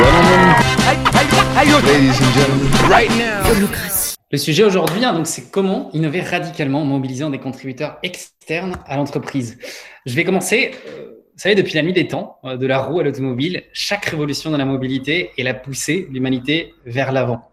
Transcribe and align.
gentlemen, 0.00 1.84
ladies 1.86 2.20
and 2.20 2.32
gentlemen, 2.32 2.68
right 2.90 3.10
now. 3.10 3.42
Le 4.32 4.38
sujet 4.38 4.62
aujourd'hui, 4.62 5.04
hein, 5.04 5.12
donc, 5.12 5.26
c'est 5.26 5.50
comment 5.50 5.90
innover 5.92 6.20
radicalement 6.20 6.82
en 6.82 6.84
mobilisant 6.84 7.30
des 7.30 7.38
contributeurs 7.38 7.98
externes 8.02 8.76
à 8.86 8.96
l'entreprise. 8.96 9.58
Je 10.06 10.14
vais 10.14 10.24
commencer. 10.24 10.70
euh, 10.86 11.16
Vous 11.34 11.42
savez, 11.42 11.54
depuis 11.54 11.74
la 11.74 11.82
nuit 11.82 11.92
des 11.92 12.06
temps, 12.06 12.38
euh, 12.44 12.56
de 12.56 12.66
la 12.66 12.78
roue 12.78 13.00
à 13.00 13.02
l'automobile, 13.02 13.64
chaque 13.72 14.04
révolution 14.04 14.50
dans 14.50 14.58
la 14.58 14.64
mobilité 14.64 15.30
est 15.36 15.42
la 15.42 15.54
poussée 15.54 16.06
de 16.08 16.14
l'humanité 16.14 16.74
vers 16.86 17.12
l'avant. 17.12 17.50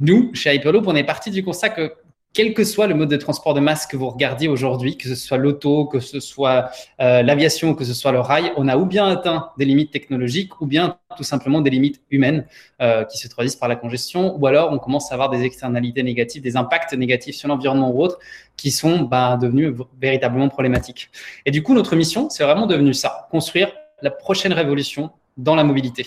Nous, 0.00 0.30
chez 0.34 0.54
Hyperloop, 0.54 0.86
on 0.86 0.96
est 0.96 1.04
parti 1.04 1.30
du 1.30 1.44
constat 1.44 1.68
que 1.70 1.92
quel 2.34 2.54
que 2.54 2.62
soit 2.62 2.86
le 2.86 2.94
mode 2.94 3.08
de 3.08 3.16
transport 3.16 3.54
de 3.54 3.60
masse 3.60 3.86
que 3.86 3.96
vous 3.96 4.08
regardiez 4.08 4.48
aujourd'hui, 4.48 4.96
que 4.96 5.08
ce 5.08 5.14
soit 5.14 5.38
l'auto, 5.38 5.86
que 5.86 5.98
ce 5.98 6.20
soit 6.20 6.70
euh, 7.00 7.22
l'aviation, 7.22 7.74
que 7.74 7.84
ce 7.84 7.94
soit 7.94 8.12
le 8.12 8.20
rail, 8.20 8.52
on 8.56 8.68
a 8.68 8.76
ou 8.76 8.86
bien 8.86 9.08
atteint 9.08 9.50
des 9.58 9.64
limites 9.64 9.90
technologiques 9.90 10.60
ou 10.60 10.66
bien 10.66 10.98
tout 11.16 11.24
simplement 11.24 11.60
des 11.60 11.70
limites 11.70 12.00
humaines 12.10 12.46
euh, 12.80 13.04
qui 13.04 13.18
se 13.18 13.28
traduisent 13.28 13.56
par 13.56 13.68
la 13.68 13.76
congestion, 13.76 14.36
ou 14.36 14.46
alors 14.46 14.70
on 14.72 14.78
commence 14.78 15.10
à 15.10 15.14
avoir 15.14 15.30
des 15.30 15.42
externalités 15.42 16.02
négatives, 16.02 16.42
des 16.42 16.56
impacts 16.56 16.92
négatifs 16.92 17.36
sur 17.36 17.48
l'environnement 17.48 17.90
ou 17.90 18.02
autres 18.02 18.18
qui 18.56 18.70
sont 18.70 19.00
bah, 19.00 19.36
devenus 19.40 19.74
véritablement 20.00 20.48
problématiques. 20.48 21.10
Et 21.46 21.50
du 21.50 21.62
coup, 21.62 21.74
notre 21.74 21.96
mission, 21.96 22.30
c'est 22.30 22.44
vraiment 22.44 22.66
devenu 22.66 22.94
ça, 22.94 23.26
construire 23.30 23.72
la 24.02 24.10
prochaine 24.10 24.52
révolution 24.52 25.10
dans 25.36 25.54
la 25.56 25.64
mobilité. 25.64 26.06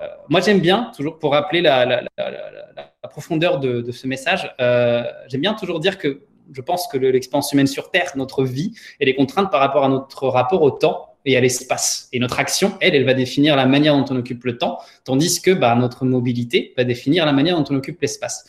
Euh, 0.00 0.06
moi, 0.28 0.40
j'aime 0.40 0.60
bien, 0.60 0.90
toujours 0.96 1.18
pour 1.18 1.32
rappeler 1.32 1.62
la, 1.62 1.84
la, 1.86 2.02
la, 2.18 2.30
la, 2.30 3.08
profondeur 3.08 3.60
de, 3.60 3.80
de 3.80 3.92
ce 3.92 4.06
message, 4.06 4.52
euh, 4.60 5.04
j'aime 5.28 5.40
bien 5.40 5.54
toujours 5.54 5.80
dire 5.80 5.96
que 5.96 6.22
je 6.52 6.60
pense 6.60 6.86
que 6.88 6.98
le- 6.98 7.10
l'expérience 7.10 7.52
humaine 7.52 7.66
sur 7.66 7.90
Terre, 7.90 8.12
notre 8.16 8.44
vie, 8.44 8.72
elle 9.00 9.08
est 9.08 9.14
contrainte 9.14 9.50
par 9.50 9.60
rapport 9.60 9.84
à 9.84 9.88
notre 9.88 10.28
rapport 10.28 10.62
au 10.62 10.70
temps 10.70 11.14
et 11.24 11.36
à 11.36 11.40
l'espace. 11.40 12.08
Et 12.12 12.18
notre 12.18 12.38
action, 12.38 12.74
elle, 12.80 12.94
elle 12.94 13.04
va 13.04 13.14
définir 13.14 13.56
la 13.56 13.66
manière 13.66 13.96
dont 13.96 14.04
on 14.10 14.16
occupe 14.18 14.44
le 14.44 14.58
temps, 14.58 14.78
tandis 15.04 15.40
que 15.40 15.50
bah, 15.50 15.74
notre 15.74 16.04
mobilité 16.04 16.74
va 16.76 16.84
définir 16.84 17.24
la 17.26 17.32
manière 17.32 17.56
dont 17.56 17.64
on 17.70 17.76
occupe 17.76 18.00
l'espace. 18.00 18.44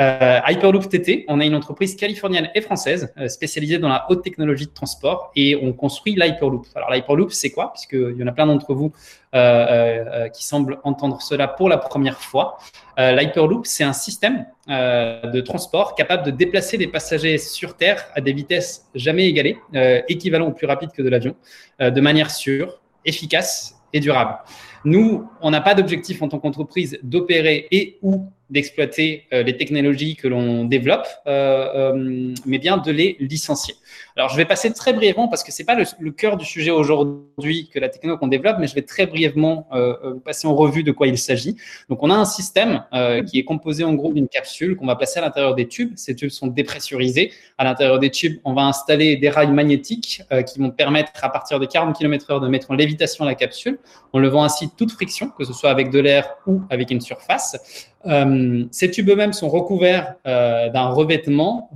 Euh, 0.00 0.40
Hyperloop 0.48 0.88
TT, 0.88 1.26
on 1.28 1.38
est 1.38 1.46
une 1.46 1.54
entreprise 1.54 1.96
californienne 1.96 2.48
et 2.54 2.62
française 2.62 3.12
euh, 3.18 3.28
spécialisée 3.28 3.78
dans 3.78 3.90
la 3.90 4.06
haute 4.08 4.24
technologie 4.24 4.66
de 4.66 4.72
transport 4.72 5.30
et 5.36 5.54
on 5.54 5.74
construit 5.74 6.14
l'Hyperloop. 6.14 6.66
Alors 6.74 6.90
l'Hyperloop, 6.90 7.30
c'est 7.30 7.50
quoi? 7.50 7.72
Puisqu'il 7.74 8.16
y 8.16 8.22
en 8.22 8.26
a 8.26 8.32
plein 8.32 8.46
d'entre 8.46 8.72
vous 8.72 8.92
euh, 9.34 9.38
euh, 9.38 10.28
qui 10.28 10.46
semblent 10.46 10.78
entendre 10.84 11.20
cela 11.20 11.46
pour 11.46 11.68
la 11.68 11.76
première 11.76 12.22
fois. 12.22 12.56
Euh, 12.98 13.12
L'Hyperloop, 13.12 13.66
c'est 13.66 13.84
un 13.84 13.92
système 13.92 14.46
euh, 14.70 15.30
de 15.30 15.40
transport 15.42 15.94
capable 15.94 16.24
de 16.24 16.30
déplacer 16.30 16.78
des 16.78 16.86
passagers 16.86 17.36
sur 17.36 17.76
Terre 17.76 18.06
à 18.14 18.22
des 18.22 18.32
vitesses 18.32 18.86
jamais 18.94 19.26
égalées, 19.26 19.58
euh, 19.74 20.00
équivalent 20.08 20.48
ou 20.48 20.52
plus 20.52 20.66
rapide 20.66 20.90
que 20.92 21.02
de 21.02 21.10
l'avion, 21.10 21.36
euh, 21.82 21.90
de 21.90 22.00
manière 22.00 22.30
sûre, 22.30 22.80
efficace 23.04 23.74
et 23.92 24.00
durable. 24.00 24.38
Nous, 24.84 25.28
on 25.42 25.50
n'a 25.50 25.60
pas 25.60 25.74
d'objectif 25.74 26.22
en 26.22 26.28
tant 26.28 26.38
qu'entreprise 26.38 26.98
d'opérer 27.02 27.68
et 27.70 27.98
ou 28.02 28.30
d'exploiter 28.52 29.24
euh, 29.32 29.42
les 29.42 29.56
technologies 29.56 30.14
que 30.14 30.28
l'on 30.28 30.64
développe, 30.66 31.06
euh, 31.26 31.92
euh, 31.94 32.34
mais 32.44 32.58
bien 32.58 32.76
de 32.76 32.92
les 32.92 33.16
licencier. 33.18 33.74
Alors, 34.16 34.28
je 34.28 34.36
vais 34.36 34.44
passer 34.44 34.72
très 34.72 34.92
brièvement 34.92 35.28
parce 35.28 35.42
que 35.42 35.52
c'est 35.52 35.64
pas 35.64 35.74
le, 35.74 35.84
le 35.98 36.10
cœur 36.10 36.36
du 36.36 36.44
sujet 36.44 36.70
aujourd'hui 36.70 37.70
que 37.72 37.78
la 37.78 37.88
techno 37.88 38.18
qu'on 38.18 38.28
développe, 38.28 38.56
mais 38.58 38.66
je 38.66 38.74
vais 38.74 38.82
très 38.82 39.06
brièvement 39.06 39.66
euh, 39.72 39.96
euh, 40.04 40.14
passer 40.20 40.46
en 40.46 40.54
revue 40.54 40.82
de 40.82 40.92
quoi 40.92 41.06
il 41.06 41.16
s'agit. 41.16 41.56
Donc, 41.88 42.02
on 42.02 42.10
a 42.10 42.14
un 42.14 42.24
système 42.24 42.84
euh, 42.92 43.22
qui 43.22 43.38
est 43.38 43.44
composé 43.44 43.84
en 43.84 43.94
gros 43.94 44.12
d'une 44.12 44.28
capsule 44.28 44.76
qu'on 44.76 44.86
va 44.86 44.96
placer 44.96 45.18
à 45.18 45.22
l'intérieur 45.22 45.54
des 45.54 45.66
tubes. 45.66 45.92
Ces 45.96 46.14
tubes 46.14 46.30
sont 46.30 46.46
dépressurisés. 46.46 47.32
À 47.58 47.64
l'intérieur 47.64 47.98
des 47.98 48.10
tubes, 48.10 48.38
on 48.44 48.54
va 48.54 48.62
installer 48.62 49.16
des 49.16 49.30
rails 49.30 49.50
magnétiques 49.50 50.22
euh, 50.32 50.42
qui 50.42 50.58
vont 50.58 50.70
permettre 50.70 51.12
à 51.22 51.28
partir 51.30 51.58
de 51.58 51.66
40 51.66 51.96
km/h 51.96 52.40
de 52.40 52.48
mettre 52.48 52.70
en 52.70 52.74
lévitation 52.74 53.24
la 53.24 53.34
capsule, 53.34 53.78
en 54.12 54.18
levant 54.18 54.44
ainsi 54.44 54.70
toute 54.76 54.92
friction, 54.92 55.30
que 55.30 55.44
ce 55.44 55.52
soit 55.52 55.70
avec 55.70 55.90
de 55.90 55.98
l'air 55.98 56.36
ou 56.46 56.60
avec 56.70 56.90
une 56.90 57.00
surface. 57.00 57.88
Euh, 58.06 58.64
ces 58.70 58.90
tubes 58.90 59.08
eux-mêmes 59.08 59.32
sont 59.32 59.48
recouverts 59.48 60.14
euh, 60.26 60.70
d'un 60.70 60.88
revêtement 60.88 61.70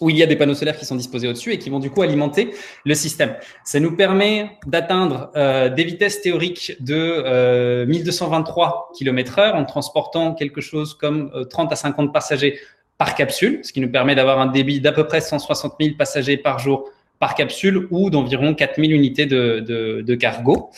où 0.00 0.10
il 0.10 0.16
y 0.16 0.22
a 0.22 0.26
des 0.26 0.36
panneaux 0.36 0.54
solaires 0.54 0.76
qui 0.76 0.84
sont 0.84 0.96
disposés 0.96 1.28
au-dessus 1.28 1.52
et 1.52 1.58
qui 1.58 1.70
vont 1.70 1.78
du 1.78 1.90
coup 1.90 2.02
alimenter 2.02 2.50
le 2.84 2.94
système. 2.94 3.34
Ça 3.64 3.80
nous 3.80 3.94
permet 3.96 4.50
d'atteindre 4.66 5.30
euh, 5.36 5.68
des 5.68 5.84
vitesses 5.84 6.20
théoriques 6.20 6.76
de 6.80 6.94
euh, 6.96 7.86
1223 7.86 8.92
km/h 8.96 9.52
en 9.52 9.64
transportant 9.64 10.34
quelque 10.34 10.60
chose 10.60 10.94
comme 10.94 11.30
euh, 11.34 11.44
30 11.44 11.72
à 11.72 11.76
50 11.76 12.12
passagers 12.12 12.58
par 12.96 13.14
capsule, 13.14 13.60
ce 13.62 13.72
qui 13.72 13.80
nous 13.80 13.90
permet 13.90 14.14
d'avoir 14.14 14.40
un 14.40 14.46
débit 14.46 14.80
d'à 14.80 14.92
peu 14.92 15.06
près 15.06 15.20
160 15.20 15.74
000 15.80 15.94
passagers 15.96 16.36
par 16.36 16.58
jour 16.58 16.90
par 17.20 17.34
capsule 17.34 17.88
ou 17.90 18.10
d'environ 18.10 18.54
4000 18.54 18.92
unités 18.92 19.26
de, 19.26 20.14
cargo. 20.14 20.70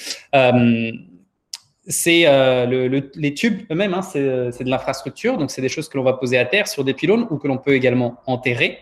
Euh, 1.90 2.00
c'est 2.00 2.26
euh, 2.26 2.66
le, 2.66 2.88
le, 2.88 3.10
les 3.14 3.34
tubes 3.34 3.60
eux-mêmes, 3.70 3.94
hein, 3.94 4.02
c'est 4.02 4.20
de 4.20 4.70
l'infrastructure, 4.70 5.36
donc 5.36 5.50
c'est 5.50 5.62
des 5.62 5.68
choses 5.68 5.88
que 5.88 5.96
l'on 5.98 6.04
va 6.04 6.14
poser 6.14 6.38
à 6.38 6.44
terre 6.44 6.68
sur 6.68 6.84
des 6.84 6.94
pylônes 6.94 7.26
ou 7.30 7.36
que 7.36 7.48
l'on 7.48 7.58
peut 7.58 7.74
également 7.74 8.16
enterrer. 8.26 8.78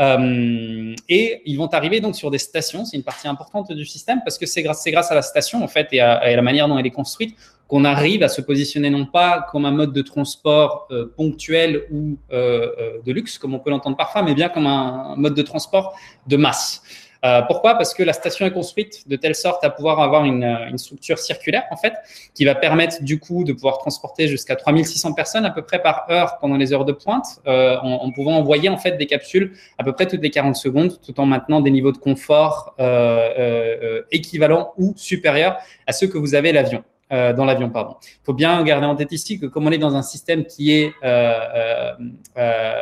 Euh, 0.00 0.94
et 1.08 1.42
ils 1.44 1.56
vont 1.56 1.66
arriver 1.66 2.00
donc 2.00 2.14
sur 2.14 2.30
des 2.30 2.38
stations, 2.38 2.84
c'est 2.84 2.96
une 2.96 3.02
partie 3.02 3.26
importante 3.26 3.72
du 3.72 3.84
système 3.84 4.20
parce 4.24 4.38
que 4.38 4.46
c'est 4.46 4.62
grâce, 4.62 4.84
grâce 4.86 5.10
à 5.10 5.14
la 5.14 5.22
station 5.22 5.64
en 5.64 5.66
fait 5.66 5.88
et 5.90 6.00
à, 6.00 6.36
la 6.36 6.42
manière 6.42 6.68
dont 6.68 6.78
elle 6.78 6.86
est 6.86 6.90
construite 6.90 7.36
qu'on 7.66 7.84
arrive 7.84 8.22
à 8.22 8.28
se 8.28 8.40
positionner 8.40 8.90
non 8.90 9.06
pas 9.06 9.44
comme 9.50 9.64
un 9.64 9.72
mode 9.72 9.92
de 9.92 10.02
transport 10.02 10.86
euh, 10.92 11.12
ponctuel 11.16 11.82
ou 11.90 12.16
euh, 12.32 13.00
de 13.04 13.12
luxe 13.12 13.38
comme 13.38 13.54
on 13.54 13.58
peut 13.58 13.70
l'entendre 13.70 13.96
parfois, 13.96 14.22
mais 14.22 14.34
bien 14.34 14.48
comme 14.48 14.66
un 14.66 15.16
mode 15.16 15.34
de 15.34 15.42
transport 15.42 15.98
de 16.28 16.36
masse. 16.36 16.82
Euh, 17.24 17.42
pourquoi? 17.42 17.74
Parce 17.74 17.94
que 17.94 18.02
la 18.02 18.12
station 18.12 18.46
est 18.46 18.52
construite 18.52 19.08
de 19.08 19.16
telle 19.16 19.34
sorte 19.34 19.64
à 19.64 19.70
pouvoir 19.70 20.00
avoir 20.00 20.24
une, 20.24 20.44
une, 20.44 20.78
structure 20.78 21.18
circulaire, 21.18 21.64
en 21.70 21.76
fait, 21.76 21.94
qui 22.34 22.44
va 22.44 22.54
permettre 22.54 23.02
du 23.02 23.18
coup 23.18 23.44
de 23.44 23.52
pouvoir 23.52 23.78
transporter 23.78 24.28
jusqu'à 24.28 24.56
3600 24.56 25.14
personnes 25.14 25.44
à 25.44 25.50
peu 25.50 25.62
près 25.62 25.82
par 25.82 26.06
heure 26.10 26.38
pendant 26.38 26.56
les 26.56 26.72
heures 26.72 26.84
de 26.84 26.92
pointe, 26.92 27.26
euh, 27.46 27.76
en, 27.78 28.10
pouvant 28.12 28.36
envoyer 28.36 28.68
en 28.68 28.76
fait 28.76 28.96
des 28.96 29.06
capsules 29.06 29.52
à 29.78 29.84
peu 29.84 29.92
près 29.92 30.06
toutes 30.06 30.22
les 30.22 30.30
40 30.30 30.56
secondes, 30.56 31.00
tout 31.00 31.18
en 31.20 31.26
maintenant 31.26 31.60
des 31.60 31.70
niveaux 31.70 31.92
de 31.92 31.98
confort 31.98 32.74
euh, 32.78 34.02
équivalents 34.12 34.72
ou 34.76 34.94
supérieurs 34.96 35.58
à 35.86 35.92
ceux 35.92 36.06
que 36.06 36.18
vous 36.18 36.34
avez 36.34 36.52
l'avion. 36.52 36.84
Euh, 37.10 37.32
dans 37.32 37.46
l'avion, 37.46 37.70
pardon. 37.70 37.96
Il 38.02 38.24
faut 38.24 38.34
bien 38.34 38.62
garder 38.64 38.86
en 38.86 38.94
tête 38.94 39.12
ici 39.12 39.40
que 39.40 39.46
comme 39.46 39.66
on 39.66 39.70
est 39.70 39.78
dans 39.78 39.96
un 39.96 40.02
système 40.02 40.44
qui 40.44 40.72
est 40.72 40.92
euh, 41.02 41.92
euh, 42.36 42.72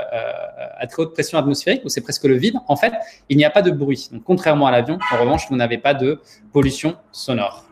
à 0.78 0.86
très 0.88 1.02
haute 1.02 1.14
pression 1.14 1.38
atmosphérique, 1.38 1.82
où 1.84 1.88
c'est 1.88 2.00
presque 2.00 2.24
le 2.24 2.34
vide, 2.34 2.56
en 2.66 2.74
fait, 2.74 2.92
il 3.28 3.36
n'y 3.36 3.44
a 3.44 3.50
pas 3.50 3.62
de 3.62 3.70
bruit. 3.70 4.08
Donc, 4.10 4.24
contrairement 4.24 4.66
à 4.66 4.72
l'avion, 4.72 4.98
en 5.12 5.20
revanche, 5.20 5.42
vous 5.48 5.56
n'avez 5.56 5.78
pas 5.78 5.94
de 5.94 6.20
pollution 6.52 6.96
sonore. 7.12 7.64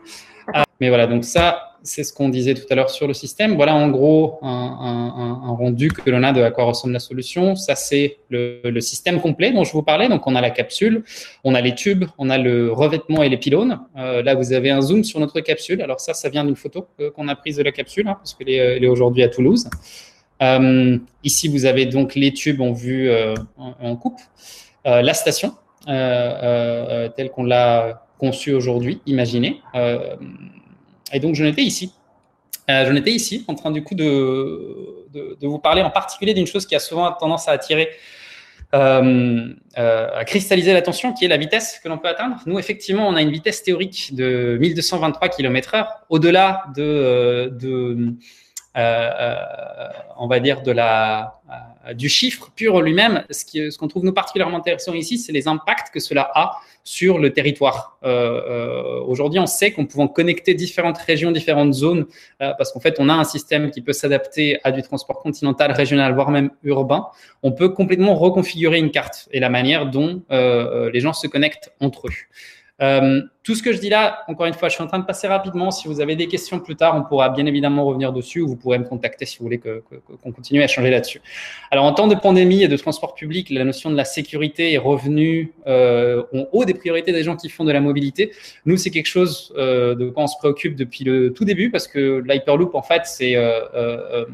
mais 0.79 0.87
voilà, 0.87 1.07
donc 1.07 1.25
ça, 1.25 1.74
c'est 1.85 2.03
ce 2.03 2.11
qu'on 2.11 2.29
disait 2.29 2.55
tout 2.55 2.65
à 2.69 2.75
l'heure 2.75 2.89
sur 2.89 3.07
le 3.07 3.13
système. 3.13 3.55
Voilà 3.55 3.75
en 3.75 3.89
gros 3.89 4.39
un, 4.41 5.55
rendu 5.57 5.89
que 5.89 6.09
l'on 6.09 6.23
a 6.23 6.33
de 6.33 6.41
à 6.41 6.51
quoi 6.51 6.65
ressemble 6.65 6.93
la 6.93 6.99
solution. 6.99 7.55
Ça, 7.55 7.75
c'est 7.75 8.17
le, 8.29 8.79
système 8.81 9.21
complet 9.21 9.51
dont 9.51 9.63
je 9.63 9.71
vous 9.71 9.83
parlais. 9.83 10.09
Donc, 10.09 10.27
on 10.27 10.35
a 10.35 10.41
la 10.41 10.49
capsule, 10.49 11.03
on 11.43 11.55
a 11.55 11.61
les 11.61 11.75
tubes, 11.75 12.05
on 12.17 12.29
a 12.29 12.37
le 12.37 12.71
revêtement 12.71 13.23
et 13.23 13.29
les 13.29 13.37
pylônes. 13.37 13.79
Euh, 13.97 14.21
là, 14.23 14.35
vous 14.35 14.51
avez 14.51 14.71
un 14.71 14.81
zoom 14.81 15.03
sur 15.03 15.19
notre 15.19 15.39
capsule. 15.39 15.81
Alors 15.81 15.99
ça, 15.99 16.13
ça 16.13 16.29
vient 16.29 16.43
d'une 16.43 16.55
photo 16.55 16.87
euh, 16.99 17.11
qu'on 17.11 17.27
a 17.27 17.35
prise 17.35 17.57
de 17.57 17.63
la 17.63 17.71
capsule, 17.71 18.07
hein, 18.07 18.15
parce 18.15 18.33
qu'elle 18.33 18.49
est, 18.49 18.87
aujourd'hui 18.87 19.23
à 19.23 19.29
Toulouse. 19.29 19.69
Euh, 20.41 20.97
ici, 21.23 21.47
vous 21.47 21.65
avez 21.65 21.85
donc 21.85 22.15
les 22.15 22.33
tubes 22.33 22.61
en 22.61 22.73
vue 22.73 23.09
en, 23.57 23.75
en, 23.79 23.95
coupe. 23.95 24.19
La 24.83 25.13
station, 25.13 25.53
telle 25.87 27.31
qu'on 27.33 27.43
l'a 27.43 28.05
conçue 28.17 28.53
aujourd'hui, 28.53 29.01
imaginée. 29.05 29.61
Et 31.13 31.19
donc, 31.19 31.35
j'en 31.35 31.45
étais 31.45 31.63
ici. 31.63 31.91
Euh, 32.69 32.85
j'en 32.87 32.95
étais 32.95 33.11
ici, 33.11 33.45
en 33.47 33.53
train 33.53 33.71
du 33.71 33.83
coup 33.83 33.93
de, 33.93 35.05
vous 35.41 35.59
parler 35.59 35.81
en 35.81 35.91
particulier 35.91 36.33
d'une 36.33 36.47
chose 36.47 36.65
qui 36.65 36.75
a 36.75 36.79
souvent 36.79 37.11
tendance 37.11 37.47
à 37.47 37.51
attirer, 37.51 37.89
euh, 38.73 39.53
euh, 39.77 40.07
à 40.15 40.25
cristalliser 40.25 40.73
l'attention, 40.73 41.13
qui 41.13 41.25
est 41.25 41.27
la 41.27 41.37
vitesse 41.37 41.79
que 41.83 41.87
l'on 41.87 41.99
peut 41.99 42.07
atteindre. 42.07 42.37
Nous, 42.47 42.57
effectivement, 42.57 43.07
on 43.07 43.15
a 43.15 43.21
une 43.21 43.31
vitesse 43.31 43.61
théorique 43.61 44.15
de 44.15 44.57
1223 44.59 45.29
km/h. 45.29 45.87
Au-delà 46.09 46.65
de, 46.75 47.53
de 47.53 48.15
on 48.75 50.27
va 50.27 50.39
dire, 50.39 50.61
de 50.61 50.71
la, 50.71 51.39
du 51.93 52.09
chiffre 52.09 52.51
pur 52.55 52.81
lui-même, 52.81 53.23
ce 53.29 53.45
qu'on 53.77 53.85
ce 53.85 53.89
trouve 53.89 54.05
nous 54.05 54.13
particulièrement 54.13 54.57
intéressant 54.57 54.93
ici, 54.93 55.17
c'est 55.17 55.31
les 55.31 55.47
impacts 55.47 55.93
que 55.93 55.99
cela 55.99 56.29
a 56.33 56.57
sur 56.85 57.17
le 57.17 57.33
territoire. 57.33 57.97
Euh, 58.03 58.41
euh, 58.47 59.01
Aujourd'hui, 59.01 59.39
on 59.39 59.47
sait 59.47 59.71
qu'en 59.71 59.85
pouvant 59.85 60.07
connecter 60.07 60.53
différentes 60.53 60.99
régions, 60.99 61.31
différentes 61.31 61.73
zones, 61.73 62.05
euh, 62.41 62.53
parce 62.57 62.71
qu'en 62.71 62.79
fait, 62.79 62.97
on 62.99 63.09
a 63.09 63.13
un 63.13 63.23
système 63.23 63.71
qui 63.71 63.81
peut 63.81 63.91
s'adapter 63.91 64.59
à 64.63 64.71
du 64.71 64.83
transport 64.83 65.19
continental, 65.19 65.71
régional, 65.71 66.13
voire 66.13 66.29
même 66.29 66.51
urbain, 66.63 67.07
on 67.41 67.51
peut 67.51 67.69
complètement 67.69 68.15
reconfigurer 68.15 68.77
une 68.77 68.91
carte 68.91 69.27
et 69.31 69.39
la 69.39 69.49
manière 69.49 69.87
dont 69.87 70.23
euh, 70.31 70.91
les 70.91 70.99
gens 70.99 71.13
se 71.13 71.27
connectent 71.27 71.73
entre 71.79 72.07
eux. 72.07 72.13
Euh, 72.81 73.21
tout 73.43 73.55
ce 73.55 73.63
que 73.63 73.71
je 73.71 73.79
dis 73.79 73.89
là, 73.89 74.23
encore 74.27 74.47
une 74.47 74.53
fois, 74.53 74.69
je 74.69 74.73
suis 74.73 74.83
en 74.83 74.87
train 74.87 74.99
de 74.99 75.05
passer 75.05 75.27
rapidement. 75.27 75.71
Si 75.71 75.87
vous 75.87 76.01
avez 76.01 76.15
des 76.15 76.27
questions 76.27 76.59
plus 76.59 76.75
tard, 76.75 76.95
on 76.97 77.03
pourra 77.03 77.29
bien 77.29 77.45
évidemment 77.45 77.85
revenir 77.85 78.11
dessus 78.11 78.41
ou 78.41 78.47
vous 78.47 78.55
pourrez 78.55 78.79
me 78.79 78.83
contacter 78.83 79.25
si 79.25 79.37
vous 79.37 79.45
voulez 79.45 79.59
qu'on 79.59 80.31
continue 80.31 80.61
à 80.61 80.67
changer 80.67 80.89
là-dessus. 80.89 81.21
Alors, 81.71 81.85
en 81.85 81.93
temps 81.93 82.07
de 82.07 82.15
pandémie 82.15 82.63
et 82.63 82.67
de 82.67 82.75
transport 82.75 83.13
public, 83.13 83.49
la 83.49 83.63
notion 83.63 83.89
de 83.91 83.95
la 83.95 84.03
sécurité 84.03 84.73
est 84.73 84.77
revenue 84.77 85.53
euh, 85.67 86.23
en 86.33 86.45
haut 86.51 86.65
des 86.65 86.73
priorités 86.73 87.13
des 87.13 87.23
gens 87.23 87.37
qui 87.37 87.49
font 87.49 87.63
de 87.63 87.71
la 87.71 87.79
mobilité. 87.79 88.31
Nous, 88.65 88.77
c'est 88.77 88.89
quelque 88.89 89.07
chose 89.07 89.53
euh, 89.57 89.95
de 89.95 90.09
quoi 90.09 90.23
on 90.23 90.27
se 90.27 90.37
préoccupe 90.37 90.75
depuis 90.75 91.05
le 91.05 91.31
tout 91.31 91.45
début 91.45 91.69
parce 91.71 91.87
que 91.87 92.23
l'Hyperloop, 92.27 92.75
en 92.75 92.81
fait, 92.81 93.03
c'est 93.05 93.35
euh, 93.35 94.25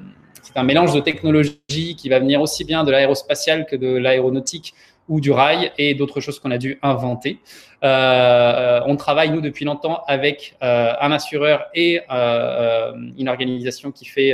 c'est 0.41 0.57
un 0.57 0.63
mélange 0.63 0.93
de 0.93 0.99
technologies 0.99 1.95
qui 1.95 2.09
va 2.09 2.19
venir 2.19 2.41
aussi 2.41 2.65
bien 2.65 2.83
de 2.83 2.91
l'aérospatiale 2.91 3.65
que 3.65 3.75
de 3.75 3.87
l'aéronautique 3.87 4.73
ou 5.11 5.19
du 5.19 5.29
rail 5.29 5.71
et 5.77 5.93
d'autres 5.93 6.21
choses 6.21 6.39
qu'on 6.39 6.51
a 6.51 6.57
dû 6.57 6.79
inventer. 6.81 7.39
Euh, 7.83 8.79
on 8.85 8.95
travaille, 8.95 9.29
nous, 9.29 9.41
depuis 9.41 9.65
longtemps 9.65 10.03
avec 10.07 10.55
euh, 10.63 10.93
un 11.01 11.11
assureur 11.11 11.65
et 11.75 11.99
euh, 12.09 12.93
une 13.17 13.27
organisation 13.27 13.91
qui 13.91 14.05
fait 14.05 14.33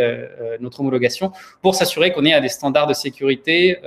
notre 0.59 0.79
homologation 0.81 1.31
pour 1.63 1.74
s'assurer 1.74 2.13
qu'on 2.13 2.25
est 2.25 2.33
à 2.33 2.41
des 2.41 2.50
standards 2.50 2.88
de 2.88 2.94
sécurité 2.94 3.77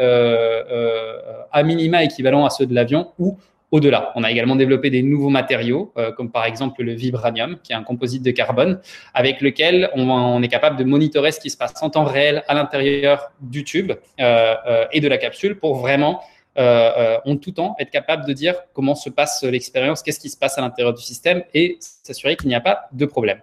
à 1.52 1.62
minima 1.62 2.02
équivalents 2.02 2.44
à 2.44 2.50
ceux 2.50 2.66
de 2.66 2.74
l'avion 2.74 3.12
ou 3.18 3.38
au-delà. 3.70 4.10
On 4.16 4.24
a 4.24 4.30
également 4.32 4.56
développé 4.56 4.90
des 4.90 5.02
nouveaux 5.02 5.28
matériaux, 5.28 5.92
comme 6.16 6.32
par 6.32 6.44
exemple 6.44 6.82
le 6.82 6.92
vibranium, 6.92 7.56
qui 7.62 7.72
est 7.72 7.76
un 7.76 7.84
composite 7.84 8.24
de 8.24 8.32
carbone, 8.32 8.80
avec 9.14 9.40
lequel 9.40 9.90
on, 9.94 10.42
est 10.42 10.48
capable 10.48 10.76
de 10.76 10.82
monitorer 10.82 11.30
ce 11.30 11.38
qui 11.38 11.50
se 11.50 11.56
passe 11.56 11.80
en 11.82 11.90
temps 11.90 12.02
réel 12.02 12.42
à 12.48 12.54
l'intérieur 12.54 13.30
du 13.40 13.62
tube 13.62 13.92
et 14.18 15.00
de 15.00 15.08
la 15.08 15.18
capsule 15.18 15.56
pour 15.56 15.76
vraiment 15.76 16.20
ont 16.56 17.36
tout 17.36 17.52
temps 17.52 17.76
être 17.78 17.90
capable 17.90 18.26
de 18.26 18.32
dire 18.32 18.54
comment 18.72 18.94
se 18.94 19.08
passe 19.10 19.42
l'expérience, 19.44 20.02
qu'est-ce 20.02 20.20
qui 20.20 20.30
se 20.30 20.36
passe 20.36 20.58
à 20.58 20.60
l'intérieur 20.60 20.94
du 20.94 21.02
système 21.02 21.42
et 21.54 21.78
s'assurer 21.80 22.36
qu'il 22.36 22.48
n'y 22.48 22.54
a 22.54 22.60
pas 22.60 22.88
de 22.92 23.06
problème. 23.06 23.40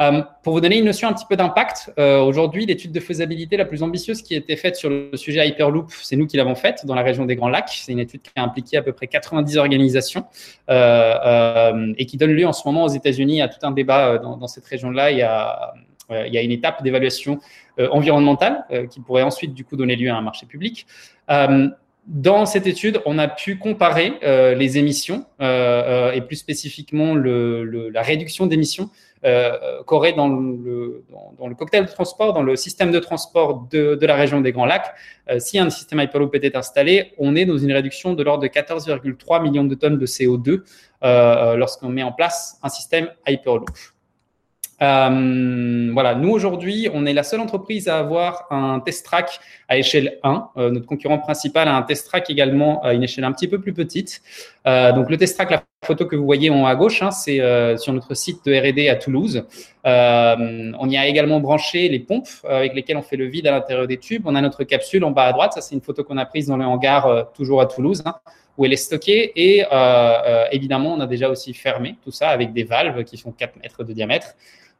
Euh, 0.00 0.22
pour 0.42 0.54
vous 0.54 0.60
donner 0.60 0.78
une 0.78 0.86
notion 0.86 1.08
un 1.08 1.12
petit 1.12 1.26
peu 1.28 1.36
d'impact, 1.36 1.92
aujourd'hui, 1.98 2.64
l'étude 2.64 2.92
de 2.92 3.00
faisabilité 3.00 3.56
la 3.56 3.66
plus 3.66 3.82
ambitieuse 3.82 4.22
qui 4.22 4.34
a 4.34 4.38
été 4.38 4.56
faite 4.56 4.76
sur 4.76 4.88
le 4.88 5.10
sujet 5.14 5.46
Hyperloop, 5.46 5.90
c'est 5.92 6.16
nous 6.16 6.26
qui 6.26 6.36
l'avons 6.36 6.54
faite 6.54 6.86
dans 6.86 6.94
la 6.94 7.02
région 7.02 7.26
des 7.26 7.36
Grands 7.36 7.48
Lacs. 7.48 7.68
C'est 7.68 7.92
une 7.92 7.98
étude 7.98 8.22
qui 8.22 8.30
a 8.36 8.42
impliqué 8.42 8.78
à 8.78 8.82
peu 8.82 8.92
près 8.92 9.06
90 9.06 9.58
organisations 9.58 10.24
et 10.68 12.06
qui 12.06 12.16
donne 12.16 12.32
lieu 12.32 12.46
en 12.46 12.52
ce 12.52 12.66
moment 12.66 12.84
aux 12.84 12.88
États-Unis 12.88 13.42
à 13.42 13.48
tout 13.48 13.58
un 13.62 13.72
débat 13.72 14.18
dans, 14.18 14.46
cette 14.46 14.64
région-là. 14.64 15.10
Il 15.10 15.18
y 15.18 16.38
a 16.38 16.42
une 16.42 16.52
étape 16.52 16.82
d'évaluation 16.82 17.38
environnementale 17.78 18.64
qui 18.90 19.00
pourrait 19.00 19.22
ensuite 19.22 19.52
du 19.52 19.64
coup 19.64 19.76
donner 19.76 19.96
lieu 19.96 20.10
à 20.10 20.16
un 20.16 20.22
marché 20.22 20.46
public 20.46 20.86
dans 22.06 22.46
cette 22.46 22.66
étude, 22.66 23.00
on 23.04 23.18
a 23.18 23.28
pu 23.28 23.58
comparer 23.58 24.14
euh, 24.22 24.54
les 24.54 24.78
émissions 24.78 25.26
euh, 25.40 26.08
euh, 26.08 26.12
et 26.12 26.20
plus 26.20 26.36
spécifiquement 26.36 27.14
la 27.14 28.02
réduction 28.02 28.46
d'émissions 28.46 28.90
qu'aurait 29.84 30.14
dans 30.14 30.28
le, 30.28 31.04
cocktail 31.58 31.84
de 31.84 31.90
transport, 31.90 32.32
dans 32.32 32.42
le 32.42 32.56
système 32.56 32.90
de 32.90 32.98
transport 32.98 33.68
de 33.70 34.06
la 34.06 34.14
région 34.14 34.40
des 34.40 34.50
Grands 34.50 34.64
Lacs. 34.64 34.94
si 35.38 35.58
un 35.58 35.68
système 35.68 36.00
Hyperloop 36.00 36.34
était 36.34 36.56
installé, 36.56 37.12
on 37.18 37.36
est 37.36 37.44
dans 37.44 37.58
une 37.58 37.72
réduction 37.72 38.14
de 38.14 38.22
l'ordre 38.22 38.42
de 38.42 38.48
14,3 38.48 39.42
millions 39.42 39.64
de 39.64 39.74
tonnes 39.74 39.98
de 39.98 40.06
CO2 40.06 40.62
lorsqu'on 41.02 41.90
met 41.90 42.02
en 42.02 42.12
place 42.12 42.58
un 42.62 42.70
système 42.70 43.10
Hyperloop. 43.28 43.68
Euh, 44.82 45.90
voilà, 45.92 46.14
nous 46.14 46.30
aujourd'hui, 46.30 46.88
on 46.92 47.04
est 47.04 47.12
la 47.12 47.22
seule 47.22 47.40
entreprise 47.40 47.88
à 47.88 47.98
avoir 47.98 48.46
un 48.50 48.80
test 48.80 49.04
track 49.04 49.40
à 49.68 49.76
échelle 49.76 50.18
1. 50.22 50.48
Euh, 50.56 50.70
notre 50.70 50.86
concurrent 50.86 51.18
principal 51.18 51.68
a 51.68 51.76
un 51.76 51.82
test 51.82 52.06
track 52.06 52.30
également 52.30 52.82
à 52.82 52.94
une 52.94 53.02
échelle 53.02 53.24
un 53.24 53.32
petit 53.32 53.48
peu 53.48 53.60
plus 53.60 53.74
petite. 53.74 54.22
Euh, 54.66 54.92
donc 54.92 55.10
le 55.10 55.18
test 55.18 55.36
track, 55.36 55.50
la 55.50 55.62
photo 55.84 56.06
que 56.06 56.16
vous 56.16 56.24
voyez 56.24 56.48
en 56.48 56.62
haut 56.62 56.66
à 56.66 56.74
gauche, 56.76 57.02
hein, 57.02 57.10
c'est 57.10 57.40
sur 57.76 57.92
notre 57.92 58.14
site 58.14 58.44
de 58.46 58.54
R&D 58.54 58.88
à 58.88 58.96
Toulouse. 58.96 59.44
On 59.84 60.88
y 60.88 60.96
a 60.96 61.06
également 61.06 61.40
branché 61.40 61.88
les 61.88 62.00
pompes 62.00 62.28
avec 62.48 62.74
lesquelles 62.74 62.96
on 62.96 63.02
fait 63.02 63.16
le 63.16 63.26
vide 63.26 63.46
à 63.46 63.50
l'intérieur 63.50 63.86
des 63.86 63.98
tubes. 63.98 64.22
On 64.26 64.34
a 64.34 64.40
notre 64.40 64.64
capsule 64.64 65.04
en 65.04 65.10
bas 65.10 65.24
à 65.24 65.32
droite. 65.32 65.52
Ça, 65.52 65.60
c'est 65.60 65.74
une 65.74 65.80
photo 65.82 66.04
qu'on 66.04 66.18
a 66.18 66.24
prise 66.24 66.46
dans 66.46 66.56
le 66.56 66.64
hangar 66.64 67.32
toujours 67.32 67.60
à 67.60 67.66
Toulouse. 67.66 68.02
Hein, 68.06 68.14
où 68.58 68.66
elle 68.66 68.72
est 68.74 68.76
stockée 68.76 69.32
et 69.36 69.64
évidemment 70.52 70.92
on 70.92 71.00
a 71.00 71.06
déjà 71.06 71.30
aussi 71.30 71.54
fermé 71.54 71.96
tout 72.04 72.10
ça 72.10 72.28
avec 72.28 72.52
des 72.52 72.64
valves 72.64 73.04
qui 73.04 73.16
font 73.16 73.32
4 73.32 73.56
mètres 73.62 73.84
de 73.84 73.92
diamètre 73.94 74.34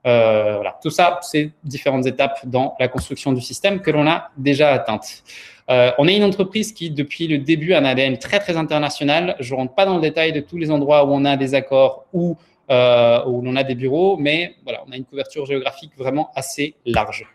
euh, 0.06 0.54
voilà. 0.56 0.78
Tout 0.82 0.90
ça, 0.90 1.18
c'est 1.22 1.50
différentes 1.62 2.06
étapes 2.06 2.40
dans 2.44 2.74
la 2.80 2.88
construction 2.88 3.32
du 3.32 3.40
système 3.40 3.80
que 3.80 3.90
l'on 3.90 4.06
a 4.06 4.30
déjà 4.36 4.72
atteintes. 4.72 5.22
Euh, 5.70 5.92
on 5.98 6.08
est 6.08 6.16
une 6.16 6.24
entreprise 6.24 6.72
qui, 6.72 6.90
depuis 6.90 7.28
le 7.28 7.38
début, 7.38 7.74
a 7.74 7.78
un 7.78 7.84
ADN 7.84 8.18
très, 8.18 8.40
très 8.40 8.56
international. 8.56 9.36
Je 9.40 9.54
ne 9.54 9.58
rentre 9.58 9.74
pas 9.74 9.86
dans 9.86 9.96
le 9.96 10.00
détail 10.00 10.32
de 10.32 10.40
tous 10.40 10.56
les 10.56 10.70
endroits 10.70 11.04
où 11.04 11.12
on 11.12 11.24
a 11.24 11.36
des 11.36 11.54
accords 11.54 12.06
ou 12.12 12.36
euh, 12.70 13.24
où 13.26 13.42
l'on 13.42 13.56
a 13.56 13.64
des 13.64 13.74
bureaux, 13.74 14.16
mais 14.16 14.54
voilà, 14.62 14.82
on 14.86 14.92
a 14.92 14.96
une 14.96 15.04
couverture 15.04 15.44
géographique 15.44 15.92
vraiment 15.96 16.30
assez 16.34 16.74
large. 16.86 17.26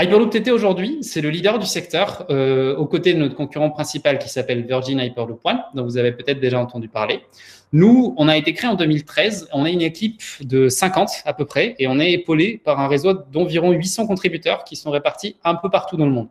Euh, 0.00 0.04
Hyperloop 0.04 0.30
TT 0.30 0.50
aujourd'hui, 0.50 0.98
c'est 1.02 1.20
le 1.20 1.28
leader 1.28 1.58
du 1.58 1.66
secteur 1.66 2.24
euh, 2.30 2.74
aux 2.76 2.86
côtés 2.86 3.12
de 3.12 3.18
notre 3.18 3.34
concurrent 3.34 3.70
principal 3.70 4.18
qui 4.18 4.28
s'appelle 4.28 4.64
Virgin 4.66 4.98
Hyperloop 4.98 5.40
One, 5.44 5.60
dont 5.74 5.84
vous 5.84 5.98
avez 5.98 6.12
peut-être 6.12 6.40
déjà 6.40 6.58
entendu 6.58 6.88
parler. 6.88 7.20
Nous, 7.74 8.14
on 8.18 8.28
a 8.28 8.36
été 8.36 8.52
créé 8.52 8.70
en 8.70 8.74
2013. 8.74 9.48
On 9.52 9.64
est 9.66 9.72
une 9.72 9.82
équipe 9.82 10.22
de 10.40 10.68
50 10.68 11.10
à 11.24 11.34
peu 11.34 11.44
près 11.44 11.74
et 11.78 11.86
on 11.88 11.98
est 11.98 12.12
épaulé 12.12 12.60
par 12.62 12.80
un 12.80 12.88
réseau 12.88 13.12
d'environ 13.12 13.70
800 13.70 14.06
contributeurs 14.06 14.64
qui 14.64 14.76
sont 14.76 14.90
répartis 14.90 15.36
un 15.44 15.54
peu 15.54 15.70
partout 15.70 15.96
dans 15.96 16.06
le 16.06 16.12
monde. 16.12 16.28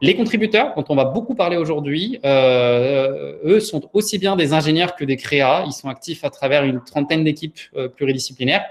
Les 0.00 0.14
contributeurs, 0.16 0.74
dont 0.74 0.84
on 0.88 0.96
va 0.96 1.04
beaucoup 1.04 1.34
parler 1.34 1.56
aujourd'hui, 1.56 2.18
euh, 2.24 3.36
eux 3.44 3.60
sont 3.60 3.88
aussi 3.92 4.18
bien 4.18 4.36
des 4.36 4.52
ingénieurs 4.52 4.94
que 4.94 5.04
des 5.04 5.16
créas. 5.16 5.64
Ils 5.66 5.72
sont 5.72 5.88
actifs 5.88 6.24
à 6.24 6.30
travers 6.30 6.64
une 6.64 6.82
trentaine 6.82 7.24
d'équipes 7.24 7.58
euh, 7.76 7.88
pluridisciplinaires 7.88 8.64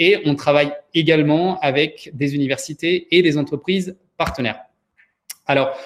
et 0.00 0.20
on 0.24 0.34
travaille 0.34 0.72
également 0.94 1.60
avec 1.60 2.10
des 2.14 2.34
universités 2.34 3.06
et 3.12 3.22
des 3.22 3.38
entreprises 3.38 3.96
partenaires. 4.16 4.58
Alors, 5.46 5.76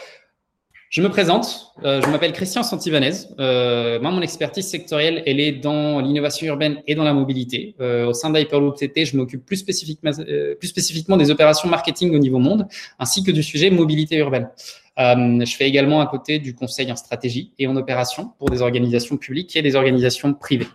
je 0.94 1.02
me 1.02 1.08
présente, 1.08 1.72
euh, 1.82 2.00
je 2.00 2.08
m'appelle 2.08 2.32
Christian 2.32 2.62
Santivanez. 2.62 3.10
Euh, 3.40 3.98
moi, 4.00 4.12
mon 4.12 4.22
expertise 4.22 4.68
sectorielle, 4.68 5.24
elle 5.26 5.40
est 5.40 5.50
dans 5.50 6.00
l'innovation 6.00 6.46
urbaine 6.46 6.80
et 6.86 6.94
dans 6.94 7.02
la 7.02 7.12
mobilité. 7.12 7.74
Euh, 7.80 8.06
au 8.06 8.12
sein 8.12 8.30
d'Hyperloop 8.30 8.76
TT, 8.76 9.04
je 9.04 9.16
m'occupe 9.16 9.44
plus 9.44 9.64
plus 9.64 10.68
spécifiquement 10.68 11.16
des 11.16 11.30
opérations 11.32 11.68
marketing 11.68 12.14
au 12.14 12.18
niveau 12.20 12.38
monde, 12.38 12.68
ainsi 13.00 13.24
que 13.24 13.32
du 13.32 13.42
sujet 13.42 13.70
mobilité 13.70 14.18
urbaine. 14.18 14.48
Euh, 14.98 15.44
je 15.44 15.56
fais 15.56 15.66
également 15.66 16.00
à 16.00 16.06
côté 16.06 16.38
du 16.38 16.54
conseil 16.54 16.90
en 16.92 16.96
stratégie 16.96 17.52
et 17.58 17.66
en 17.66 17.74
opération 17.74 18.32
pour 18.38 18.50
des 18.50 18.62
organisations 18.62 19.16
publiques 19.16 19.56
et 19.56 19.62
des 19.62 19.74
organisations 19.74 20.34
privées. 20.34 20.68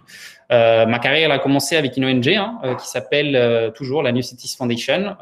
Euh, 0.52 0.86
ma 0.88 1.00
carrière 1.00 1.32
a 1.32 1.40
commencé 1.40 1.78
avec 1.78 1.96
une 1.96 2.06
ONG 2.06 2.28
hein, 2.30 2.60
euh, 2.64 2.76
qui 2.76 2.88
s'appelle 2.88 3.72
toujours 3.76 4.04
la 4.04 4.12
New 4.12 4.22
Cities 4.22 4.56
Foundation. 4.58 5.16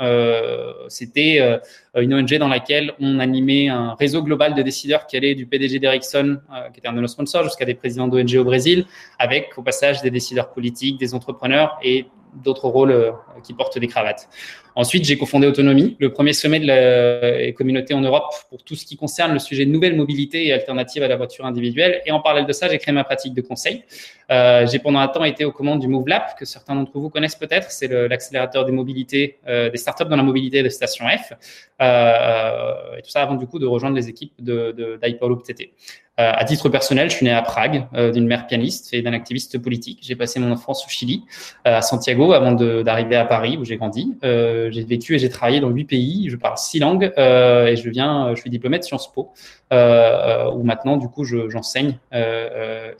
C'était 0.88 1.60
une 1.96 2.14
ONG 2.14 2.38
dans 2.38 2.48
laquelle 2.48 2.94
on 3.00 3.20
animait 3.20 3.68
un 3.68 3.94
réseau 3.94 4.24
global 4.24 4.56
de 4.56 4.62
décideurs 4.64 5.06
qui 5.06 5.18
allait 5.18 5.36
du 5.36 5.46
PDG 5.46 5.80
d'Ericsson, 5.80 6.40
qui 6.74 6.80
était 6.80 6.88
un 6.88 6.94
de 6.94 7.02
nos 7.02 7.08
sponsors, 7.08 7.44
jusqu'à 7.44 7.66
des 7.66 7.76
présidents 7.76 8.08
d'ONG 8.08 8.36
au 8.38 8.44
Brésil, 8.44 8.86
avec 9.20 9.58
au 9.58 9.64
passage 9.64 10.02
des 10.02 10.12
décideurs 10.12 10.50
politiques, 10.52 11.00
des 11.00 11.14
entrepreneurs 11.14 11.78
et 11.84 12.08
d'autres 12.35 12.68
rôles 12.68 12.91
euh, 12.91 13.12
qui 13.43 13.53
portent 13.53 13.77
des 13.77 13.88
cravates. 13.88 14.29
Ensuite, 14.77 15.05
j'ai 15.05 15.17
cofondé 15.17 15.48
Autonomie, 15.48 15.96
le 15.98 16.12
premier 16.12 16.34
sommet 16.34 16.60
de 16.60 16.67
la 16.67 17.51
communauté 17.53 17.96
en 17.96 18.01
Europe 18.01 18.31
pour 18.50 18.63
tout 18.63 18.75
ce 18.75 18.86
qui 18.86 18.96
concerne 18.96 19.34
le 19.34 19.39
sujet 19.39 19.65
de 19.65 19.72
nouvelle 19.72 19.96
mobilité 19.96 20.46
et 20.46 20.53
alternative 20.53 21.01
à 21.01 21.07
la 21.07 21.15
voiture 21.15 21.48
individuelle. 21.48 22.01
Et 22.05 22.12
en 22.12 22.19
parallèle 22.19 22.46
de 22.46 22.53
ça, 22.53 22.69
j'ai 22.69 22.77
créé 22.77 22.93
ma 22.93 23.03
pratique 23.03 23.34
de 23.34 23.41
conseil. 23.41 23.84
Euh, 24.29 24.67
j'ai 24.67 24.77
pendant 24.77 25.00
un 25.00 25.07
temps 25.07 25.24
été 25.24 25.46
aux 25.46 25.51
commandes 25.51 25.79
du 25.79 25.88
MoveLab, 25.88 26.36
que 26.38 26.46
certains 26.46 26.75
d'entre 26.75 26.91
vous 27.00 27.10
connaissent 27.10 27.36
peut-être. 27.36 27.72
C'est 27.72 27.88
l'accélérateur 27.88 28.65
des 28.65 28.72
mobilités, 28.72 29.39
euh, 29.48 29.72
des 29.72 29.77
startups 29.77 30.05
dans 30.05 30.15
la 30.15 30.22
mobilité 30.22 30.62
de 30.62 30.69
Station 30.69 31.05
F. 31.07 31.34
Euh, 31.81 32.98
et 32.98 33.01
tout 33.01 33.10
ça 33.10 33.24
avant 33.24 33.34
du 33.34 33.48
coup 33.48 33.57
de 33.57 33.65
rejoindre 33.65 33.96
les 33.96 34.10
équipes 34.10 34.34
d'Hyperloop 34.39 35.39
de, 35.39 35.53
TT. 35.53 35.74
Euh, 36.19 36.31
à 36.33 36.45
titre 36.45 36.67
personnel, 36.69 37.12
je 37.12 37.15
suis 37.15 37.25
né 37.25 37.31
à 37.31 37.43
Prague 37.43 37.86
euh, 37.93 38.12
d'une 38.12 38.25
mère 38.25 38.47
pianiste 38.47 38.91
et 38.91 39.03
d'un 39.03 39.13
activiste 39.13 39.59
politique. 39.59 40.00
J'ai 40.01 40.15
passé 40.15 40.39
mon 40.39 40.51
enfance 40.51 40.83
au 40.83 40.89
Chili, 40.89 41.24
euh, 41.67 41.77
à 41.77 41.81
Santiago, 41.83 42.33
avant 42.33 42.53
d'arriver 42.53 43.15
à 43.15 43.25
Paris 43.25 43.55
où 43.57 43.63
j'ai 43.63 43.77
grandi. 43.77 44.17
j'ai 44.24 44.83
vécu 44.83 45.13
et 45.15 45.19
j'ai 45.19 45.29
travaillé 45.29 45.59
dans 45.59 45.69
huit 45.69 45.86
pays. 45.86 46.29
Je 46.29 46.36
parle 46.36 46.57
six 46.57 46.79
langues 46.79 47.12
et 47.17 47.75
je 47.75 47.89
viens, 47.89 48.33
je 48.33 48.41
suis 48.41 48.50
diplômé 48.50 48.79
de 48.79 48.83
Sciences 48.83 49.12
Po, 49.12 49.31
où 49.71 50.63
maintenant 50.63 50.97
du 50.97 51.07
coup 51.07 51.24
j'enseigne 51.24 51.97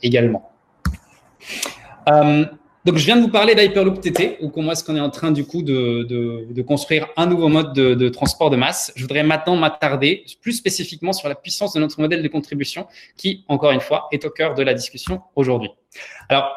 également. 0.02 0.50
Donc, 2.84 2.96
je 2.96 3.04
viens 3.04 3.16
de 3.16 3.22
vous 3.22 3.28
parler 3.28 3.54
d'Hyperloop 3.54 4.00
TT, 4.00 4.38
ou 4.40 4.48
comment 4.48 4.72
est-ce 4.72 4.84
qu'on 4.84 4.96
est 4.96 5.00
en 5.00 5.10
train 5.10 5.30
du 5.30 5.44
coup 5.44 5.62
de, 5.62 6.62
construire 6.62 7.08
un 7.16 7.26
nouveau 7.26 7.48
mode 7.48 7.72
de, 7.72 7.94
de, 7.94 8.08
transport 8.08 8.50
de 8.50 8.56
masse. 8.56 8.92
Je 8.94 9.02
voudrais 9.02 9.22
maintenant 9.22 9.56
m'attarder 9.56 10.24
plus 10.40 10.52
spécifiquement 10.52 11.12
sur 11.12 11.28
la 11.28 11.34
puissance 11.34 11.72
de 11.72 11.80
notre 11.80 12.00
modèle 12.00 12.22
de 12.22 12.28
contribution, 12.28 12.86
qui, 13.16 13.44
encore 13.48 13.72
une 13.72 13.80
fois, 13.80 14.08
est 14.12 14.24
au 14.24 14.30
cœur 14.30 14.54
de 14.54 14.62
la 14.62 14.74
discussion 14.74 15.22
aujourd'hui. 15.34 15.70
Alors, 16.28 16.54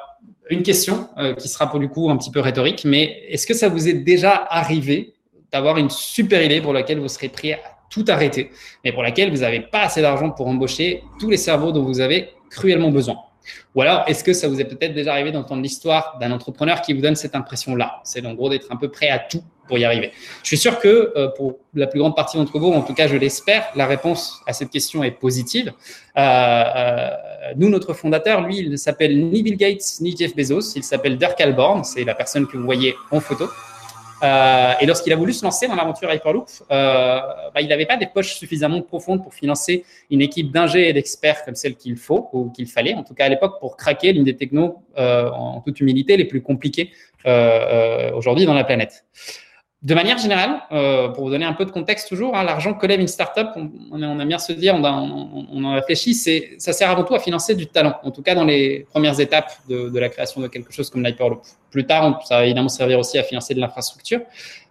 une 0.49 0.63
question 0.63 1.07
euh, 1.17 1.33
qui 1.33 1.47
sera 1.47 1.69
pour 1.69 1.79
le 1.79 1.87
coup 1.87 2.09
un 2.09 2.17
petit 2.17 2.29
peu 2.31 2.39
rhétorique, 2.39 2.83
mais 2.85 3.23
est-ce 3.29 3.47
que 3.47 3.53
ça 3.53 3.69
vous 3.69 3.87
est 3.87 3.93
déjà 3.93 4.35
arrivé 4.49 5.13
d'avoir 5.51 5.77
une 5.77 5.89
super 5.89 6.43
idée 6.43 6.61
pour 6.61 6.73
laquelle 6.73 6.99
vous 6.99 7.07
serez 7.07 7.29
prêt 7.29 7.53
à 7.53 7.59
tout 7.89 8.05
arrêter, 8.07 8.51
mais 8.83 8.91
pour 8.91 9.03
laquelle 9.03 9.31
vous 9.31 9.41
n'avez 9.41 9.61
pas 9.61 9.81
assez 9.81 10.01
d'argent 10.01 10.29
pour 10.29 10.47
embaucher 10.47 11.03
tous 11.19 11.29
les 11.29 11.37
cerveaux 11.37 11.71
dont 11.71 11.83
vous 11.83 11.99
avez 11.99 12.29
cruellement 12.49 12.89
besoin? 12.89 13.15
Ou 13.75 13.81
alors, 13.81 14.03
est-ce 14.07 14.23
que 14.23 14.33
ça 14.33 14.47
vous 14.47 14.59
est 14.59 14.65
peut-être 14.65 14.93
déjà 14.93 15.13
arrivé 15.13 15.31
d'entendre 15.31 15.61
l'histoire 15.61 16.17
d'un 16.19 16.31
entrepreneur 16.31 16.81
qui 16.81 16.93
vous 16.93 17.01
donne 17.01 17.15
cette 17.15 17.35
impression-là? 17.35 18.01
C'est 18.03 18.25
en 18.25 18.33
gros 18.33 18.49
d'être 18.49 18.71
un 18.71 18.75
peu 18.75 18.89
prêt 18.89 19.09
à 19.09 19.19
tout 19.19 19.43
pour 19.67 19.77
y 19.77 19.85
arriver. 19.85 20.11
Je 20.43 20.47
suis 20.47 20.57
sûr 20.57 20.79
que 20.79 21.13
euh, 21.15 21.29
pour 21.29 21.59
la 21.73 21.87
plus 21.87 21.99
grande 21.99 22.15
partie 22.15 22.37
d'entre 22.37 22.59
vous, 22.59 22.71
en 22.73 22.81
tout 22.81 22.93
cas 22.93 23.07
je 23.07 23.15
l'espère, 23.15 23.67
la 23.75 23.85
réponse 23.85 24.41
à 24.45 24.53
cette 24.53 24.69
question 24.69 25.03
est 25.03 25.11
positive. 25.11 25.71
Euh, 26.17 26.21
euh, 26.21 27.09
nous, 27.55 27.69
notre 27.69 27.93
fondateur, 27.93 28.41
lui, 28.41 28.57
il 28.57 28.69
ne 28.69 28.75
s'appelle 28.75 29.29
ni 29.29 29.43
Bill 29.43 29.55
Gates 29.55 30.01
ni 30.01 30.15
Jeff 30.15 30.35
Bezos, 30.35 30.75
il 30.75 30.83
s'appelle 30.83 31.17
Dirk 31.17 31.39
Alborn, 31.39 31.85
c'est 31.85 32.03
la 32.03 32.15
personne 32.15 32.47
que 32.47 32.57
vous 32.57 32.65
voyez 32.65 32.95
en 33.11 33.21
photo. 33.21 33.47
Euh, 34.23 34.73
et 34.79 34.85
lorsqu'il 34.85 35.11
a 35.13 35.15
voulu 35.15 35.33
se 35.33 35.43
lancer 35.43 35.67
dans 35.67 35.75
l'aventure 35.75 36.11
Hyperloop, 36.13 36.47
euh, 36.71 37.19
bah, 37.53 37.61
il 37.61 37.67
n'avait 37.67 37.85
pas 37.85 37.97
des 37.97 38.07
poches 38.07 38.33
suffisamment 38.33 38.81
profondes 38.81 39.23
pour 39.23 39.33
financer 39.33 39.83
une 40.09 40.21
équipe 40.21 40.51
d'ingé 40.51 40.89
et 40.89 40.93
d'experts 40.93 41.43
comme 41.43 41.55
celle 41.55 41.75
qu'il 41.75 41.97
faut 41.97 42.29
ou 42.33 42.49
qu'il 42.49 42.67
fallait, 42.67 42.93
en 42.93 43.03
tout 43.03 43.13
cas 43.13 43.25
à 43.25 43.29
l'époque, 43.29 43.59
pour 43.59 43.77
craquer 43.77 44.13
l'une 44.13 44.23
des 44.23 44.35
technos, 44.35 44.83
euh, 44.97 45.29
en 45.31 45.61
toute 45.61 45.79
humilité, 45.79 46.17
les 46.17 46.25
plus 46.25 46.41
compliquées 46.41 46.91
aujourd'hui 48.15 48.45
dans 48.45 48.55
la 48.55 48.63
planète. 48.63 49.05
De 49.83 49.95
manière 49.95 50.19
générale, 50.19 50.61
euh, 50.71 51.09
pour 51.09 51.23
vous 51.23 51.31
donner 51.31 51.45
un 51.45 51.53
peu 51.53 51.65
de 51.65 51.71
contexte 51.71 52.07
toujours, 52.07 52.35
hein, 52.35 52.43
l'argent 52.43 52.75
que 52.75 52.85
lève 52.85 52.99
une 52.99 53.07
startup, 53.07 53.47
on, 53.55 53.71
on, 53.91 54.19
aime 54.19 54.27
bien 54.27 54.37
se 54.37 54.53
dire, 54.53 54.75
on, 54.75 54.83
on, 54.83 55.47
on 55.51 55.63
en 55.63 55.73
réfléchit, 55.73 56.13
c'est, 56.13 56.51
ça 56.59 56.71
sert 56.71 56.91
avant 56.91 57.03
tout 57.03 57.15
à 57.15 57.19
financer 57.19 57.55
du 57.55 57.65
talent, 57.65 57.95
en 58.03 58.11
tout 58.11 58.21
cas 58.21 58.35
dans 58.35 58.45
les 58.45 58.85
premières 58.91 59.19
étapes 59.19 59.51
de, 59.67 59.89
de 59.89 59.99
la 59.99 60.09
création 60.09 60.39
de 60.39 60.47
quelque 60.47 60.71
chose 60.71 60.91
comme 60.91 61.03
l'Hyperloop. 61.03 61.41
Plus 61.71 61.85
tard, 61.87 62.21
ça 62.25 62.37
va 62.37 62.45
évidemment 62.45 62.69
servir 62.69 62.99
aussi 62.99 63.17
à 63.17 63.23
financer 63.23 63.55
de 63.55 63.59
l'infrastructure. 63.59 64.21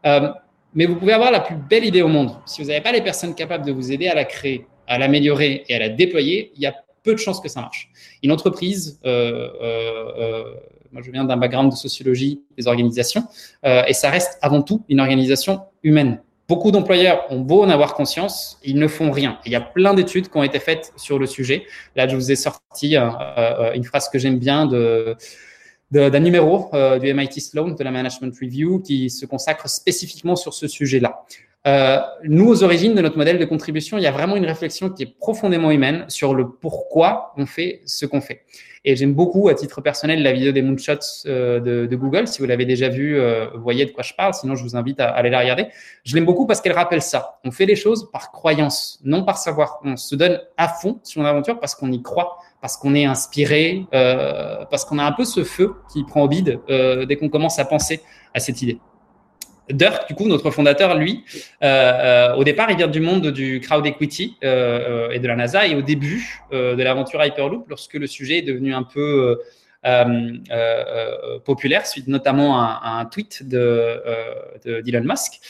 Euh, 0.07 0.29
mais 0.75 0.87
vous 0.87 0.95
pouvez 0.95 1.13
avoir 1.13 1.33
la 1.33 1.41
plus 1.41 1.57
belle 1.57 1.85
idée 1.85 2.03
au 2.03 2.09
monde. 2.09 2.31
Si 2.47 2.63
vous 2.63 2.69
n'avez 2.69 2.81
pas 2.81 2.93
les 2.93 3.03
personnes 3.03 3.35
capables 3.35 3.67
de 3.67 3.73
vous 3.73 3.91
aider 3.91 4.07
à 4.07 4.15
la 4.15 4.25
créer, 4.25 4.67
à 4.87 4.97
l'améliorer 4.99 5.65
et 5.69 5.75
à 5.75 5.81
la 5.81 5.89
déployer, 5.89 6.53
il 6.55 6.63
y 6.63 6.67
a 6.67 6.75
peu 7.03 7.15
de 7.15 7.19
chances 7.19 7.41
que 7.41 7.49
ça 7.49 7.61
marche. 7.61 7.91
Une 8.23 8.31
entreprise, 8.31 9.01
euh, 9.05 9.51
euh, 9.61 10.13
euh 10.19 10.55
moi, 10.93 11.03
je 11.05 11.11
viens 11.11 11.25
d'un 11.25 11.37
background 11.37 11.71
de 11.71 11.77
sociologie 11.77 12.43
des 12.57 12.67
organisations, 12.67 13.25
euh, 13.65 13.83
et 13.87 13.93
ça 13.93 14.11
reste 14.11 14.39
avant 14.43 14.63
tout 14.63 14.85
une 14.89 15.01
organisation 15.01 15.63
humaine. 15.83 16.21
Beaucoup 16.51 16.73
d'employeurs 16.73 17.27
ont 17.31 17.39
beau 17.39 17.63
en 17.63 17.69
avoir 17.69 17.95
conscience, 17.95 18.59
ils 18.65 18.77
ne 18.77 18.89
font 18.89 19.13
rien. 19.13 19.39
Il 19.47 19.53
y 19.53 19.55
a 19.55 19.61
plein 19.61 19.95
d'études 19.95 20.29
qui 20.29 20.37
ont 20.37 20.43
été 20.43 20.59
faites 20.59 20.93
sur 20.97 21.17
le 21.17 21.27
sujet. 21.27 21.65
Là, 21.95 22.09
je 22.09 22.17
vous 22.17 22.33
ai 22.33 22.35
sorti 22.35 22.97
euh, 22.97 23.09
euh, 23.39 23.73
une 23.73 23.85
phrase 23.85 24.09
que 24.09 24.19
j'aime 24.19 24.41
bien 24.41 24.67
de 24.67 25.17
d'un 25.93 26.21
numéro 26.21 26.69
euh, 26.75 26.99
du 26.99 27.13
MIT 27.15 27.41
Sloan 27.41 27.77
de 27.77 27.85
la 27.85 27.93
Management 27.93 28.35
Review 28.41 28.81
qui 28.81 29.11
se 29.11 29.27
consacre 29.27 29.69
spécifiquement 29.69 30.35
sur 30.35 30.53
ce 30.53 30.67
sujet-là. 30.67 31.25
Euh, 31.67 31.99
nous, 32.25 32.49
aux 32.49 32.63
origines 32.63 32.95
de 32.95 33.03
notre 33.03 33.19
modèle 33.19 33.39
de 33.39 33.45
contribution, 33.45 33.99
il 33.99 34.03
y 34.03 34.07
a 34.07 34.11
vraiment 34.11 34.37
une 34.37 34.47
réflexion 34.47 34.89
qui 34.89 35.03
est 35.03 35.19
profondément 35.19 35.71
humaine 35.71 36.07
sur 36.09 36.35
le 36.35 36.49
pourquoi 36.49 37.35
on 37.37 37.45
fait 37.45 37.83
ce 37.85 38.07
qu'on 38.07 38.21
fait. 38.21 38.45
Et 38.87 38.97
j'aime 38.97 39.13
beaucoup, 39.13 39.49
à 39.49 39.55
titre 39.55 39.83
personnel, 39.83 40.23
la 40.23 40.33
vidéo 40.33 40.53
des 40.53 40.63
moonshots 40.63 41.27
euh, 41.27 41.61
de, 41.61 41.97
Google. 41.97 42.27
Si 42.27 42.39
vous 42.39 42.47
l'avez 42.47 42.65
déjà 42.65 42.89
vue, 42.89 43.19
euh, 43.19 43.49
vous 43.55 43.63
voyez 43.63 43.85
de 43.85 43.91
quoi 43.91 44.03
je 44.03 44.15
parle. 44.15 44.33
Sinon, 44.33 44.55
je 44.55 44.63
vous 44.63 44.75
invite 44.75 45.01
à, 45.01 45.11
aller 45.11 45.29
la 45.29 45.41
regarder. 45.41 45.67
Je 46.05 46.15
l'aime 46.15 46.25
beaucoup 46.25 46.47
parce 46.47 46.63
qu'elle 46.63 46.73
rappelle 46.73 47.03
ça. 47.03 47.41
On 47.45 47.51
fait 47.51 47.67
les 47.67 47.77
choses 47.77 48.11
par 48.11 48.33
croyance, 48.33 48.99
non 49.05 49.23
par 49.23 49.37
savoir. 49.37 49.81
On 49.85 49.99
se 49.99 50.17
donne 50.17 50.41
à 50.57 50.69
fond 50.69 50.99
sur 51.03 51.21
une 51.21 51.27
aventure 51.27 51.61
parce 51.61 51.75
qu'on 51.75 51.93
y 51.93 52.01
croit, 52.01 52.39
parce 52.63 52.79
qu'on 52.79 52.95
est 52.95 53.05
inspiré, 53.05 53.85
euh, 53.93 54.65
parce 54.71 54.87
qu'on 54.87 54.99
a 54.99 55.05
un 55.05 55.13
peu 55.13 55.27
ce 55.27 55.45
feu 55.45 55.75
qui 55.93 56.03
prend 56.05 56.23
au 56.23 56.29
bide 56.29 56.59
dès 56.69 57.17
qu'on 57.17 57.29
commence 57.29 57.59
à 57.59 57.67
penser 57.67 58.01
à 58.33 58.41
cette 58.41 58.63
idée. 58.63 58.79
Dirk, 59.73 60.09
du 60.09 60.15
coup, 60.15 60.27
notre 60.29 60.51
fondateur, 60.51 60.97
lui, 60.97 61.25
euh, 61.63 61.67
euh, 61.67 62.35
au 62.37 62.45
départ, 62.45 62.71
il 62.71 62.77
vient 62.77 62.89
du 62.89 63.01
monde 63.01 63.29
du 63.29 63.61
crowd 63.61 63.87
equity 63.87 64.37
euh, 64.45 65.11
et 65.11 65.19
de 65.19 65.27
la 65.27 65.37
NASA. 65.37 65.67
Et 65.67 65.75
au 65.75 65.83
début 65.83 66.43
de 66.53 66.83
l'aventure 66.83 67.25
Hyperloop, 67.25 67.69
lorsque 67.69 67.95
le 67.95 68.07
sujet 68.07 68.39
est 68.39 68.43
devenu 68.43 68.75
un 68.75 68.83
peu 68.83 69.01
euh, 69.01 69.35
euh, 69.35 69.37
populaire, 71.45 71.87
suite 71.87 72.09
notamment 72.09 72.61
à, 72.61 72.99
un 73.01 73.05
tweet 73.07 73.49
de, 73.49 73.59
euh, 73.59 74.83
d'Elon 74.83 75.05
Musk. 75.05 75.41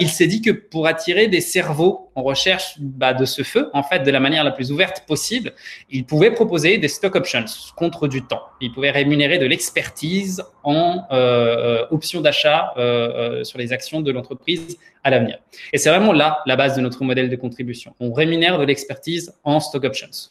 il 0.00 0.08
s'est 0.08 0.26
dit 0.26 0.40
que 0.40 0.50
pour 0.50 0.86
attirer 0.86 1.28
des 1.28 1.40
cerveaux 1.40 2.10
en 2.14 2.22
recherche 2.22 2.74
bah, 2.78 3.14
de 3.14 3.24
ce 3.24 3.42
feu, 3.42 3.70
en 3.72 3.82
fait, 3.82 4.00
de 4.00 4.10
la 4.10 4.20
manière 4.20 4.42
la 4.42 4.50
plus 4.50 4.72
ouverte 4.72 5.04
possible, 5.06 5.52
il 5.90 6.04
pouvait 6.04 6.30
proposer 6.30 6.78
des 6.78 6.88
stock 6.88 7.14
options 7.14 7.44
contre 7.76 8.08
du 8.08 8.22
temps. 8.22 8.42
Il 8.60 8.72
pouvait 8.72 8.90
rémunérer 8.90 9.38
de 9.38 9.46
l'expertise 9.46 10.42
en 10.64 11.04
euh, 11.12 11.86
options 11.90 12.20
d'achat 12.20 12.72
euh, 12.76 13.44
sur 13.44 13.58
les 13.58 13.72
actions 13.72 14.00
de 14.00 14.10
l'entreprise 14.10 14.78
à 15.04 15.10
l'avenir. 15.10 15.38
Et 15.72 15.78
c'est 15.78 15.90
vraiment 15.90 16.12
là 16.12 16.40
la 16.46 16.56
base 16.56 16.76
de 16.76 16.80
notre 16.80 17.04
modèle 17.04 17.30
de 17.30 17.36
contribution. 17.36 17.94
On 18.00 18.12
rémunère 18.12 18.58
de 18.58 18.64
l'expertise 18.64 19.32
en 19.44 19.60
stock 19.60 19.84
options. 19.84 20.30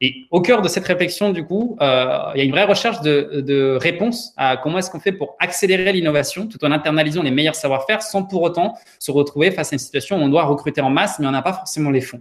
Et 0.00 0.26
au 0.30 0.40
cœur 0.40 0.62
de 0.62 0.68
cette 0.68 0.86
réflexion, 0.86 1.30
du 1.30 1.44
coup, 1.44 1.76
euh, 1.80 2.18
il 2.34 2.38
y 2.38 2.40
a 2.40 2.44
une 2.44 2.50
vraie 2.52 2.64
recherche 2.64 3.00
de, 3.00 3.40
de 3.40 3.78
réponse 3.80 4.32
à 4.36 4.56
comment 4.56 4.78
est-ce 4.78 4.90
qu'on 4.90 5.00
fait 5.00 5.12
pour 5.12 5.36
accélérer 5.38 5.92
l'innovation 5.92 6.46
tout 6.46 6.62
en 6.64 6.72
internalisant 6.72 7.22
les 7.22 7.30
meilleurs 7.30 7.54
savoir-faire 7.54 8.02
sans 8.02 8.24
pour 8.24 8.42
autant 8.42 8.74
se 8.98 9.10
retrouver 9.10 9.50
face 9.50 9.72
à 9.72 9.76
une 9.76 9.80
situation 9.80 10.18
où 10.18 10.20
on 10.20 10.28
doit 10.28 10.44
recruter 10.44 10.80
en 10.80 10.90
masse, 10.90 11.18
mais 11.18 11.26
on 11.26 11.30
n'a 11.30 11.42
pas 11.42 11.52
forcément 11.52 11.90
les 11.90 12.00
fonds. 12.00 12.20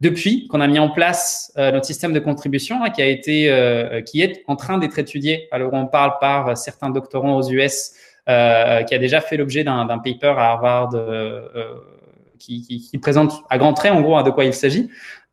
Depuis 0.00 0.48
qu'on 0.48 0.60
a 0.62 0.66
mis 0.66 0.78
en 0.78 0.88
place 0.88 1.52
euh, 1.58 1.72
notre 1.72 1.84
système 1.84 2.12
de 2.12 2.20
contribution, 2.20 2.82
hein, 2.82 2.90
euh, 2.98 4.00
qui 4.00 4.22
est 4.22 4.42
en 4.46 4.56
train 4.56 4.78
d'être 4.78 4.98
étudié, 4.98 5.48
alors 5.50 5.74
on 5.74 5.86
parle 5.86 6.14
par 6.20 6.56
certains 6.56 6.90
doctorants 6.90 7.36
aux 7.36 7.50
US, 7.50 7.92
qui 8.26 8.32
a 8.94 8.98
déjà 8.98 9.20
fait 9.20 9.36
l'objet 9.36 9.64
d'un 9.64 9.98
paper 9.98 10.34
à 10.38 10.52
Harvard 10.52 10.90
qui, 12.40 12.98
présente 13.00 13.44
à 13.50 13.58
grands 13.58 13.74
traits 13.74 13.92
en 13.92 14.00
gros 14.00 14.20
de 14.22 14.30
quoi 14.30 14.44
il 14.44 14.54
s'agit. 14.54 14.90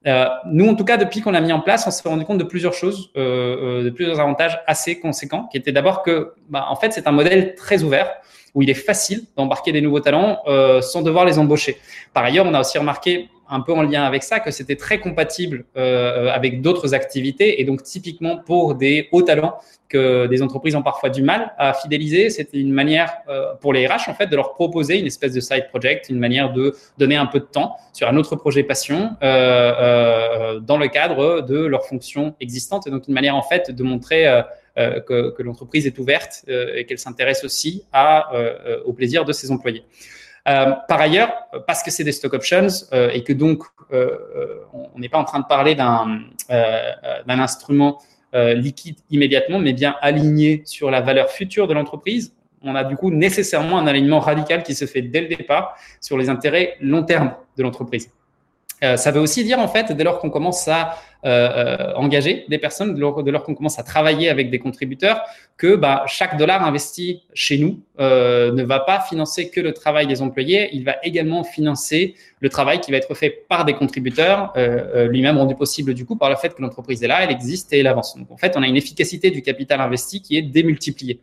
Euh, 0.08 0.28
nous, 0.46 0.68
en 0.68 0.76
tout 0.76 0.86
cas, 0.86 0.98
depuis 0.98 1.22
qu'on 1.22 1.32
l'a 1.32 1.42
mis 1.42 1.52
en 1.52 1.60
place, 1.60 1.86
on 1.86 1.92
s'est 1.92 2.08
rendu 2.08 2.24
compte 2.24 2.38
de 2.38 2.44
plusieurs 2.44 2.74
choses, 2.74 3.12
euh, 3.18 3.82
euh, 3.82 3.84
de 3.84 3.90
plusieurs 3.90 4.20
avantages 4.20 4.60
assez 4.66 5.00
conséquents, 5.00 5.48
qui 5.52 5.58
étaient 5.58 5.74
d'abord 5.74 6.02
que, 6.02 6.34
bah, 6.50 6.66
en 6.70 6.76
fait, 6.76 6.94
c'est 6.94 7.08
un 7.08 7.12
modèle 7.12 7.56
très 7.56 7.84
ouvert 7.84 8.10
où 8.56 8.62
il 8.62 8.70
est 8.70 8.74
facile 8.74 9.26
d'embarquer 9.36 9.72
des 9.72 9.82
nouveaux 9.82 10.00
talents 10.00 10.40
euh, 10.48 10.82
sans 10.82 11.02
devoir 11.02 11.26
les 11.26 11.38
embaucher. 11.38 11.78
Par 12.14 12.24
ailleurs, 12.24 12.46
on 12.46 12.54
a 12.54 12.62
aussi 12.62 12.78
remarqué 12.78 13.30
un 13.50 13.62
peu 13.62 13.74
en 13.74 13.82
lien 13.82 14.04
avec 14.04 14.24
ça, 14.24 14.39
que 14.39 14.51
c'était 14.51 14.75
très 14.75 15.00
compatible 15.00 15.66
euh, 15.77 16.30
avec 16.30 16.62
d'autres 16.62 16.94
activités. 16.94 17.62
Et 17.62 17.66
donc, 17.66 17.84
typiquement, 17.84 18.38
pour 18.38 18.75
des 18.75 19.08
hauts 19.12 19.22
talents 19.22 19.58
que 19.89 20.27
des 20.27 20.42
entreprises 20.42 20.75
ont 20.75 20.82
parfois 20.82 21.10
du 21.10 21.22
mal 21.22 21.54
à 21.58 21.74
fidéliser, 21.74 22.30
c'était 22.30 22.60
une 22.60 22.74
manière 22.74 23.13
euh, 23.30 23.54
pour 23.62 23.74
les 23.74 23.88
RH, 23.88 24.10
en 24.10 24.13
fait, 24.13 24.27
de 24.27 24.36
leur 24.36 24.54
proposer 24.54 25.00
une 25.00 25.06
espèce 25.06 25.34
de 25.34 25.39
side 25.39 25.68
project, 25.70 26.10
une 26.10 26.20
manière 26.20 26.51
de 26.51 26.75
donner 26.98 27.16
un 27.16 27.25
peu 27.25 27.39
de 27.39 27.46
temps 27.46 27.77
sur 27.94 28.08
un 28.08 28.18
autre 28.18 28.36
projet 28.36 28.63
passion 28.63 29.12
euh, 29.24 29.74
euh 29.80 30.60
dans 30.60 30.77
le 30.77 30.88
cadre 30.88 31.42
de 31.42 31.66
leur 31.66 31.86
fonction 31.86 32.36
existante. 32.39 32.88
Et 32.88 32.92
donc, 32.92 33.08
une 33.08 33.13
manière, 33.13 33.36
en 33.36 33.42
fait, 33.42 33.72
de 33.72 33.84
montrer 33.84 34.27
euh, 34.27 34.42
euh, 34.77 35.00
que, 35.00 35.42
l'entreprise 35.42 35.88
est 35.88 35.98
ouverte 35.98 36.46
et 36.48 36.86
qu'elle 36.86 37.00
s'intéresse 37.00 37.44
aussi 37.44 37.86
au 38.86 38.94
plaisir 38.94 39.25
de 39.25 39.32
ses 39.32 39.51
employés. 39.51 39.84
Euh, 40.48 40.72
par 40.88 41.01
ailleurs, 41.01 41.34
parce 41.66 41.84
que 41.84 41.92
c'est 41.92 42.04
des 42.04 42.13
stock 42.13 42.34
options 42.34 42.68
euh, 42.94 43.10
et 43.12 43.24
que 43.24 43.34
donc 43.34 43.63
euh, 43.92 44.18
on 44.74 45.00
n'est 45.00 45.10
pas 45.10 45.18
en 45.18 45.25
train 45.25 45.39
de 45.39 45.46
parler 45.46 45.75
d'un 45.75 46.22
d'un 46.50 47.39
instrument 47.39 48.00
liquide 48.34 48.98
immédiatement, 49.10 49.58
mais 49.60 49.74
bien 49.74 49.96
aligné 50.01 50.62
sur 50.66 50.92
la 50.92 51.01
valeur 51.01 51.30
future 51.30 51.68
de 51.68 51.74
l'entreprise, 51.74 52.36
on 52.62 52.75
a 52.75 52.84
du 52.84 52.96
coup 52.96 53.10
nécessairement 53.10 53.80
un 53.80 53.88
alignement 53.88 54.20
radical 54.20 54.63
qui 54.63 54.75
se 54.75 54.86
fait 54.86 55.01
dès 55.01 55.22
le 55.22 55.27
départ 55.27 55.75
sur 56.01 56.18
les 56.18 56.30
intérêts 56.30 56.75
long 56.80 57.04
terme 57.04 57.34
de 57.58 57.63
l'entreprise. 57.63 58.12
Euh, 58.84 58.98
ça 58.98 59.12
veut 59.12 59.19
aussi 59.19 59.43
dire 59.43 59.60
en 59.60 59.67
fait, 59.67 59.91
dès 59.91 60.03
lors 60.03 60.19
qu'on 60.19 60.29
commence 60.29 60.67
à 60.67 60.98
euh, 61.25 61.29
euh, 61.29 61.93
engager 61.96 62.46
des 62.48 62.60
personnes, 62.60 62.93
dès 62.93 63.01
lors, 63.01 63.43
qu'on 63.43 63.55
commence 63.55 63.79
à 63.79 63.84
travailler 63.84 64.29
avec 64.29 64.51
des 64.51 64.60
contributeurs, 64.60 65.22
que 65.57 65.75
bah, 65.75 66.03
chaque 66.05 66.38
dollar 66.38 66.63
investi 66.63 67.24
chez 67.34 67.57
nous 67.57 67.81
euh, 68.00 68.51
ne 68.51 68.63
va 68.63 68.79
pas 68.79 69.00
financer 69.00 69.50
que 69.50 69.60
le 69.60 69.74
travail 69.74 70.05
des 70.05 70.22
employés, 70.22 70.69
il 70.74 70.86
va 70.86 70.98
également 71.01 71.43
financer 71.43 72.13
le 72.39 72.50
travail 72.50 72.81
qui 72.81 72.91
va 72.91 72.98
être 72.98 73.15
fait 73.15 73.31
par 73.50 73.65
des 73.65 73.74
contributeurs, 73.74 74.53
euh, 74.57 75.07
lui-même 75.07 75.39
rendu 75.39 75.55
possible 75.55 75.96
du 75.96 76.05
coup 76.05 76.15
par 76.15 76.29
le 76.29 76.36
fait 76.36 76.53
que 76.53 76.62
l'entreprise 76.62 77.01
est 77.01 77.07
là, 77.07 77.24
elle 77.24 77.31
existe 77.31 77.74
et 77.74 77.79
elle 77.79 77.88
avance. 77.88 78.15
Donc 78.15 78.29
en 78.29 78.38
fait, 78.38 78.55
on 78.55 78.62
a 78.62 78.67
une 78.67 78.77
efficacité 78.77 79.31
du 79.31 79.41
capital 79.41 79.81
investi 79.81 80.22
qui 80.22 80.38
est 80.38 80.43
démultipliée. 80.43 81.19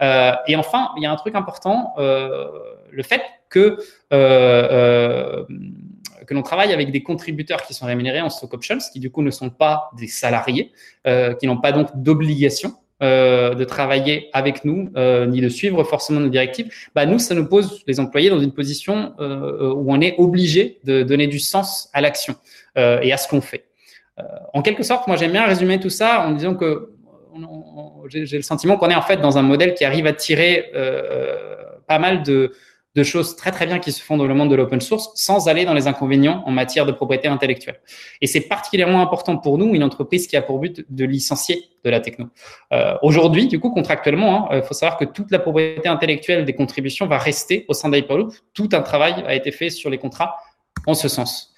et 0.00 0.56
enfin, 0.56 0.90
il 0.96 1.04
y 1.04 1.06
a 1.06 1.12
un 1.12 1.16
truc 1.16 1.36
important, 1.36 1.94
le 1.98 3.02
fait 3.02 3.22
que 3.48 3.78
que 6.26 6.34
l'on 6.34 6.42
travaille 6.42 6.72
avec 6.72 6.90
des 6.90 7.02
contributeurs 7.02 7.62
qui 7.62 7.74
sont 7.74 7.86
rémunérés 7.86 8.20
en 8.20 8.30
stock 8.30 8.54
options, 8.54 8.78
qui 8.92 9.00
du 9.00 9.10
coup 9.10 9.22
ne 9.22 9.30
sont 9.30 9.50
pas 9.50 9.90
des 9.98 10.06
salariés, 10.06 10.72
euh, 11.06 11.34
qui 11.34 11.46
n'ont 11.46 11.58
pas 11.58 11.72
donc 11.72 11.88
d'obligation 11.94 12.74
euh, 13.02 13.54
de 13.54 13.64
travailler 13.64 14.30
avec 14.32 14.64
nous, 14.64 14.90
euh, 14.96 15.26
ni 15.26 15.40
de 15.40 15.48
suivre 15.48 15.84
forcément 15.84 16.20
nos 16.20 16.28
directives, 16.28 16.72
bah, 16.94 17.06
nous, 17.06 17.18
ça 17.18 17.34
nous 17.34 17.46
pose 17.46 17.82
les 17.86 18.00
employés 18.00 18.30
dans 18.30 18.40
une 18.40 18.52
position 18.52 19.14
où 19.18 19.92
on 19.92 20.00
est 20.00 20.14
obligé 20.18 20.78
de 20.84 21.02
donner 21.02 21.26
du 21.26 21.38
sens 21.38 21.90
à 21.92 22.00
l'action 22.00 22.34
et 22.76 23.12
à 23.12 23.16
ce 23.16 23.28
qu'on 23.28 23.40
fait. 23.40 23.64
En 24.54 24.62
quelque 24.62 24.82
sorte, 24.82 25.06
moi, 25.08 25.16
j'aime 25.16 25.32
bien 25.32 25.46
résumer 25.46 25.78
tout 25.78 25.90
ça 25.90 26.26
en 26.26 26.32
disant 26.32 26.54
que 26.54 26.90
j'ai 28.08 28.36
le 28.36 28.42
sentiment 28.42 28.78
qu'on 28.78 28.88
est 28.88 28.94
en 28.94 29.02
fait 29.02 29.18
dans 29.18 29.36
un 29.36 29.42
modèle 29.42 29.74
qui 29.74 29.84
arrive 29.84 30.06
à 30.06 30.14
tirer 30.14 30.70
pas 31.86 31.98
mal 31.98 32.22
de, 32.22 32.52
de 32.96 33.02
choses 33.02 33.36
très 33.36 33.52
très 33.52 33.66
bien 33.66 33.78
qui 33.78 33.92
se 33.92 34.02
font 34.02 34.16
dans 34.16 34.26
le 34.26 34.34
monde 34.34 34.50
de 34.50 34.56
l'open 34.56 34.80
source 34.80 35.10
sans 35.14 35.48
aller 35.48 35.66
dans 35.66 35.74
les 35.74 35.86
inconvénients 35.86 36.42
en 36.46 36.50
matière 36.50 36.86
de 36.86 36.92
propriété 36.92 37.28
intellectuelle. 37.28 37.78
Et 38.22 38.26
c'est 38.26 38.40
particulièrement 38.40 39.02
important 39.02 39.36
pour 39.36 39.58
nous, 39.58 39.74
une 39.74 39.84
entreprise 39.84 40.26
qui 40.26 40.36
a 40.36 40.42
pour 40.42 40.58
but 40.58 40.84
de 40.88 41.04
licencier 41.04 41.68
de 41.84 41.90
la 41.90 42.00
techno. 42.00 42.28
Euh, 42.72 42.96
Aujourd'hui, 43.02 43.46
du 43.46 43.60
coup, 43.60 43.70
contractuellement, 43.70 44.50
il 44.50 44.56
hein, 44.56 44.62
faut 44.62 44.74
savoir 44.74 44.98
que 44.98 45.04
toute 45.04 45.30
la 45.30 45.38
propriété 45.38 45.88
intellectuelle 45.88 46.46
des 46.46 46.54
contributions 46.54 47.06
va 47.06 47.18
rester 47.18 47.66
au 47.68 47.74
sein 47.74 47.90
d'Hyperloop. 47.90 48.32
Tout 48.54 48.70
un 48.72 48.80
travail 48.80 49.22
a 49.26 49.34
été 49.34 49.52
fait 49.52 49.68
sur 49.68 49.90
les 49.90 49.98
contrats 49.98 50.36
en 50.86 50.94
ce 50.94 51.08
sens. 51.08 51.54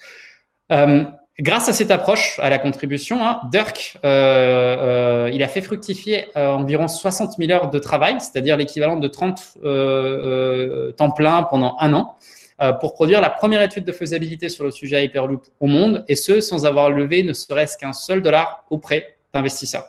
Euh, 0.73 1.05
Grâce 1.39 1.69
à 1.69 1.73
cette 1.73 1.89
approche 1.89 2.37
à 2.39 2.49
la 2.49 2.59
contribution, 2.59 3.25
hein, 3.25 3.39
Dirk, 3.49 3.97
euh, 4.03 5.27
euh, 5.27 5.31
il 5.33 5.41
a 5.41 5.47
fait 5.47 5.61
fructifier 5.61 6.25
euh, 6.35 6.49
environ 6.49 6.89
60 6.89 7.37
000 7.37 7.51
heures 7.51 7.69
de 7.69 7.79
travail, 7.79 8.17
c'est-à-dire 8.19 8.57
l'équivalent 8.57 8.97
de 8.97 9.07
30 9.07 9.37
temps 10.97 11.11
plein 11.11 11.43
pendant 11.43 11.77
un 11.79 11.93
an, 11.93 12.17
pour 12.81 12.93
produire 12.93 13.21
la 13.21 13.29
première 13.29 13.61
étude 13.61 13.85
de 13.85 13.93
faisabilité 13.93 14.49
sur 14.49 14.65
le 14.65 14.71
sujet 14.71 15.05
Hyperloop 15.05 15.45
au 15.61 15.67
monde, 15.67 16.03
et 16.09 16.17
ce, 16.17 16.41
sans 16.41 16.65
avoir 16.65 16.89
levé 16.89 17.23
ne 17.23 17.31
serait-ce 17.31 17.77
qu'un 17.77 17.93
seul 17.93 18.21
dollar 18.21 18.65
auprès 18.69 19.15
d'investisseurs. 19.33 19.85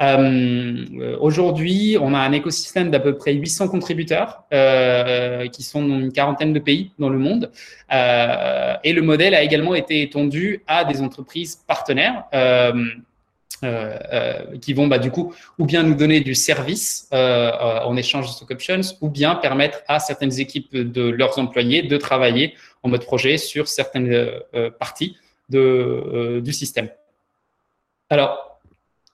Euh, 0.00 1.16
Aujourd'hui, 1.20 1.96
on 2.00 2.12
a 2.14 2.18
un 2.18 2.32
écosystème 2.32 2.90
d'à 2.90 3.00
peu 3.00 3.16
près 3.16 3.32
800 3.32 3.68
contributeurs 3.68 4.44
euh, 4.52 5.46
qui 5.48 5.62
sont 5.62 5.86
dans 5.86 5.98
une 5.98 6.12
quarantaine 6.12 6.52
de 6.52 6.58
pays 6.58 6.90
dans 6.98 7.08
le 7.08 7.18
monde. 7.18 7.50
Euh, 7.92 8.74
et 8.84 8.92
le 8.92 9.02
modèle 9.02 9.34
a 9.34 9.42
également 9.42 9.74
été 9.74 10.02
étendu 10.02 10.62
à 10.66 10.84
des 10.84 11.00
entreprises 11.00 11.56
partenaires. 11.66 12.24
Euh, 12.34 12.84
euh, 13.64 13.98
euh, 14.12 14.58
qui 14.58 14.74
vont 14.74 14.86
bah, 14.86 14.98
du 14.98 15.10
coup 15.10 15.32
ou 15.58 15.64
bien 15.64 15.82
nous 15.82 15.94
donner 15.94 16.20
du 16.20 16.34
service 16.34 17.08
en 17.10 17.96
échange 17.96 18.26
de 18.26 18.32
stock 18.32 18.50
options 18.50 18.82
ou 19.00 19.08
bien 19.08 19.34
permettre 19.34 19.80
à 19.88 19.98
certaines 19.98 20.38
équipes 20.40 20.76
de 20.76 21.08
leurs 21.08 21.38
employés 21.38 21.82
de 21.82 21.96
travailler 21.96 22.52
en 22.82 22.90
mode 22.90 23.06
projet 23.06 23.38
sur 23.38 23.66
certaines 23.66 24.30
parties 24.78 25.16
de, 25.48 26.42
du 26.44 26.52
système. 26.52 26.90
Alors, 28.10 28.45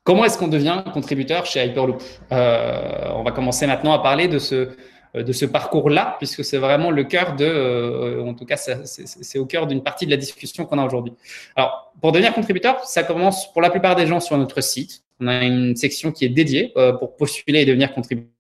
Comment 0.05 0.25
est-ce 0.25 0.37
qu'on 0.37 0.49
devient 0.49 0.83
contributeur 0.93 1.47
chez 1.47 1.65
Hyperloop? 1.65 2.03
Euh, 2.33 3.13
On 3.15 3.23
va 3.23 3.31
commencer 3.31 3.67
maintenant 3.67 3.93
à 3.93 4.01
parler 4.01 4.27
de 4.27 4.39
ce, 4.41 4.71
euh, 5.15 5.23
de 5.23 5.33
ce 5.33 5.45
parcours-là, 5.45 6.17
puisque 6.19 6.45
c'est 6.45 6.59
vraiment 6.59 6.91
le 6.91 7.05
cœur 7.05 7.37
de, 7.37 7.45
euh, 7.45 8.25
en 8.25 8.35
tout 8.35 8.45
cas, 8.45 8.57
c'est 8.57 9.39
au 9.39 9.47
cœur 9.47 9.69
d'une 9.69 9.83
partie 9.83 10.07
de 10.07 10.11
la 10.11 10.17
discussion 10.17 10.65
qu'on 10.65 10.79
a 10.79 10.85
aujourd'hui. 10.85 11.15
Alors, 11.55 11.93
pour 12.01 12.11
devenir 12.11 12.35
contributeur, 12.35 12.85
ça 12.85 13.05
commence 13.05 13.53
pour 13.53 13.63
la 13.63 13.71
plupart 13.71 13.95
des 13.95 14.07
gens 14.07 14.19
sur 14.19 14.37
notre 14.37 14.61
site. 14.61 15.05
On 15.21 15.29
a 15.29 15.45
une 15.45 15.77
section 15.77 16.11
qui 16.11 16.25
est 16.25 16.31
dédiée 16.31 16.73
euh, 16.77 16.93
pour 16.95 17.15
postuler 17.15 17.61
et 17.61 17.65
devenir 17.65 17.93
contributeur. 17.93 18.33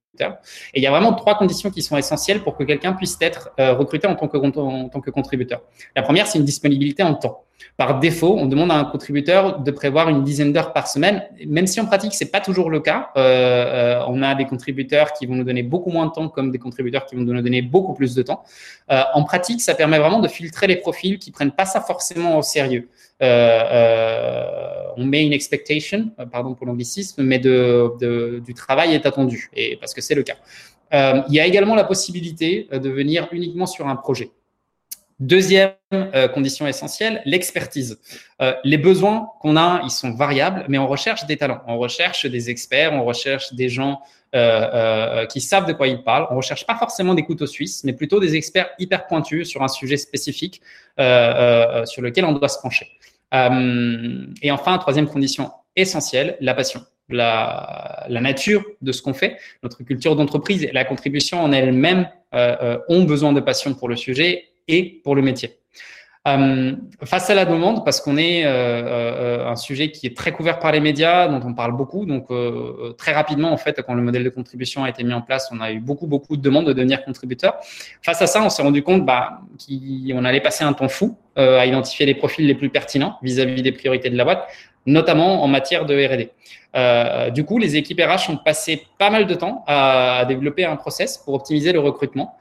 Et 0.75 0.81
il 0.81 0.83
y 0.83 0.87
a 0.87 0.90
vraiment 0.90 1.14
trois 1.14 1.37
conditions 1.37 1.71
qui 1.71 1.81
sont 1.81 1.97
essentielles 1.97 2.42
pour 2.42 2.57
que 2.57 2.64
quelqu'un 2.64 2.92
puisse 2.92 3.16
être 3.21 3.50
euh, 3.59 3.73
recruté 3.75 4.07
en 4.07 4.14
tant, 4.14 4.28
que, 4.28 4.37
en 4.37 4.88
tant 4.88 5.00
que 5.00 5.11
contributeur. 5.11 5.62
La 5.97 6.02
première, 6.02 6.26
c'est 6.26 6.38
une 6.38 6.45
disponibilité 6.45 7.02
en 7.02 7.14
temps. 7.14 7.45
Par 7.76 7.99
défaut, 7.99 8.37
on 8.38 8.47
demande 8.47 8.71
à 8.71 8.75
un 8.75 8.85
contributeur 8.85 9.61
de 9.61 9.71
prévoir 9.71 10.09
une 10.09 10.23
dizaine 10.23 10.52
d'heures 10.52 10.73
par 10.73 10.88
semaine, 10.88 11.25
même 11.47 11.66
si 11.66 11.81
en 11.81 11.87
pratique 11.87 12.14
c'est 12.14 12.31
pas 12.31 12.40
toujours 12.40 12.71
le 12.71 12.81
cas. 12.81 13.11
Euh, 13.16 13.21
euh, 13.23 14.04
on 14.09 14.23
a 14.23 14.35
des 14.35 14.47
contributeurs 14.47 15.12
qui 15.12 15.26
vont 15.26 15.35
nous 15.35 15.45
donner 15.45 15.62
beaucoup 15.62 15.90
moins 15.90 16.07
de 16.07 16.12
temps, 16.12 16.28
comme 16.28 16.50
des 16.50 16.59
contributeurs 16.59 17.07
qui 17.07 17.16
vont 17.16 17.23
nous 17.23 17.42
donner 17.42 17.62
beaucoup 17.62 17.95
plus 17.95 18.14
de 18.14 18.23
temps. 18.23 18.42
Euh, 18.90 19.02
en 19.14 19.25
pratique, 19.25 19.61
ça 19.61 19.75
permet 19.75 19.99
vraiment 19.99 20.21
de 20.21 20.28
filtrer 20.28 20.66
les 20.66 20.76
profils 20.76 21.19
qui 21.19 21.31
prennent 21.31 21.52
pas 21.52 21.64
ça 21.64 21.81
forcément 21.81 22.38
au 22.38 22.42
sérieux. 22.42 22.88
On 23.21 25.04
met 25.04 25.25
une 25.25 25.33
expectation, 25.33 26.11
pardon 26.31 26.54
pour 26.54 26.66
l'anglicisme, 26.66 27.23
mais 27.23 27.38
de, 27.38 27.92
de, 28.00 28.42
du 28.45 28.52
travail 28.52 28.95
est 28.95 29.07
attendu, 29.07 29.50
et 29.54 29.76
parce 29.76 29.95
que 29.95 30.00
c'est 30.00 30.14
le 30.14 30.25
cas. 30.25 30.37
il 31.28 31.35
y 31.35 31.40
a 31.40 31.47
également 31.47 31.75
la 31.75 31.85
possibilité 31.85 32.69
de 32.73 32.90
venir 32.90 33.28
uniquement 33.33 33.66
sur 33.66 33.87
un 33.88 33.97
projet. 33.97 34.31
Deuxième 35.21 35.73
euh, 35.92 36.26
condition 36.28 36.66
essentielle, 36.66 37.23
l'expertise. 37.25 38.00
Euh, 38.40 38.54
les 38.64 38.78
besoins 38.78 39.28
qu'on 39.40 39.57
a, 39.57 39.81
ils 39.85 39.90
sont 39.90 40.12
variables, 40.12 40.64
mais 40.69 40.78
on 40.78 40.88
recherche 40.88 41.26
des 41.26 41.37
talents, 41.37 41.61
on 41.66 41.78
recherche 41.78 42.26
des 42.26 42.50
experts, 42.50 42.92
on 42.92 43.04
recherche 43.04 43.52
des 43.54 43.69
gens 43.69 44.00
euh, 44.35 45.26
qui 45.26 45.40
savent 45.40 45.66
de 45.66 45.73
quoi 45.73 45.88
ils 45.88 46.02
parlent. 46.02 46.26
On 46.31 46.37
recherche 46.37 46.66
pas 46.66 46.76
forcément 46.76 47.14
des 47.14 47.25
couteaux 47.25 47.47
suisses, 47.47 47.85
mais 47.85 47.92
plutôt 47.92 48.21
des 48.21 48.35
experts 48.35 48.71
hyper 48.78 49.07
pointus 49.07 49.49
sur 49.49 49.62
un 49.62 49.69
sujet 49.69 49.97
spécifique 49.97 50.62
sur 50.97 52.02
lequel 52.02 52.25
on 52.25 52.33
doit 52.33 52.49
se 52.49 52.59
pencher. 52.61 52.88
et 53.33 54.50
enfin, 54.50 54.78
troisième 54.78 55.09
condition 55.09 55.50
essentielle, 55.76 56.37
la 56.40 56.54
passion. 56.54 56.83
La, 57.09 58.07
la 58.09 58.21
nature 58.21 58.64
de 58.81 58.92
ce 58.92 59.02
qu'on 59.02 59.12
fait, 59.12 59.37
notre 59.62 59.83
culture 59.83 60.16
d'entreprise 60.16 60.62
et 60.62 60.73
la 60.73 60.85
contribution 60.85 61.42
en 61.42 61.52
elle-même 61.52 62.09
ont 62.33 63.02
besoin 63.02 63.35
de 63.35 63.40
passion 63.40 63.75
pour 63.75 63.88
le 63.88 63.97
sujet 63.97 64.51
et 64.73 65.00
pour 65.04 65.15
le 65.15 65.23
métier. 65.23 65.63
Euh, 66.28 66.76
face 67.04 67.30
à 67.30 67.35
la 67.35 67.45
demande, 67.45 67.85
parce 67.85 68.00
qu'on 68.00 68.17
est 68.17 68.45
euh, 68.45 68.49
euh, 68.49 69.49
un 69.49 69.56
sujet 69.56 69.91
qui 69.91 70.06
est 70.06 70.17
très 70.17 70.30
couvert 70.30 70.61
par 70.61 70.71
les 70.71 70.78
médias, 70.78 71.26
dont 71.26 71.41
on 71.45 71.52
parle 71.52 71.76
beaucoup, 71.76 72.06
donc 72.06 72.28
très 72.97 73.13
rapidement, 73.13 73.52
en 73.52 73.56
fait, 73.56 73.82
quand 73.82 73.95
le 73.95 74.02
modèle 74.02 74.23
de 74.25 74.28
contribution 74.28 74.85
a 74.85 74.89
été 74.89 75.02
mis 75.02 75.13
en 75.13 75.23
place, 75.23 75.49
on 75.52 75.61
a 75.61 75.73
eu 75.73 75.80
beaucoup, 75.80 76.06
beaucoup 76.06 76.37
de 76.37 76.43
demandes 76.43 76.67
de 76.67 76.73
devenir 76.73 77.04
contributeur. 77.04 77.56
Face 78.02 78.23
à 78.23 78.26
ça, 78.26 78.43
on 78.43 78.50
s'est 78.50 78.63
rendu 78.63 78.82
compte 78.82 79.04
bah, 79.04 79.41
qu'on 79.58 80.25
allait 80.25 80.41
passer 80.41 80.65
un 80.65 80.73
temps 80.73 80.89
fou 80.89 81.17
à 81.37 81.67
identifier 81.67 82.06
les 82.06 82.15
profils 82.15 82.47
les 82.47 82.54
plus 82.54 82.69
pertinents 82.69 83.19
vis-à-vis 83.23 83.56
-vis 83.56 83.63
des 83.63 83.73
priorités 83.73 84.11
de 84.11 84.17
la 84.17 84.25
boîte, 84.25 84.47
notamment 84.87 85.43
en 85.43 85.49
matière 85.49 85.87
de 85.87 85.95
R&D. 85.95 86.30
Du 87.32 87.45
coup, 87.45 87.58
les 87.58 87.75
équipes 87.76 88.00
RH 88.00 88.30
ont 88.30 88.37
passé 88.37 88.87
pas 88.99 89.11
mal 89.11 89.26
de 89.26 89.35
temps 89.35 89.65
à, 89.67 90.25
développer 90.26 90.65
un 90.65 90.76
process 90.76 91.19
pour 91.19 91.35
optimiser 91.35 91.73
le 91.73 91.80
recrutement. 91.80 92.37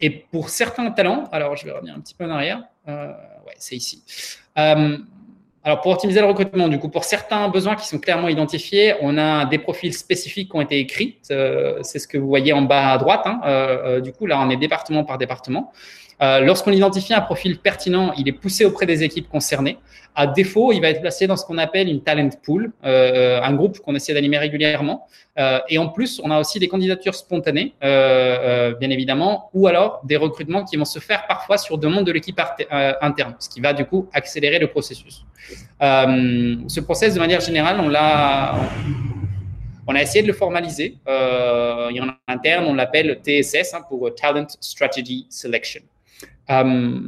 Et 0.00 0.10
pour 0.10 0.48
certains 0.48 0.90
talents, 0.90 1.24
alors 1.32 1.56
je 1.56 1.64
vais 1.64 1.72
revenir 1.72 1.94
un 1.94 2.00
petit 2.00 2.14
peu 2.14 2.24
en 2.24 2.30
arrière. 2.30 2.62
Euh, 2.88 3.08
ouais, 3.46 3.54
c'est 3.58 3.76
ici. 3.76 4.02
Euh, 4.58 4.96
alors 5.62 5.80
pour 5.82 5.92
optimiser 5.92 6.20
le 6.20 6.26
recrutement, 6.26 6.68
du 6.68 6.78
coup, 6.78 6.88
pour 6.88 7.04
certains 7.04 7.48
besoins 7.48 7.76
qui 7.76 7.86
sont 7.86 7.98
clairement 7.98 8.28
identifiés, 8.28 8.94
on 9.02 9.18
a 9.18 9.44
des 9.44 9.58
profils 9.58 9.92
spécifiques 9.92 10.50
qui 10.50 10.56
ont 10.56 10.62
été 10.62 10.78
écrits. 10.78 11.18
Euh, 11.30 11.80
c'est 11.82 11.98
ce 11.98 12.08
que 12.08 12.16
vous 12.16 12.28
voyez 12.28 12.54
en 12.54 12.62
bas 12.62 12.92
à 12.92 12.98
droite. 12.98 13.26
Hein. 13.26 14.00
Du 14.00 14.12
coup, 14.12 14.26
là, 14.26 14.40
on 14.40 14.48
est 14.48 14.56
département 14.56 15.04
par 15.04 15.18
département. 15.18 15.72
Euh, 16.22 16.40
lorsqu'on 16.40 16.72
identifie 16.72 17.14
un 17.14 17.20
profil 17.20 17.58
pertinent, 17.58 18.12
il 18.16 18.28
est 18.28 18.32
poussé 18.32 18.64
auprès 18.64 18.86
des 18.86 19.02
équipes 19.02 19.28
concernées. 19.28 19.78
À 20.14 20.26
défaut, 20.26 20.72
il 20.72 20.80
va 20.80 20.90
être 20.90 21.00
placé 21.00 21.26
dans 21.26 21.36
ce 21.36 21.46
qu'on 21.46 21.56
appelle 21.56 21.88
une 21.88 22.02
talent 22.02 22.28
pool, 22.42 22.72
euh, 22.84 23.40
un 23.40 23.54
groupe 23.54 23.78
qu'on 23.78 23.94
essaie 23.94 24.12
d'animer 24.12 24.38
régulièrement. 24.38 25.06
Euh, 25.38 25.60
et 25.68 25.78
en 25.78 25.88
plus, 25.88 26.20
on 26.22 26.30
a 26.30 26.38
aussi 26.38 26.58
des 26.58 26.68
candidatures 26.68 27.14
spontanées, 27.14 27.74
bien 27.80 28.90
évidemment, 28.90 29.50
ou 29.54 29.66
alors 29.66 30.02
des 30.04 30.16
recrutements 30.16 30.64
qui 30.64 30.76
vont 30.76 30.84
se 30.84 30.98
faire 30.98 31.26
parfois 31.26 31.56
sur 31.56 31.78
demande 31.78 32.04
de 32.04 32.12
l'équipe 32.12 32.40
interne, 33.00 33.36
ce 33.38 33.48
qui 33.48 33.60
va 33.60 33.72
du 33.72 33.84
coup 33.84 34.08
accélérer 34.12 34.58
le 34.58 34.66
processus. 34.66 35.24
ce 35.80 36.80
process, 36.80 37.14
de 37.14 37.20
manière 37.20 37.40
générale, 37.40 37.80
on 37.80 37.94
a 39.94 40.02
essayé 40.02 40.22
de 40.22 40.26
le 40.26 40.34
formaliser. 40.34 40.96
En 41.06 42.08
interne, 42.28 42.66
on 42.66 42.74
l'appelle 42.74 43.20
TSS 43.24 43.74
hein, 43.74 43.82
pour 43.88 44.12
Talent 44.14 44.46
Strategy 44.60 45.26
Selection. 45.30 45.82
Euh, 46.50 47.00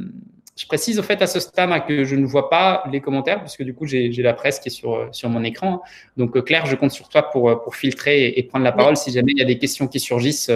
je 0.55 0.67
précise 0.67 0.99
au 0.99 1.03
fait 1.03 1.21
à 1.21 1.27
ce 1.27 1.39
stade 1.39 1.71
hein, 1.71 1.79
que 1.79 2.03
je 2.03 2.15
ne 2.15 2.25
vois 2.25 2.49
pas 2.49 2.83
les 2.91 3.01
commentaires, 3.01 3.41
puisque 3.41 3.63
du 3.63 3.73
coup, 3.73 3.85
j'ai 3.85 4.11
la 4.11 4.33
presse 4.33 4.59
qui 4.59 4.69
est 4.69 4.71
sur, 4.71 5.09
sur 5.11 5.29
mon 5.29 5.43
écran. 5.43 5.81
Donc, 6.15 6.37
euh, 6.37 6.41
Claire, 6.41 6.65
je 6.67 6.75
compte 6.75 6.91
sur 6.91 7.09
toi 7.09 7.23
pour, 7.31 7.49
euh, 7.49 7.55
pour 7.55 7.75
filtrer 7.75 8.27
et, 8.27 8.43
prendre 8.43 8.63
la 8.63 8.71
parole 8.71 8.95
si 8.95 9.11
jamais 9.11 9.31
il 9.31 9.39
y 9.39 9.41
a 9.41 9.45
des 9.45 9.57
questions 9.57 9.87
qui 9.87 9.99
surgissent 9.99 10.51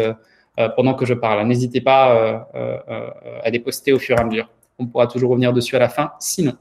pendant 0.75 0.93
que 0.93 1.05
je 1.05 1.13
parle. 1.13 1.45
N'hésitez 1.47 1.81
pas 1.81 2.47
à 3.43 3.49
les 3.49 3.59
poster 3.59 3.93
au 3.93 3.99
fur 3.99 4.17
et 4.17 4.19
à 4.19 4.23
mesure. 4.23 4.49
On 4.79 4.85
pourra 4.85 5.07
toujours 5.07 5.31
revenir 5.31 5.53
dessus 5.53 5.75
à 5.75 5.79
la 5.79 5.89
fin, 5.89 6.11
sinon. 6.19 6.53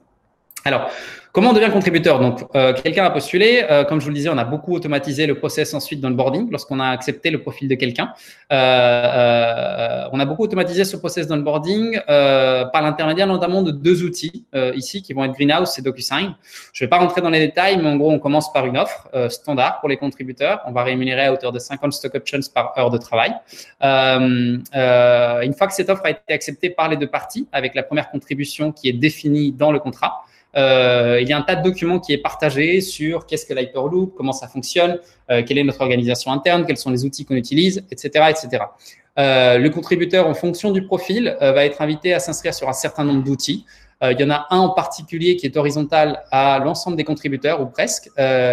Alors, 0.67 0.91
Comment 1.37 1.51
on 1.51 1.53
devient 1.53 1.71
contributeur 1.71 2.19
Donc, 2.19 2.47
euh, 2.55 2.73
quelqu'un 2.73 3.05
a 3.05 3.11
postulé. 3.11 3.63
Euh, 3.71 3.85
comme 3.85 4.01
je 4.01 4.07
vous 4.07 4.11
le 4.11 4.15
disais, 4.15 4.31
on 4.31 4.39
a 4.39 4.45
beaucoup 4.45 4.73
automatisé 4.73 5.27
le 5.27 5.35
process 5.35 5.75
ensuite 5.75 6.01
dans 6.01 6.09
le 6.09 6.15
boarding 6.15 6.51
lorsqu'on 6.51 6.81
a 6.81 6.89
accepté 6.89 7.29
le 7.31 7.43
profil 7.43 7.69
de 7.69 7.75
quelqu'un. 7.75 8.15
Euh, 8.51 10.05
on 10.13 10.19
a 10.19 10.25
beaucoup 10.25 10.45
automatisé 10.45 10.85
ce 10.85 10.97
process 10.97 11.27
dans 11.27 11.37
le 11.37 11.43
boarding 11.43 12.01
par 12.07 12.81
l'intermédiaire 12.81 13.27
notamment 13.27 13.63
de 13.63 13.71
deux 13.71 14.03
outils 14.03 14.47
ici 14.75 15.03
qui 15.03 15.13
vont 15.13 15.25
être 15.25 15.35
Greenhouse 15.35 15.79
et 15.79 15.83
DocuSign. 15.83 16.35
Je 16.73 16.83
ne 16.83 16.87
vais 16.87 16.89
pas 16.89 16.97
rentrer 16.97 17.21
dans 17.21 17.29
les 17.29 17.41
détails, 17.41 17.77
mais 17.77 17.91
en 17.91 17.97
gros, 17.97 18.11
on 18.11 18.19
commence 18.19 18.51
par 18.51 18.65
une 18.65 18.79
offre 18.79 19.07
standard 19.29 19.81
pour 19.81 19.91
les 19.91 19.99
contributeurs. 19.99 20.63
On 20.65 20.73
va 20.73 20.85
rémunérer 20.85 21.27
à 21.27 21.35
hauteur 21.35 21.53
de 21.53 21.59
50 21.59 21.93
stock 21.93 22.15
options 22.15 22.41
par 22.55 22.73
heure 22.79 22.89
de 22.91 22.97
travail. 22.97 23.35
une 23.83 24.65
fois 25.53 25.67
que 25.67 25.75
cette 25.75 25.91
offre 25.91 26.07
a 26.07 26.13
été 26.13 26.33
acceptée 26.33 26.71
par 26.71 26.89
les 26.89 26.97
deux 26.97 27.09
parties, 27.09 27.47
avec 27.53 27.75
la 27.75 27.83
première 27.83 28.09
contribution 28.11 28.73
qui 28.73 28.89
est 28.89 28.95
définie 28.95 29.53
dans 29.53 29.71
le 29.71 29.81
contrat, 29.81 30.23
euh, 30.57 31.19
il 31.21 31.29
y 31.29 31.33
a 31.33 31.39
un 31.39 31.43
tas 31.43 31.57
de 31.57 31.63
documents 31.63 32.01
qui 32.01 32.13
est 32.13 32.19
partagé 32.19 32.81
sur 32.81 33.27
qu'est-ce 33.27 33.45
que 33.45 33.53
l'Hyperloop, 33.53 34.15
comment 34.17 34.33
ça 34.33 34.49
fonctionne, 34.49 34.99
euh, 35.31 35.43
quelle 35.47 35.59
est 35.59 35.65
notre 35.65 35.83
organisation 35.83 36.33
interne, 36.33 36.65
quels 36.65 36.79
sont 36.79 36.91
les 36.91 37.05
outils 37.05 37.25
qu'on 37.25 37.35
utilise, 37.35 37.85
etc., 37.91 38.31
etc. 38.31 38.65
Euh, 39.19 39.59
le 39.59 39.69
contributeur, 39.71 40.27
en 40.27 40.35
fonction 40.35 40.73
du 40.73 40.87
profil, 40.87 41.37
va 41.41 41.65
être 41.65 41.83
invité 41.83 42.15
à 42.15 42.21
s'inscrire 42.21 42.55
sur 42.55 42.69
un 42.69 42.75
certain 42.75 43.05
nombre 43.05 43.23
d'outils. 43.23 43.65
Il 44.03 44.21
y 44.21 44.25
en 44.25 44.31
a 44.31 44.47
un 44.51 44.59
en 44.59 44.71
particulier 44.71 45.37
qui 45.37 45.47
est 45.47 45.57
horizontal 45.57 46.23
à 46.31 46.59
l'ensemble 46.59 46.99
des 46.99 47.05
contributeurs 47.05 47.63
ou 47.63 47.67
presque, 47.67 48.11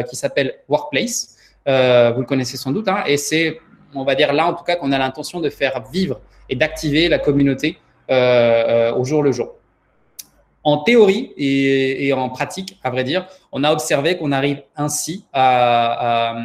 qui 0.09 0.15
s'appelle 0.15 0.55
Workplace. 0.69 1.35
vous 1.65 2.21
le 2.21 2.25
connaissez 2.25 2.55
sans 2.55 2.71
doute, 2.71 2.87
hein, 2.87 3.03
et 3.05 3.17
c'est 3.17 3.59
on 3.93 4.05
va 4.05 4.15
dire 4.15 4.31
là 4.31 4.47
en 4.47 4.53
tout 4.53 4.63
cas 4.63 4.77
qu'on 4.77 4.93
a 4.93 4.97
l'intention 4.97 5.41
de 5.41 5.49
faire 5.49 5.83
vivre 5.91 6.21
et 6.47 6.55
d'activer 6.55 7.09
la 7.09 7.19
communauté 7.19 7.77
au 8.09 9.03
jour 9.03 9.21
le 9.21 9.33
jour. 9.33 9.53
En 10.63 10.77
théorie 10.77 11.33
et, 11.37 12.13
en 12.13 12.29
pratique, 12.29 12.79
à 12.83 12.89
vrai 12.89 13.03
dire, 13.03 13.27
on 13.51 13.63
a 13.63 13.71
observé 13.71 14.17
qu'on 14.17 14.31
arrive 14.31 14.63
ainsi 14.77 15.25
à, 15.33 16.35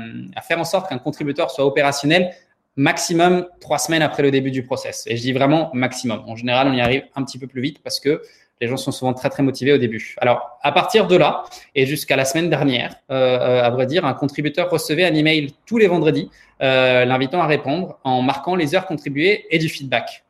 faire 0.42 0.58
en 0.58 0.64
sorte 0.64 0.88
qu'un 0.88 0.98
contributeur 0.98 1.50
soit 1.50 1.64
opérationnel 1.64 2.32
maximum 2.74 3.46
trois 3.60 3.78
semaines 3.78 4.02
après 4.02 4.22
le 4.22 4.30
début 4.30 4.50
du 4.50 4.64
process. 4.64 5.04
Et 5.06 5.16
je 5.16 5.22
dis 5.22 5.32
vraiment 5.32 5.70
maximum. 5.72 6.22
En 6.26 6.36
général, 6.36 6.68
on 6.68 6.72
y 6.72 6.80
arrive 6.80 7.04
un 7.16 7.24
petit 7.24 7.38
peu 7.38 7.46
plus 7.46 7.60
vite 7.60 7.80
parce 7.82 8.00
que 8.00 8.22
les 8.60 8.68
gens 8.68 8.76
sont 8.76 8.92
souvent 8.92 9.14
très 9.14 9.30
très 9.30 9.42
motivés 9.42 9.72
au 9.72 9.78
début. 9.78 10.14
Alors, 10.18 10.58
à 10.62 10.72
partir 10.72 11.06
de 11.06 11.16
là 11.16 11.44
et 11.74 11.86
jusqu'à 11.86 12.16
la 12.16 12.24
semaine 12.24 12.50
dernière, 12.50 12.94
euh, 13.10 13.38
euh, 13.38 13.62
à 13.62 13.70
vrai 13.70 13.86
dire, 13.86 14.04
un 14.04 14.14
contributeur 14.14 14.70
recevait 14.70 15.04
un 15.04 15.14
email 15.14 15.54
tous 15.66 15.78
les 15.78 15.86
vendredis 15.86 16.30
euh, 16.62 17.04
l'invitant 17.04 17.40
à 17.40 17.46
répondre 17.46 17.98
en 18.04 18.22
marquant 18.22 18.56
les 18.56 18.74
heures 18.74 18.86
contribuées 18.86 19.46
et 19.50 19.58
du 19.58 19.68
feedback. 19.68 20.24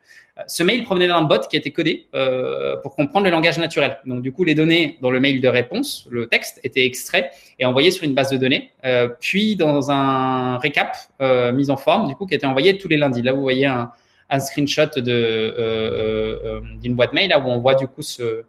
Ce 0.47 0.63
mail 0.63 0.85
provenait 0.85 1.09
d'un 1.09 1.23
bot 1.23 1.41
qui 1.49 1.57
était 1.57 1.73
codé 1.73 2.07
euh, 2.15 2.77
pour 2.77 2.95
comprendre 2.95 3.25
le 3.25 3.31
langage 3.31 3.59
naturel. 3.59 3.99
Donc, 4.07 4.23
du 4.23 4.31
coup, 4.31 4.45
les 4.45 4.55
données 4.55 4.97
dans 5.01 5.11
le 5.11 5.19
mail 5.19 5.41
de 5.41 5.49
réponse, 5.49 6.07
le 6.11 6.29
texte, 6.29 6.61
étaient 6.63 6.85
extraits 6.85 7.33
et 7.59 7.65
envoyés 7.65 7.91
sur 7.91 8.05
une 8.05 8.15
base 8.15 8.31
de 8.31 8.37
données, 8.37 8.71
euh, 8.85 9.09
puis 9.21 9.57
dans 9.57 9.91
un 9.91 10.59
récap 10.59 10.97
euh, 11.21 11.53
mis 11.53 11.71
en 11.71 11.77
forme, 11.77 12.07
du 12.09 12.15
coup, 12.15 12.27
qui 12.27 12.35
était 12.35 12.47
envoyé 12.47 12.79
tous 12.79 12.87
les 12.89 12.97
lundis. 12.97 13.23
Là, 13.23 13.33
vous 13.33 13.43
voyez 13.43 13.67
un, 13.67 13.91
screenshot 14.39 14.91
euh, 14.99 16.61
d'une 16.81 16.95
boîte 16.95 17.13
mail 17.13 17.35
où 17.35 17.49
on 17.49 17.59
voit 17.59 17.75
du 17.75 17.89
coup 17.89 18.03
ce, 18.03 18.45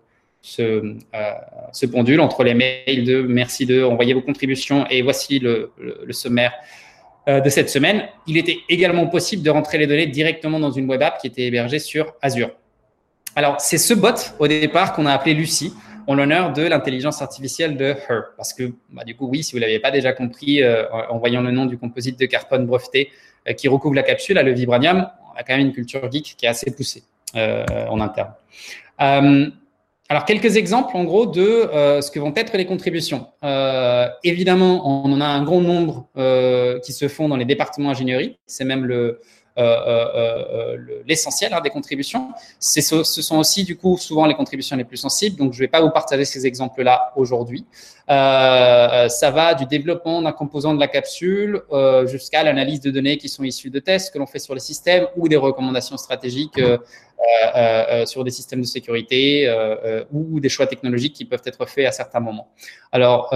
pendule 1.91 2.19
entre 2.19 2.43
les 2.43 2.53
mails 2.53 3.05
de 3.05 3.21
merci 3.21 3.65
de 3.65 3.83
envoyer 3.83 4.13
vos 4.13 4.21
contributions 4.21 4.85
et 4.89 5.01
voici 5.01 5.39
le, 5.39 5.71
sommaire 6.11 6.51
de 7.29 7.49
cette 7.49 7.69
semaine. 7.69 8.07
Il 8.27 8.37
était 8.37 8.59
également 8.69 9.07
possible 9.07 9.43
de 9.43 9.49
rentrer 9.49 9.77
les 9.77 9.87
données 9.87 10.07
directement 10.07 10.59
dans 10.59 10.71
une 10.71 10.89
web 10.89 11.01
app 11.01 11.19
qui 11.19 11.27
était 11.27 11.43
hébergée 11.43 11.79
sur 11.79 12.15
Azure. 12.21 12.51
Alors, 13.35 13.61
c'est 13.61 13.77
ce 13.77 13.93
bot 13.93 14.15
au 14.39 14.47
départ 14.47 14.93
qu'on 14.93 15.05
a 15.05 15.13
appelé 15.13 15.33
Lucie 15.33 15.73
en 16.07 16.15
l'honneur 16.15 16.53
de 16.53 16.63
l'intelligence 16.63 17.21
artificielle 17.21 17.77
de 17.77 17.85
Her. 17.85 18.33
Parce 18.35 18.53
que, 18.53 18.73
bah, 18.89 19.03
du 19.03 19.15
coup, 19.15 19.27
oui, 19.27 19.43
si 19.43 19.51
vous 19.51 19.59
ne 19.59 19.61
l'avez 19.61 19.79
pas 19.79 19.91
déjà 19.91 20.11
compris, 20.11 20.63
euh, 20.63 20.85
en 21.09 21.19
voyant 21.19 21.41
le 21.41 21.51
nom 21.51 21.65
du 21.65 21.77
composite 21.77 22.19
de 22.19 22.25
carbone 22.25 22.65
breveté 22.65 23.11
euh, 23.47 23.53
qui 23.53 23.67
recouvre 23.67 23.93
la 23.93 24.03
capsule, 24.03 24.37
le 24.37 24.51
vibranium, 24.51 25.07
on 25.31 25.37
a 25.37 25.43
quand 25.43 25.55
même 25.55 25.67
une 25.67 25.73
culture 25.73 26.11
geek 26.11 26.35
qui 26.35 26.45
est 26.47 26.49
assez 26.49 26.71
poussée 26.71 27.03
en 27.35 28.01
interne. 28.01 28.31
Alors, 30.11 30.25
quelques 30.25 30.57
exemples, 30.57 30.97
en 30.97 31.03
gros, 31.03 31.27
de 31.27 31.43
euh, 31.43 32.01
ce 32.01 32.09
que 32.09 32.19
vont 32.19 32.33
être 32.35 32.57
les 32.57 32.65
contributions. 32.65 33.27
Euh, 33.43 34.07
évidemment, 34.23 35.05
on 35.05 35.13
en 35.13 35.21
a 35.21 35.25
un 35.25 35.43
grand 35.43 35.61
nombre 35.61 36.07
euh, 36.17 36.79
qui 36.79 36.93
se 36.93 37.07
font 37.07 37.29
dans 37.29 37.35
les 37.35 37.45
départements 37.45 37.91
ingénierie. 37.91 38.39
C'est 38.47 38.65
même 38.65 38.85
le, 38.85 39.21
l'essentiel 41.05 41.53
hein, 41.53 41.61
des 41.61 41.69
contributions. 41.69 42.29
Ce 42.59 42.81
sont 42.81 43.37
aussi, 43.37 43.65
du 43.65 43.77
coup, 43.77 43.97
souvent 43.99 44.25
les 44.25 44.33
contributions 44.33 44.75
les 44.77 44.83
plus 44.83 44.97
sensibles. 44.97 45.35
Donc, 45.35 45.53
je 45.53 45.59
ne 45.59 45.65
vais 45.65 45.67
pas 45.67 45.81
vous 45.81 45.91
partager 45.91 46.25
ces 46.25 46.47
exemples-là 46.47 47.11
aujourd'hui. 47.15 47.65
ça 48.07 49.31
va 49.31 49.53
du 49.53 49.65
développement 49.65 50.23
d'un 50.23 50.31
composant 50.31 50.73
de 50.73 50.79
la 50.79 50.87
capsule 50.87 51.61
jusqu'à 52.05 52.41
l'analyse 52.41 52.79
de 52.79 52.89
données 52.89 53.17
qui 53.17 53.27
sont 53.27 53.43
issues 53.43 53.69
de 53.69 53.79
tests 53.79 54.13
que 54.13 54.17
l'on 54.17 54.27
fait 54.27 54.39
sur 54.39 54.55
les 54.55 54.61
systèmes 54.61 55.07
ou 55.17 55.27
des 55.27 55.35
recommandations 55.35 55.97
stratégiques 55.97 56.59
euh, 57.19 57.57
euh, 57.57 57.85
euh, 57.89 58.05
sur 58.05 58.23
des 58.23 58.31
systèmes 58.31 58.61
de 58.61 58.65
sécurité 58.65 59.53
ou 60.11 60.39
des 60.39 60.47
choix 60.47 60.67
technologiques 60.67 61.13
qui 61.13 61.25
peuvent 61.25 61.41
être 61.45 61.67
faits 61.67 61.85
à 61.85 61.91
certains 61.91 62.21
moments. 62.21 62.47
Alors, 62.91 63.29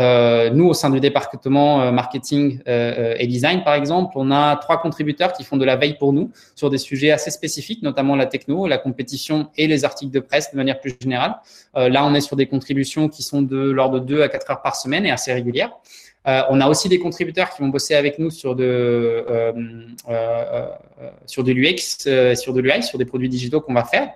nous, 0.54 0.68
au 0.68 0.74
sein 0.74 0.90
du 0.90 1.00
département 1.00 1.92
marketing 1.92 2.60
et 2.66 3.28
design, 3.28 3.64
par 3.64 3.74
exemple, 3.74 4.14
on 4.16 4.32
a 4.32 4.56
trois 4.56 4.82
contributeurs 4.82 5.34
qui 5.34 5.44
font 5.44 5.58
de 5.58 5.66
la 5.66 5.76
veille 5.76 5.98
pour 5.98 6.14
nous 6.14 6.32
sur 6.56 6.70
des 6.70 6.78
sujets 6.78 7.12
assez 7.12 7.30
spécifiques, 7.30 7.84
notamment 7.84 8.16
la 8.16 8.26
techno, 8.26 8.68
la 8.68 8.78
compétition 8.78 9.50
et 9.58 9.68
les 9.68 9.86
articles 9.86 10.12
de 10.12 10.20
presse 10.20 10.52
de 10.52 10.58
manière 10.58 10.80
plus 10.80 10.96
générale. 11.02 11.36
là, 11.76 12.06
on 12.06 12.14
est 12.14 12.22
sur 12.22 12.36
des 12.36 12.48
contributions 12.48 13.10
qui 13.10 13.22
sont 13.22 13.42
de 13.42 13.70
l'ordre 13.70 14.00
de 14.00 14.06
2 14.06 14.22
à 14.22 14.30
4 14.30 14.52
heures 14.52 14.62
par 14.62 14.76
semaine 14.76 15.06
et 15.06 15.12
assez 15.12 15.34
régulières. 15.34 15.72
Euh, 16.26 16.42
on 16.50 16.62
a 16.62 16.70
aussi 16.70 16.88
des 16.88 17.00
contributeurs 17.00 17.50
qui 17.50 17.62
vont 17.62 17.68
bosser 17.68 17.96
avec 17.96 18.18
nous 18.18 18.30
sur 18.30 18.56
de, 18.56 18.64
euh, 18.64 19.52
euh, 20.10 20.68
sur 21.26 21.44
de 21.44 21.52
l'UX, 21.52 22.36
sur 22.36 22.54
de 22.54 22.62
l'UI, 22.62 22.82
sur 22.82 22.98
des 22.98 23.06
produits 23.06 23.30
digitaux 23.30 23.60
qu'on 23.60 23.74
va 23.74 23.84
faire. 23.84 24.10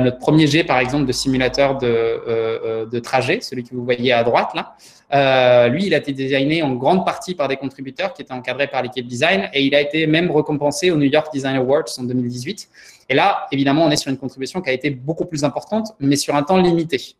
notre 0.00 0.18
premier 0.18 0.46
jet, 0.46 0.64
par 0.64 0.78
exemple, 0.78 1.06
de 1.06 1.12
simulateur 1.12 1.76
de, 1.78 2.86
de 2.90 2.98
trajet, 2.98 3.40
celui 3.40 3.64
que 3.64 3.74
vous 3.74 3.84
voyez 3.84 4.12
à 4.12 4.24
droite 4.24 4.50
là, 4.54 5.68
lui, 5.68 5.86
il 5.86 5.94
a 5.94 5.98
été 5.98 6.12
designé 6.12 6.62
en 6.62 6.72
grande 6.72 7.04
partie 7.04 7.34
par 7.34 7.48
des 7.48 7.56
contributeurs 7.56 8.14
qui 8.14 8.22
étaient 8.22 8.32
encadrés 8.32 8.68
par 8.68 8.82
l'équipe 8.82 9.06
design 9.06 9.50
et 9.52 9.62
il 9.64 9.74
a 9.74 9.80
été 9.80 10.06
même 10.06 10.30
récompensé 10.30 10.90
au 10.90 10.96
New 10.96 11.10
York 11.10 11.28
Design 11.32 11.56
Awards 11.56 11.84
en 11.98 12.04
2018. 12.04 12.68
Et 13.08 13.14
là, 13.14 13.46
évidemment, 13.52 13.84
on 13.84 13.90
est 13.90 13.96
sur 13.96 14.10
une 14.10 14.18
contribution 14.18 14.60
qui 14.60 14.70
a 14.70 14.72
été 14.72 14.90
beaucoup 14.90 15.26
plus 15.26 15.44
importante, 15.44 15.94
mais 16.00 16.16
sur 16.16 16.34
un 16.34 16.42
temps 16.42 16.56
limité. 16.56 17.16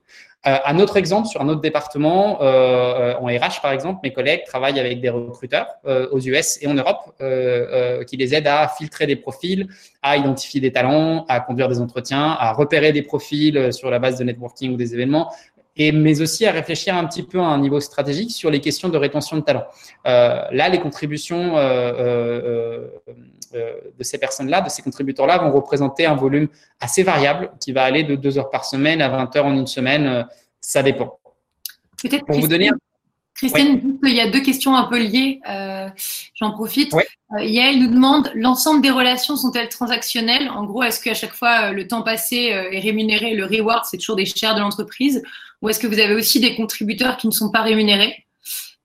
Euh, 0.46 0.58
un 0.66 0.78
autre 0.78 0.98
exemple 0.98 1.26
sur 1.26 1.40
un 1.40 1.48
autre 1.48 1.62
département, 1.62 2.42
euh, 2.42 3.14
en 3.14 3.26
RH 3.26 3.62
par 3.62 3.72
exemple, 3.72 4.00
mes 4.02 4.12
collègues 4.12 4.44
travaillent 4.44 4.78
avec 4.78 5.00
des 5.00 5.08
recruteurs 5.08 5.68
euh, 5.86 6.06
aux 6.10 6.20
US 6.20 6.58
et 6.60 6.66
en 6.66 6.74
Europe 6.74 7.14
qui 8.06 8.16
les 8.16 8.34
aident 8.34 8.48
à 8.48 8.68
filtrer 8.68 9.06
des 9.06 9.16
profils, 9.16 9.68
à 10.02 10.16
identifier 10.16 10.60
des 10.60 10.72
talents, 10.72 11.24
à 11.28 11.40
conduire 11.40 11.68
des 11.68 11.80
entretiens, 11.80 12.36
à 12.38 12.52
repérer 12.52 12.92
des 12.92 13.02
profils 13.02 13.72
sur 13.72 13.90
la 13.90 13.98
base 13.98 14.18
de 14.18 14.24
networking 14.24 14.74
ou 14.74 14.76
des 14.76 14.92
événements, 14.92 15.32
et 15.76 15.92
mais 15.92 16.20
aussi 16.20 16.46
à 16.46 16.52
réfléchir 16.52 16.96
un 16.96 17.04
petit 17.06 17.22
peu 17.22 17.40
à 17.40 17.44
un 17.44 17.58
niveau 17.58 17.80
stratégique 17.80 18.30
sur 18.30 18.50
les 18.50 18.60
questions 18.60 18.88
de 18.88 18.96
rétention 18.96 19.37
de 19.37 19.42
talent. 19.42 19.64
Euh, 20.06 20.44
là, 20.50 20.68
les 20.68 20.80
contributions 20.80 21.56
euh, 21.56 22.87
de 23.98 24.04
ces 24.04 24.18
personnes-là, 24.18 24.60
de 24.60 24.68
ces 24.68 24.82
contributeurs-là, 24.82 25.38
vont 25.38 25.52
représenter 25.52 26.06
un 26.06 26.14
volume 26.14 26.48
assez 26.80 27.02
variable 27.02 27.50
qui 27.60 27.72
va 27.72 27.84
aller 27.84 28.04
de 28.04 28.16
2 28.16 28.38
heures 28.38 28.50
par 28.50 28.64
semaine 28.64 29.00
à 29.00 29.08
20 29.08 29.37
heures 29.37 29.46
en 29.46 29.54
une 29.54 29.66
semaine. 29.66 30.06
Euh, 30.06 30.22
ça 30.60 30.82
dépend. 30.82 31.18
Peut-être 32.02 32.26
pour 32.26 32.38
vous 32.38 32.48
donner 32.48 32.70
Christine, 33.34 33.98
il 34.04 34.14
y 34.14 34.20
a 34.20 34.30
deux 34.30 34.40
questions 34.42 34.74
un 34.76 34.84
peu 34.84 34.98
liées. 34.98 35.40
Euh, 35.48 35.88
J'en 36.34 36.52
profite. 36.52 36.94
Euh, 36.94 37.00
Yael 37.32 37.80
nous 37.80 37.88
demande 37.88 38.30
l'ensemble 38.34 38.82
des 38.82 38.90
relations 38.90 39.37
sont-elles 39.37 39.68
transactionnelles? 39.68 40.48
En 40.50 40.64
gros, 40.64 40.82
est-ce 40.82 41.02
qu'à 41.02 41.14
chaque 41.14 41.32
fois 41.32 41.70
euh, 41.70 41.72
le 41.72 41.87
temps 41.88 42.02
passé 42.02 42.52
euh, 42.52 42.70
est 42.70 42.80
rémunéré 42.80 43.34
Le 43.34 43.46
reward, 43.46 43.84
c'est 43.90 43.96
toujours 43.96 44.16
des 44.16 44.26
shares 44.26 44.54
de 44.54 44.60
l'entreprise? 44.60 45.22
Ou 45.62 45.68
est-ce 45.68 45.80
que 45.80 45.87
vous 45.87 45.98
avez 45.98 46.14
aussi 46.14 46.40
des 46.40 46.54
contributeurs 46.54 47.16
qui 47.16 47.26
ne 47.26 47.32
sont 47.32 47.50
pas 47.50 47.62
rémunérés? 47.62 48.26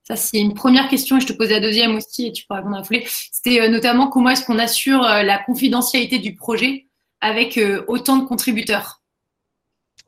Ça, 0.02 0.16
c'est 0.16 0.38
une 0.38 0.54
première 0.54 0.88
question 0.88 1.18
et 1.18 1.20
je 1.20 1.26
te 1.26 1.32
pose 1.32 1.50
la 1.50 1.60
deuxième 1.60 1.94
aussi 1.94 2.26
et 2.26 2.32
tu 2.32 2.44
pourras 2.46 2.58
répondre 2.58 2.76
à 2.76 2.78
la 2.80 2.84
foulée. 2.84 3.04
C'était 3.06 3.68
notamment 3.68 4.08
comment 4.08 4.30
est-ce 4.30 4.44
qu'on 4.44 4.58
assure 4.58 5.02
la 5.02 5.38
confidentialité 5.38 6.18
du 6.18 6.34
projet 6.34 6.86
avec 7.20 7.60
autant 7.86 8.16
de 8.16 8.24
contributeurs? 8.24 9.00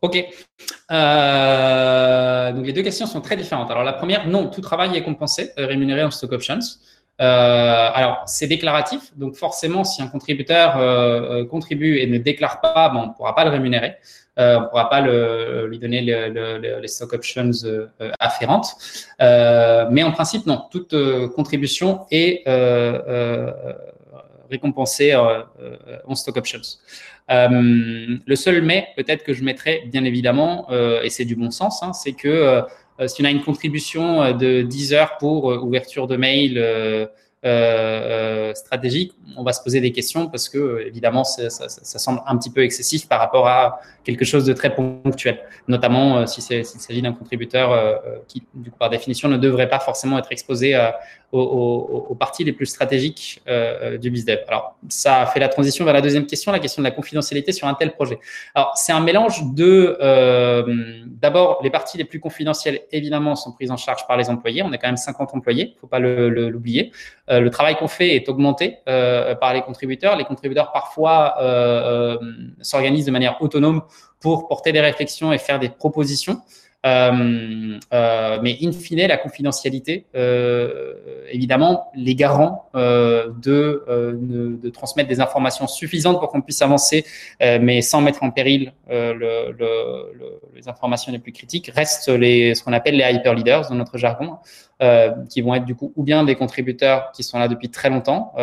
Ok. 0.03 0.17
Euh, 0.91 2.53
donc 2.53 2.67
les 2.67 2.73
deux 2.73 2.83
questions 2.83 3.07
sont 3.07 3.21
très 3.21 3.37
différentes. 3.37 3.71
Alors 3.71 3.85
la 3.85 3.93
première, 3.93 4.27
non, 4.27 4.49
tout 4.49 4.61
travail 4.61 4.97
est 4.97 5.05
compensé, 5.05 5.53
rémunéré 5.57 6.03
en 6.03 6.11
stock 6.11 6.33
options. 6.33 6.59
Euh, 7.21 7.91
alors 7.95 8.23
c'est 8.27 8.47
déclaratif, 8.47 9.17
donc 9.17 9.37
forcément 9.37 9.85
si 9.85 10.03
un 10.03 10.09
contributeur 10.09 10.77
euh, 10.79 11.45
contribue 11.45 11.99
et 11.99 12.07
ne 12.07 12.19
déclare 12.19 12.61
pas, 12.61 12.89
bon, 12.89 13.01
on 13.01 13.07
ne 13.09 13.13
pourra 13.13 13.35
pas 13.35 13.45
le 13.45 13.51
rémunérer, 13.51 13.97
on 14.37 14.63
ne 14.63 14.67
pourra 14.69 14.89
pas 14.89 15.01
le, 15.03 15.67
lui 15.69 15.79
donner 15.79 16.01
le, 16.01 16.79
les 16.81 16.89
stock 16.89 17.13
options 17.13 17.51
afférentes. 18.19 18.75
mais 19.21 20.03
en 20.03 20.13
principe, 20.13 20.47
non, 20.47 20.65
toute 20.71 20.95
contribution 21.35 22.07
est 22.11 22.43
récompensée 24.51 25.15
en 25.15 26.15
stock 26.15 26.37
options. 26.39 26.63
Euh, 27.31 28.19
le 28.27 28.37
seul 28.37 28.63
mais 28.63 28.89
peut-être 28.97 29.25
que 29.25 29.33
je 29.33 29.45
mettrais, 29.45 29.83
bien 29.87 30.05
évidemment, 30.05 30.67
euh, 30.71 31.03
et 31.03 31.11
c'est 31.11 31.25
du 31.25 31.37
bon 31.37 31.51
sens, 31.51 31.83
hein, 31.83 31.93
c'est 31.93 32.13
que 32.13 32.29
euh, 32.29 32.63
si 33.07 33.23
on 33.23 33.25
a 33.25 33.31
une 33.31 33.43
contribution 33.43 34.33
de 34.33 34.63
10 34.63 34.93
heures 34.95 35.17
pour 35.19 35.47
ouverture 35.47 36.07
de 36.07 36.17
mail 36.17 37.09
stratégique, 38.55 39.13
on 39.37 39.43
va 39.43 39.53
se 39.53 39.63
poser 39.63 39.81
des 39.81 39.93
questions 39.93 40.29
parce 40.29 40.49
que 40.49 40.85
évidemment 40.87 41.25
ça, 41.25 41.51
ça, 41.51 41.69
ça, 41.69 41.99
semble 41.99 42.21
un 42.27 42.37
petit 42.37 42.51
peu 42.51 42.63
excessif 42.63 43.09
par 43.09 43.19
rapport 43.19 43.49
à 43.49 43.81
quelque 44.05 44.25
chose 44.25 44.45
de 44.45 44.53
très 44.53 44.75
ponctuel, 44.75 45.41
notamment 45.67 46.27
si 46.27 46.41
s'il 46.41 46.65
s'agit 46.65 47.03
d'un 47.03 47.13
contributeur 47.13 48.01
qui, 48.29 48.45
du 48.55 48.71
coup, 48.71 48.79
par 48.79 48.91
définition, 48.91 49.29
ne 49.29 49.39
devrait 49.39 49.69
pas 49.69 49.81
forcément 49.81 50.19
être 50.19 50.31
exposé 50.31 50.75
aux, 51.33 52.15
parties 52.19 52.45
les 52.45 52.53
plus 52.53 52.67
stratégiques 52.67 53.43
euh, 53.49 53.97
du 53.97 54.11
BizDev. 54.11 54.41
Alors, 54.49 54.77
ça 54.89 55.25
fait 55.27 55.41
la 55.41 55.49
transition 55.49 55.85
vers 55.85 55.95
la 55.95 56.03
deuxième 56.03 56.27
question, 56.27 56.53
la 56.53 56.59
question 56.59 56.83
de 56.83 56.87
la 56.87 56.91
confidentialité 56.91 57.53
sur 57.53 57.67
un 57.67 57.75
tel 57.75 57.93
projet. 57.93 58.19
Alors, 58.55 58.73
c'est 58.77 58.93
un 58.93 59.01
mélange 59.01 59.43
de, 59.55 59.97
euh, 60.01 61.03
d'abord, 61.07 61.61
les 61.63 61.71
parties 61.71 61.97
les 61.97 62.05
plus 62.05 62.21
confidentielles, 62.21 62.83
évidemment, 62.93 63.35
sont 63.35 63.53
prises 63.53 63.71
en 63.71 63.79
charge 63.79 64.07
par 64.07 64.19
les 64.19 64.29
employés. 64.29 64.63
On 64.63 64.73
est 64.73 64.79
quand 64.79 64.89
même 64.89 64.99
50 64.99 65.35
employés, 65.35 65.75
faut 65.81 65.87
pas 65.87 65.99
l'oublier. 65.99 66.93
Le, 67.29 67.41
le, 67.41 67.51
travail 67.51 67.77
qu'on 67.77 67.89
fait 67.89 68.15
est 68.15 68.29
augmenté 68.29 68.79
euh, 68.89 69.35
par 69.35 69.55
les 69.55 69.63
contributeurs. 69.63 70.17
Les 70.17 70.25
contributeurs, 70.25 70.71
parfois, 70.71 71.35
s'organisent 72.61 73.07
de 73.07 73.11
manière 73.11 73.41
autonome 73.41 73.83
pour 74.21 74.49
porter 74.49 74.73
des 74.73 74.81
réflexions 74.81 75.33
et 75.33 75.39
faire 75.39 75.59
des 75.59 75.71
propositions. 75.71 76.43
Euh, 76.85 77.79
euh, 77.95 78.39
mais 78.43 78.59
in 78.61 78.73
fine, 78.73 79.07
la 79.07 79.17
confidentialité, 79.17 80.07
euh, 80.17 80.95
évidemment, 81.31 81.91
les 81.95 82.15
garants 82.15 82.69
de, 82.75 83.85
de, 84.61 84.71
transmettre 84.71 85.09
des 85.09 85.21
informations 85.21 85.67
suffisantes 85.67 86.19
pour 86.19 86.29
qu'on 86.29 86.43
puisse 86.43 86.63
avancer, 86.63 87.05
mais 87.41 87.83
sans 87.83 88.01
mettre 88.01 88.23
en 88.23 88.31
péril 88.31 88.73
le, 88.91 89.13
le, 89.13 90.41
les 90.55 90.69
informations 90.69 91.13
les 91.13 91.19
plus 91.19 91.33
critiques, 91.33 91.71
restent 91.75 92.09
les, 92.09 92.55
ce 92.55 92.63
qu'on 92.63 92.73
appelle 92.73 92.97
les 92.97 93.13
hyper 93.13 93.35
leaders 93.35 93.69
dans 93.69 93.77
notre 93.77 93.99
jargon, 93.99 94.39
qui 95.29 95.41
vont 95.41 95.55
être 95.55 95.65
du 95.65 95.75
coup 95.75 95.93
ou 95.97 96.03
bien 96.03 96.25
des 96.25 96.35
contributeurs 96.35 97.13
qui 97.13 97.23
sont 97.23 97.39
là 97.39 97.49
depuis 97.49 97.69
très 97.69 97.91
longtemps, 97.91 98.35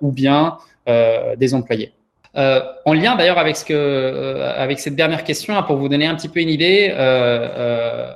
ou 0.00 0.10
bien 0.12 0.58
des 0.86 1.54
employés. 1.54 1.92
Euh, 2.36 2.62
en 2.86 2.94
lien 2.94 3.14
d'ailleurs 3.14 3.38
avec 3.38 3.56
ce 3.56 3.64
que, 3.64 3.74
euh, 3.74 4.52
avec 4.56 4.80
cette 4.80 4.96
dernière 4.96 5.24
question, 5.24 5.60
pour 5.64 5.76
vous 5.76 5.88
donner 5.88 6.06
un 6.06 6.14
petit 6.14 6.28
peu 6.28 6.40
une 6.40 6.48
idée, 6.48 6.90
euh, 6.92 8.12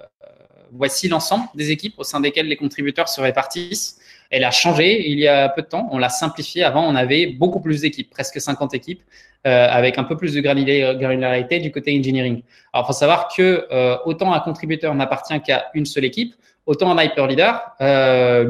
voici 0.73 1.09
l'ensemble 1.09 1.45
des 1.55 1.71
équipes 1.71 1.95
au 1.99 2.05
sein 2.05 2.21
desquelles 2.21 2.49
les 2.49 2.57
contributeurs 2.57 3.09
se 3.09 3.21
répartissent. 3.21 3.99
Elle 4.31 4.45
a 4.45 4.51
changé 4.51 5.09
il 5.11 5.19
y 5.19 5.29
a 5.29 5.49
peu 5.49 5.63
de 5.63 5.69
temps. 5.69 5.89
On 5.93 5.99
l'a 5.99 6.09
simplifié. 6.09 6.65
Avant, 6.65 6.85
on 6.85 6.97
avait 6.97 7.27
beaucoup 7.27 7.61
plus 7.61 7.83
d'équipes, 7.83 8.11
presque 8.11 8.41
50 8.41 8.75
équipes, 8.75 9.03
avec 9.45 9.99
un 9.99 10.05
peu 10.05 10.17
plus 10.17 10.35
de 10.35 10.41
granularité 10.41 11.61
du 11.61 11.71
côté 11.71 11.97
engineering. 11.97 12.43
Alors, 12.73 12.87
il 12.87 12.89
faut 12.89 12.99
savoir 12.99 13.29
que 13.33 13.69
autant 14.05 14.33
un 14.35 14.41
contributeur 14.41 14.93
n'appartient 14.97 15.41
qu'à 15.43 15.67
une 15.75 15.87
seule 15.87 16.05
équipe, 16.05 16.35
autant 16.67 16.99
un 16.99 17.01
hyper 17.05 17.29
leader, 17.29 17.77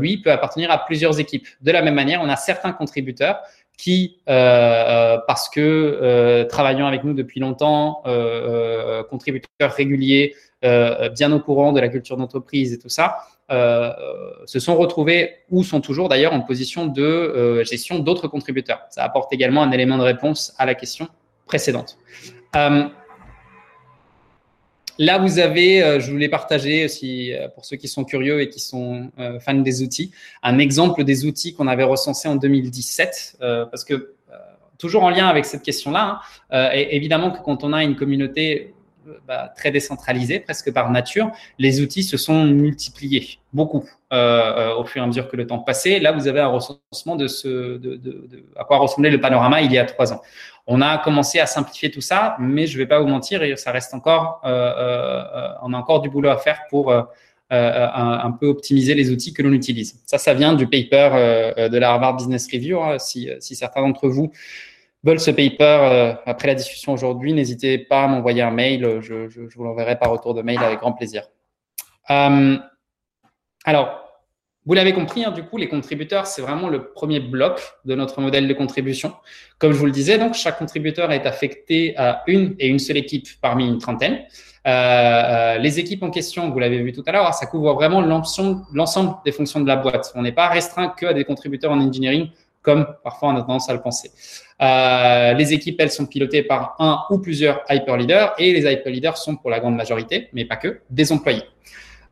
lui, 0.01 0.17
peut 0.17 0.33
appartenir 0.33 0.71
à 0.71 0.83
plusieurs 0.83 1.21
équipes. 1.21 1.47
De 1.61 1.73
la 1.73 1.83
même 1.83 1.95
manière, 1.95 2.23
on 2.23 2.29
a 2.31 2.37
certains 2.37 2.73
contributeurs 2.73 3.43
qui, 3.77 4.19
euh, 4.29 4.33
euh, 4.33 5.19
parce 5.27 5.49
que 5.49 5.61
euh, 5.61 6.45
travaillant 6.45 6.87
avec 6.87 7.05
nous 7.05 7.13
depuis 7.13 7.41
longtemps, 7.41 8.03
contributeurs 9.11 9.73
réguliers, 9.73 10.35
bien 10.63 11.33
au 11.33 11.41
courant 11.41 11.73
de 11.73 11.81
la 11.81 11.89
culture 11.89 12.17
d'entreprise 12.17 12.73
et 12.73 12.79
tout 12.79 12.89
ça, 12.89 13.19
se 13.51 14.59
sont 14.59 14.77
retrouvés 14.77 15.37
ou 15.51 15.63
sont 15.63 15.81
toujours 15.81 16.09
d'ailleurs 16.09 16.33
en 16.33 16.41
position 16.41 16.87
de 16.87 17.63
gestion 17.65 17.99
d'autres 17.99 18.29
contributeurs. 18.29 18.81
Ça 18.91 19.05
apporte 19.05 19.33
également 19.33 19.63
un 19.63 19.71
élément 19.71 19.99
de 19.99 20.03
réponse 20.03 20.55
à 20.59 20.67
la 20.67 20.75
question 20.75 21.09
précédente. 21.47 21.99
Là, 24.99 25.19
vous 25.19 25.39
avez, 25.39 25.83
euh, 25.83 26.01
je 26.01 26.11
voulais 26.11 26.29
partager 26.29 26.87
aussi 26.87 27.33
euh, 27.33 27.49
pour 27.49 27.65
ceux 27.65 27.77
qui 27.77 27.89
sont 27.89 28.05
curieux 28.05 28.41
et 28.41 28.49
qui 28.49 28.61
sont 28.61 29.11
euh, 29.19 29.39
fans 29.41 29.55
des 29.55 29.83
outils, 29.83 30.11
un 30.43 30.59
exemple 30.59 31.05
des 31.05 31.27
outils 31.27 31.55
qu'on 31.55 31.67
avait 31.67 31.85
recensés 31.85 32.29
en 32.29 32.37
2017, 32.37 33.39
parce 33.41 33.85
que 33.85 34.15
toujours 34.79 35.05
en 35.05 35.11
lien 35.11 35.27
avec 35.27 35.47
cette 35.47 35.63
question-là, 35.63 36.21
hein, 36.51 36.71
évidemment 36.73 37.31
que 37.31 37.43
quand 37.43 37.65
on 37.65 37.73
a 37.73 37.83
une 37.83 37.97
communauté 37.97 38.75
bah, 39.27 39.53
très 39.57 39.71
décentralisée, 39.71 40.41
presque 40.41 40.73
par 40.73 40.91
nature, 40.91 41.31
les 41.59 41.81
outils 41.81 42.03
se 42.03 42.17
sont 42.17 42.45
multipliés 42.45 43.39
beaucoup 43.53 43.89
au 44.11 44.85
fur 44.85 45.03
et 45.03 45.05
à 45.05 45.07
mesure 45.07 45.29
que 45.29 45.37
le 45.37 45.47
temps 45.47 45.59
passait. 45.59 45.99
Là, 45.99 46.13
vous 46.13 46.29
avez 46.29 46.41
un 46.41 46.49
recensement 46.49 47.17
de, 47.17 47.27
ce, 47.27 47.81
à 48.57 48.65
quoi 48.65 48.79
ressemblait 48.79 49.11
le 49.11 49.21
panorama 49.21 49.63
il 49.63 49.73
y 49.73 49.79
a 49.79 49.85
trois 49.85 50.13
ans. 50.13 50.23
On 50.67 50.81
a 50.81 50.99
commencé 50.99 51.39
à 51.39 51.47
simplifier 51.47 51.91
tout 51.91 52.01
ça, 52.01 52.37
mais 52.41 52.67
je 52.67 52.77
ne 52.77 52.83
vais 52.83 52.89
pas 52.89 52.99
vous 52.99 53.07
mentir, 53.07 53.41
ça 53.57 53.71
reste 53.71 53.95
encore, 53.95 54.41
euh, 54.45 54.73
euh, 54.77 55.49
on 55.63 55.73
a 55.73 55.77
encore 55.77 56.01
du 56.01 56.11
boulot 56.11 56.29
à 56.29 56.39
faire 56.39 56.63
pour 56.71 56.91
euh, 56.91 57.03
un, 57.51 58.33
peu 58.33 58.47
optimiser 58.47 58.95
les 58.95 59.13
outils 59.13 59.33
que 59.33 59.43
l'on 59.43 59.53
utilise. 59.53 60.01
Ça, 60.07 60.19
ça 60.19 60.35
vient 60.35 60.55
du 60.55 60.67
paper 60.67 61.69
de 61.71 61.79
la 61.79 61.93
Harvard 61.93 62.17
Business 62.17 62.49
Review. 62.53 62.83
Hein. 62.83 62.99
si, 62.99 63.31
certains 63.41 63.83
d'entre 63.83 64.09
vous 64.09 64.33
veulent 65.07 65.21
ce 65.21 65.31
paper 65.31 66.17
après 66.27 66.49
la 66.49 66.55
discussion 66.55 66.93
aujourd'hui, 66.93 67.33
n'hésitez 67.33 67.79
pas 67.79 68.05
à 68.05 68.07
m'envoyer 68.09 68.43
un 68.43 68.51
mail. 68.51 68.99
Je, 69.01 69.29
vous 69.57 69.65
l'enverrai 69.65 69.99
par 69.99 70.11
retour 70.11 70.35
de 70.35 70.43
mail 70.43 70.59
avec 70.59 70.81
grand 70.81 70.93
plaisir. 70.93 71.23
alors, 73.65 74.07
vous 74.67 74.75
l'avez 74.75 74.93
compris, 74.93 75.25
hein, 75.25 75.31
du 75.31 75.45
coup, 75.45 75.59
les 75.59 75.69
contributeurs, 75.69 76.27
c'est 76.27 76.43
vraiment 76.43 76.69
le 76.69 76.91
premier 76.91 77.21
bloc 77.21 77.63
de 77.85 77.95
notre 77.95 78.21
modèle 78.21 78.49
de 78.49 78.53
contribution. 78.53 79.15
Comme 79.61 79.73
je 79.73 79.79
vous 79.79 79.87
le 79.87 79.93
disais, 79.93 80.19
donc, 80.19 80.35
chaque 80.35 80.59
contributeur 80.59 81.13
est 81.13 81.25
affecté 81.25 81.97
à 81.97 82.25
une 82.27 82.57
et 82.59 82.67
une 82.67 82.81
seule 82.81 82.97
équipe 82.97 83.29
parmi 83.41 83.69
une 83.69 83.79
trentaine. 83.79 84.25
Euh, 84.67 84.71
euh 84.71 85.59
les 85.59 85.79
équipes 85.79 86.03
en 86.03 86.11
question, 86.11 86.51
vous 86.51 86.59
l'avez 86.59 86.83
vu 86.83 86.93
tout 86.93 87.05
à 87.07 87.13
l'heure, 87.13 87.33
ça 87.33 87.47
couvre 87.47 87.75
vraiment 87.75 88.01
l'ensemble 88.01 89.15
des 89.25 89.31
fonctions 89.31 89.61
de 89.61 89.69
la 89.69 89.77
boîte. 89.77 90.13
On 90.17 90.23
n'est 90.23 90.33
pas 90.33 90.49
restreint 90.49 90.89
que 90.89 91.07
à 91.07 91.15
des 91.15 91.25
contributeurs 91.25 91.71
en 91.71 91.81
engineering, 91.81 92.31
comme 92.67 92.85
parfois 93.05 93.29
on 93.29 93.37
a 93.37 93.41
tendance 93.43 93.71
à 93.71 93.73
le 93.73 93.81
penser. 93.81 94.11
Euh, 94.61 95.33
les 95.35 95.53
équipes, 95.53 95.81
elles, 95.81 95.93
sont 95.93 96.05
pilotées 96.05 96.43
par 96.43 96.75
un 96.81 97.05
ou 97.11 97.19
plusieurs 97.19 97.63
hyper 97.71 97.97
leaders 97.97 98.35
et 98.39 98.53
les 98.53 98.71
hyper 98.71 98.93
leaders 98.93 99.17
sont 99.17 99.37
pour 99.37 99.51
la 99.51 99.61
grande 99.61 99.77
majorité, 99.77 100.29
mais 100.33 100.45
pas 100.45 100.57
que, 100.57 100.81
des 100.91 101.13
employés. 101.13 101.45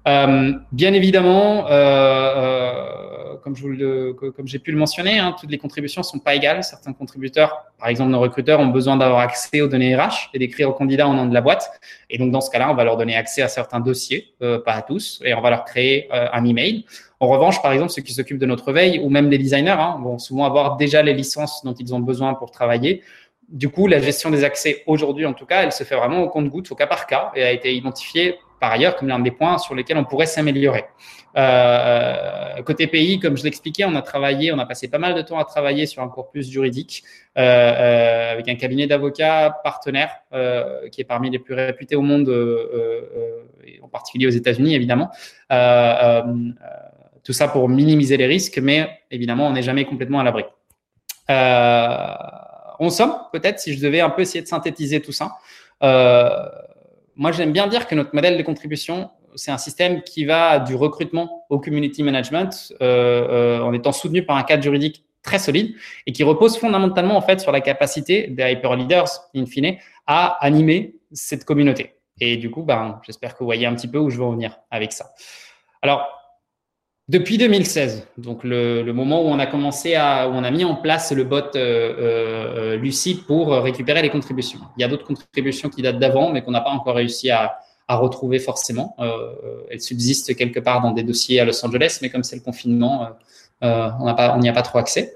Euh, 0.07 0.53
bien 0.71 0.93
évidemment, 0.93 1.67
euh, 1.71 3.35
comme, 3.43 3.57
j'ai 3.57 4.59
pu 4.61 4.71
le 4.71 4.79
mentionner, 4.79 5.19
hein, 5.19 5.35
toutes 5.39 5.51
les 5.51 5.59
contributions 5.59 6.05
sont 6.05 6.21
pas 6.21 6.37
égales. 6.37 6.63
Certains 6.63 6.93
contributeurs, 6.93 7.65
par 7.79 7.89
exemple 7.89 8.11
nos 8.11 8.21
recruteurs, 8.21 8.61
ont 8.61 8.69
besoin 8.69 8.97
d'avoir 8.97 9.21
accès 9.21 9.61
aux 9.61 9.67
données 9.67 9.97
RH 9.97 10.31
et 10.35 10.39
d'écrire 10.39 10.69
aux 10.69 10.75
candidats 10.75 11.09
en 11.09 11.15
nom 11.15 11.27
de 11.27 11.35
la 11.35 11.41
boîte. 11.41 11.69
Et 12.11 12.19
donc 12.19 12.31
dans 12.31 12.41
ce 12.41 12.51
cas-là, 12.51 12.71
on 12.71 12.75
va 12.75 12.85
leur 12.85 12.97
donner 12.97 13.17
accès 13.17 13.43
à 13.43 13.49
certains 13.49 13.81
dossiers, 13.81 14.35
pas 14.39 14.73
à 14.73 14.83
tous, 14.83 15.21
et 15.25 15.35
on 15.35 15.41
va 15.41 15.51
leur 15.51 15.65
créer 15.65 16.09
un 16.13 16.45
email. 16.45 16.85
En 17.21 17.29
revanche, 17.29 17.63
par 17.63 17.73
exemple, 17.73 17.91
ceux 17.91 18.03
qui 18.03 18.13
s'occupent 18.13 18.39
de 18.39 18.47
notre 18.47 18.73
veille 18.73 18.99
ou 18.99 19.09
même 19.09 19.31
les 19.31 19.39
designers 19.39 19.71
hein, 19.71 19.99
vont 20.03 20.19
souvent 20.19 20.45
avoir 20.45 20.77
déjà 20.77 21.03
les 21.03 21.15
licences 21.15 21.65
dont 21.65 21.75
ils 21.75 21.95
ont 21.95 22.01
besoin 22.01 22.35
pour 22.35 22.51
travailler. 22.51 23.03
Du 23.49 23.69
coup, 23.69 23.87
la 23.87 24.01
gestion 24.01 24.31
des 24.31 24.43
accès 24.43 24.83
aujourd'hui, 24.87 25.27
en 25.27 25.35
tout 25.35 25.47
cas, 25.47 25.63
elle 25.63 25.73
se 25.73 25.85
fait 25.85 25.97
vraiment 25.97 26.23
au 26.23 26.29
compte-goutte, 26.29 26.71
au 26.73 26.75
cas 26.75 26.87
par 26.87 27.07
cas, 27.07 27.31
et 27.35 27.43
a 27.43 27.53
été 27.53 27.75
identifiée 27.75 28.39
par 28.65 28.73
ailleurs 28.73 28.97
comme 28.97 29.09
l'un 29.09 29.19
des 29.19 29.31
points 29.31 29.59
sur 29.59 29.75
lesquels 29.75 29.99
on 29.99 30.05
pourrait 30.05 30.27
s'améliorer. 30.27 30.85
Euh, 31.37 32.63
côté 32.63 32.87
pays, 32.87 33.19
comme 33.19 33.37
je 33.37 33.45
l'expliquais, 33.45 33.85
on 33.85 33.95
a 33.95 34.03
travaillé, 34.03 34.53
on 34.53 34.59
a 34.59 34.67
passé 34.67 34.89
pas 34.89 34.99
mal 34.99 35.15
de 35.15 35.23
temps 35.23 35.39
à 35.39 35.45
travailler 35.45 35.85
sur 35.85 36.03
un 36.03 36.09
corpus 36.09 36.49
juridique 36.49 37.03
euh, 37.37 37.43
euh, 37.43 38.33
avec 38.33 38.49
un 38.49 38.55
cabinet 38.55 38.87
d'avocats 38.87 39.55
partenaire 39.63 40.11
qui 40.91 41.01
est 41.01 41.05
parmi 41.05 41.31
les 41.31 41.39
plus 41.39 41.55
réputés 41.55 41.97
au 41.97 42.03
monde, 42.03 42.29
en 43.83 43.89
particulier 43.89 44.27
aux 44.27 44.31
États-Unis 44.31 44.75
évidemment. 44.75 45.11
Tout 47.25 47.33
ça 47.33 47.49
pour 47.49 47.69
minimiser 47.69 48.17
les 48.17 48.27
risques, 48.27 48.59
mais 48.59 48.89
évidemment, 49.11 49.49
on 49.49 49.53
n'est 49.53 49.63
jamais 49.63 49.85
complètement 49.85 50.21
à 50.21 50.25
l'abri. 50.25 50.45
on 52.79 52.91
somme, 52.91 53.17
peut-être, 53.33 53.59
si 53.59 53.75
je 53.75 53.83
devais 53.83 54.01
un 54.01 54.11
peu 54.11 54.23
essayer 54.23 54.43
de 54.43 54.49
synthétiser 54.49 55.01
tout 55.01 55.13
ça 55.13 55.39
moi, 57.17 57.33
j'aime 57.33 57.53
bien 57.53 57.67
dire 57.67 57.87
que 57.87 57.95
notre 57.95 58.15
modèle 58.15 58.37
de 58.37 58.43
contribution, 58.43 59.11
c'est 59.37 59.51
un 59.51 59.59
système 59.59 60.03
qui 60.03 60.25
va 60.25 60.59
du 60.59 60.75
recrutement 60.75 61.47
au 61.49 61.59
community 61.59 62.03
management 62.03 62.73
euh, 62.81 63.59
euh, 63.61 63.61
en 63.61 63.73
étant 63.73 63.93
soutenu 63.93 64.25
par 64.25 64.37
un 64.37 64.43
cadre 64.43 64.63
juridique 64.63 65.05
très 65.23 65.39
solide 65.39 65.75
et 66.07 66.13
qui 66.13 66.23
repose 66.23 66.59
fondamentalement 66.59 67.17
en 67.17 67.23
fait 67.23 67.41
sur 67.41 67.51
la 67.51 67.61
capacité 67.61 68.27
des 68.29 68.53
hyper 68.53 68.77
leaders, 68.77 69.09
in 69.35 69.47
fine, 69.47 69.77
à 70.07 70.37
animer 70.45 70.97
cette 71.13 71.45
communauté. 71.45 71.95
Et 72.21 72.37
du 72.37 72.51
coup, 72.51 72.63
ben, 72.63 73.01
j'espère 73.05 73.35
que 73.35 73.39
vous 73.41 73.47
voyez 73.47 73.67
un 73.67 73.75
petit 73.75 73.89
peu 73.89 73.99
où 73.99 74.11
je 74.11 74.19
veux 74.19 74.25
en 74.25 74.33
venir 74.33 74.59
avec 74.71 74.93
ça. 74.93 75.13
Alors, 75.83 76.07
depuis 77.09 77.37
2016, 77.37 78.07
donc 78.17 78.45
le, 78.45 78.83
moment 78.93 79.23
où 79.23 79.27
on 79.27 79.39
a 79.39 79.45
commencé 79.45 79.95
à, 79.95 80.27
où 80.27 80.33
on 80.33 80.43
a 80.43 80.51
mis 80.51 80.65
en 80.65 80.75
place 80.75 81.13
le 81.13 81.25
bot 81.25 81.37
euh, 81.37 81.49
euh, 81.55 82.77
Lucie 82.77 83.23
pour 83.27 83.53
récupérer 83.53 84.01
les 84.01 84.09
contributions. 84.09 84.61
Il 84.79 84.81
y 84.81 84.85
a 84.85 84.89
d'autres 84.89 85.05
contributions 85.05 85.69
qui 85.69 85.83
datent 85.83 85.99
d'avant, 85.99 86.31
mais 86.31 86.41
qu'on 86.41 86.53
n'a 86.53 86.63
pas 86.63 86.71
encore 86.71 86.95
réussi 86.95 87.31
à, 87.31 87.59
retrouver 87.87 88.39
forcément. 88.39 88.97
Euh, 89.01 89.67
elles 89.71 89.83
subsistent 89.83 90.35
quelque 90.35 90.59
part 90.59 90.81
dans 90.81 90.93
des 90.93 91.03
dossiers 91.03 91.41
à 91.41 91.45
Los 91.45 91.63
Angeles, 91.67 91.99
mais 92.01 92.09
comme 92.09 92.25
c'est 92.25 92.37
le 92.37 92.43
confinement, 92.43 93.11
on 93.61 94.39
n'y 94.39 94.49
a 94.49 94.53
pas 94.55 94.63
trop 94.63 94.79
accès. 94.79 95.15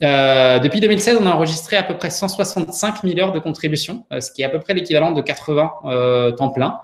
depuis 0.00 0.80
2016, 0.80 1.18
on 1.20 1.26
a 1.26 1.30
enregistré 1.30 1.76
à 1.76 1.84
peu 1.84 1.96
près 1.96 2.10
165 2.10 3.02
000 3.04 3.20
heures 3.20 3.32
de 3.32 3.38
contributions, 3.38 4.04
ce 4.10 4.32
qui 4.32 4.42
est 4.42 4.44
à 4.44 4.48
peu 4.48 4.58
près 4.58 4.74
l'équivalent 4.74 5.12
de 5.12 5.22
80 5.22 6.32
temps 6.36 6.50
plein, 6.50 6.80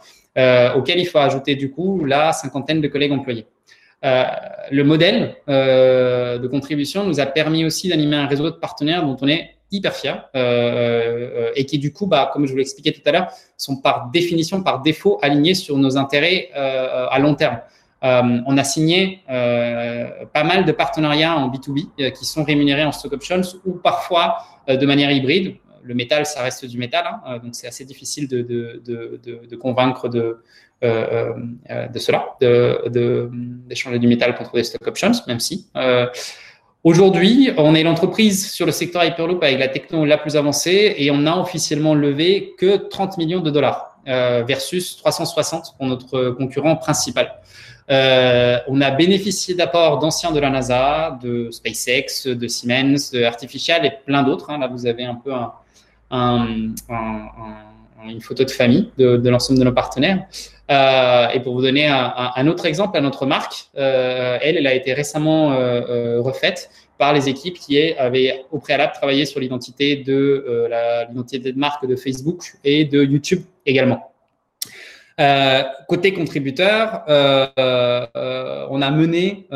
auquel 0.76 1.00
il 1.00 1.06
faut 1.06 1.18
ajouter 1.18 1.56
du 1.56 1.72
coup 1.72 2.04
la 2.04 2.32
cinquantaine 2.32 2.80
de 2.80 2.86
collègues 2.86 3.12
employés. 3.12 3.46
Euh, 4.04 4.24
le 4.70 4.84
modèle 4.84 5.36
euh, 5.48 6.38
de 6.38 6.46
contribution 6.46 7.04
nous 7.04 7.20
a 7.20 7.26
permis 7.26 7.64
aussi 7.64 7.88
d'animer 7.88 8.16
un 8.16 8.26
réseau 8.26 8.44
de 8.44 8.56
partenaires 8.56 9.04
dont 9.04 9.16
on 9.22 9.28
est 9.28 9.56
hyper 9.70 9.94
fier 9.94 10.28
euh, 10.36 11.50
et 11.56 11.64
qui 11.64 11.78
du 11.78 11.92
coup, 11.92 12.06
bah, 12.06 12.30
comme 12.32 12.46
je 12.46 12.52
vous 12.52 12.58
l'expliquais 12.58 12.92
tout 12.92 13.00
à 13.06 13.12
l'heure, 13.12 13.28
sont 13.56 13.76
par 13.76 14.10
définition, 14.12 14.62
par 14.62 14.82
défaut, 14.82 15.18
alignés 15.22 15.54
sur 15.54 15.78
nos 15.78 15.96
intérêts 15.96 16.50
à 16.54 17.18
long 17.18 17.34
terme. 17.34 17.58
on 18.02 18.58
a 18.58 18.64
signé 18.64 19.20
pas 19.26 20.44
mal 20.44 20.64
de 20.64 20.72
partenariats 20.72 21.36
en 21.36 21.50
B2B 21.50 22.12
qui 22.12 22.24
sont 22.24 22.44
rémunérés 22.44 22.84
en 22.84 22.92
stock 22.92 23.14
options 23.14 23.40
ou 23.64 23.72
parfois 23.72 24.38
de 24.68 24.86
manière 24.86 25.10
hybride. 25.10 25.56
Le 25.84 25.94
métal, 25.94 26.26
ça 26.26 26.42
reste 26.42 26.64
du 26.64 26.78
métal, 26.78 27.04
hein, 27.06 27.38
donc 27.38 27.54
c'est 27.54 27.66
assez 27.66 27.84
difficile 27.84 28.26
de, 28.26 28.42
de, 28.42 29.56
convaincre 29.56 30.08
de, 30.08 30.38
euh, 30.84 31.32
euh, 31.70 31.86
cela, 31.96 32.36
d'échanger 33.68 33.98
du 33.98 34.06
métal 34.06 34.34
contre 34.34 34.52
des 34.52 34.64
stock 34.64 34.86
options, 34.86 35.12
même 35.26 35.40
si. 35.40 35.66
Euh, 35.76 36.06
aujourd'hui, 36.82 37.50
on 37.56 37.74
est 37.74 37.82
l'entreprise 37.82 38.52
sur 38.52 38.66
le 38.66 38.72
secteur 38.72 39.02
Hyperloop 39.02 39.42
avec 39.42 39.58
la 39.58 39.68
techno 39.68 40.04
la 40.04 40.18
plus 40.18 40.36
avancée 40.36 40.94
et 40.98 41.10
on 41.10 41.18
n'a 41.18 41.38
officiellement 41.40 41.94
levé 41.94 42.54
que 42.58 42.76
30 42.76 43.16
millions 43.16 43.40
de 43.40 43.50
dollars 43.50 43.98
versus 44.06 44.98
360 44.98 45.76
pour 45.78 45.86
notre 45.86 46.30
concurrent 46.30 46.76
principal. 46.76 47.40
on 47.88 48.80
a 48.82 48.90
bénéficié 48.90 49.54
d'apports 49.54 49.98
d'anciens 50.00 50.32
de 50.32 50.40
la 50.40 50.50
NASA, 50.50 51.18
de 51.22 51.50
SpaceX, 51.50 52.26
de 52.26 52.46
Siemens, 52.46 53.10
de 53.12 53.22
Artificial 53.22 53.86
et 53.86 53.92
plein 54.04 54.22
d'autres. 54.22 54.50
Hein. 54.50 54.58
Là, 54.58 54.66
vous 54.66 54.86
avez 54.86 55.04
un 55.04 55.14
peu 55.14 55.32
une 56.14 56.74
photo 58.20 58.44
de 58.44 58.50
famille 58.50 58.90
de, 58.98 59.28
l'ensemble 59.28 59.58
de 59.58 59.64
nos 59.64 59.72
partenaires. 59.72 60.24
et 60.70 61.40
pour 61.40 61.54
vous 61.54 61.62
donner 61.62 61.88
un, 61.88 62.46
autre 62.46 62.66
exemple 62.66 62.96
à 62.96 63.00
notre 63.00 63.26
marque, 63.26 63.66
elle, 63.74 64.58
elle 64.58 64.66
a 64.66 64.74
été 64.74 64.92
récemment 64.92 65.48
refaite 66.22 66.70
par 66.98 67.12
les 67.12 67.28
équipes 67.28 67.58
qui 67.58 67.92
avaient 67.94 68.44
au 68.52 68.58
préalable 68.58 68.92
travaillé 68.94 69.26
sur 69.26 69.40
l'identité 69.40 69.96
de 69.96 70.44
euh, 70.48 71.04
l'identité 71.08 71.52
de 71.52 71.58
marque 71.58 71.86
de 71.86 71.96
Facebook 71.96 72.54
et 72.62 72.84
de 72.84 73.02
YouTube 73.02 73.42
également. 73.66 74.13
Euh, 75.20 75.62
côté 75.88 76.12
contributeur, 76.12 77.04
euh, 77.08 78.66
on 78.70 78.82
a 78.82 78.90
mené 78.90 79.46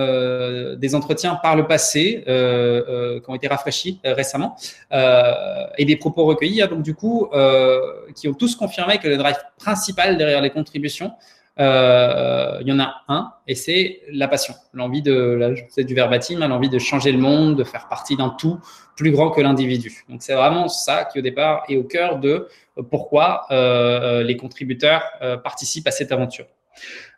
des 0.77 0.95
entretiens 0.95 1.35
par 1.35 1.57
le 1.57 1.67
passé 1.67 2.23
qui 2.25 3.31
ont 3.31 3.35
été 3.35 3.49
rafraîchis 3.49 4.01
récemment 4.05 4.57
et 4.93 5.85
des 5.85 5.97
propos 5.97 6.25
recueillis, 6.25 6.63
hein, 6.63 6.69
donc 6.69 6.83
du 6.83 6.95
coup, 6.95 7.29
qui 8.15 8.29
ont 8.29 8.35
tous 8.35 8.55
confirmé 8.57 8.99
que 8.99 9.09
le 9.09 9.17
drive 9.17 9.37
principal 9.59 10.17
derrière 10.17 10.43
les 10.43 10.51
contributions, 10.51 11.13
euh, 11.13 11.38
il 11.59 12.67
y 12.67 12.73
en 12.73 12.79
a 12.79 13.03
un, 13.09 13.33
et 13.47 13.55
c'est 13.55 14.01
la 14.11 14.29
passion, 14.29 14.55
l'envie 14.73 15.03
de, 15.03 15.13
là, 15.13 15.51
c'est 15.71 15.85
du 15.85 15.95
verbatim, 15.95 16.43
hein, 16.43 16.49
l'envie 16.49 16.69
de 16.69 16.79
changer 16.79 17.13
le 17.13 17.19
monde, 17.19 17.57
de 17.57 17.65
faire 17.65 17.89
partie 17.89 18.17
d'un 18.17 18.31
tout 18.31 18.59
plus 18.97 19.11
grand 19.11 19.31
que 19.31 19.41
l'individu. 19.41 20.05
Donc 20.09 20.23
c'est 20.23 20.35
vraiment 20.35 20.69
ça 20.69 21.05
qui 21.05 21.19
au 21.19 21.23
départ 21.23 21.65
est 21.69 21.77
au 21.77 21.85
cœur 21.85 22.19
de 22.19 22.49
pourquoi 22.91 23.47
euh, 23.51 24.23
les 24.23 24.37
contributeurs 24.37 25.03
euh, 25.23 25.37
participent 25.37 25.87
à 25.87 25.91
cette 25.91 26.13
aventure. 26.13 26.47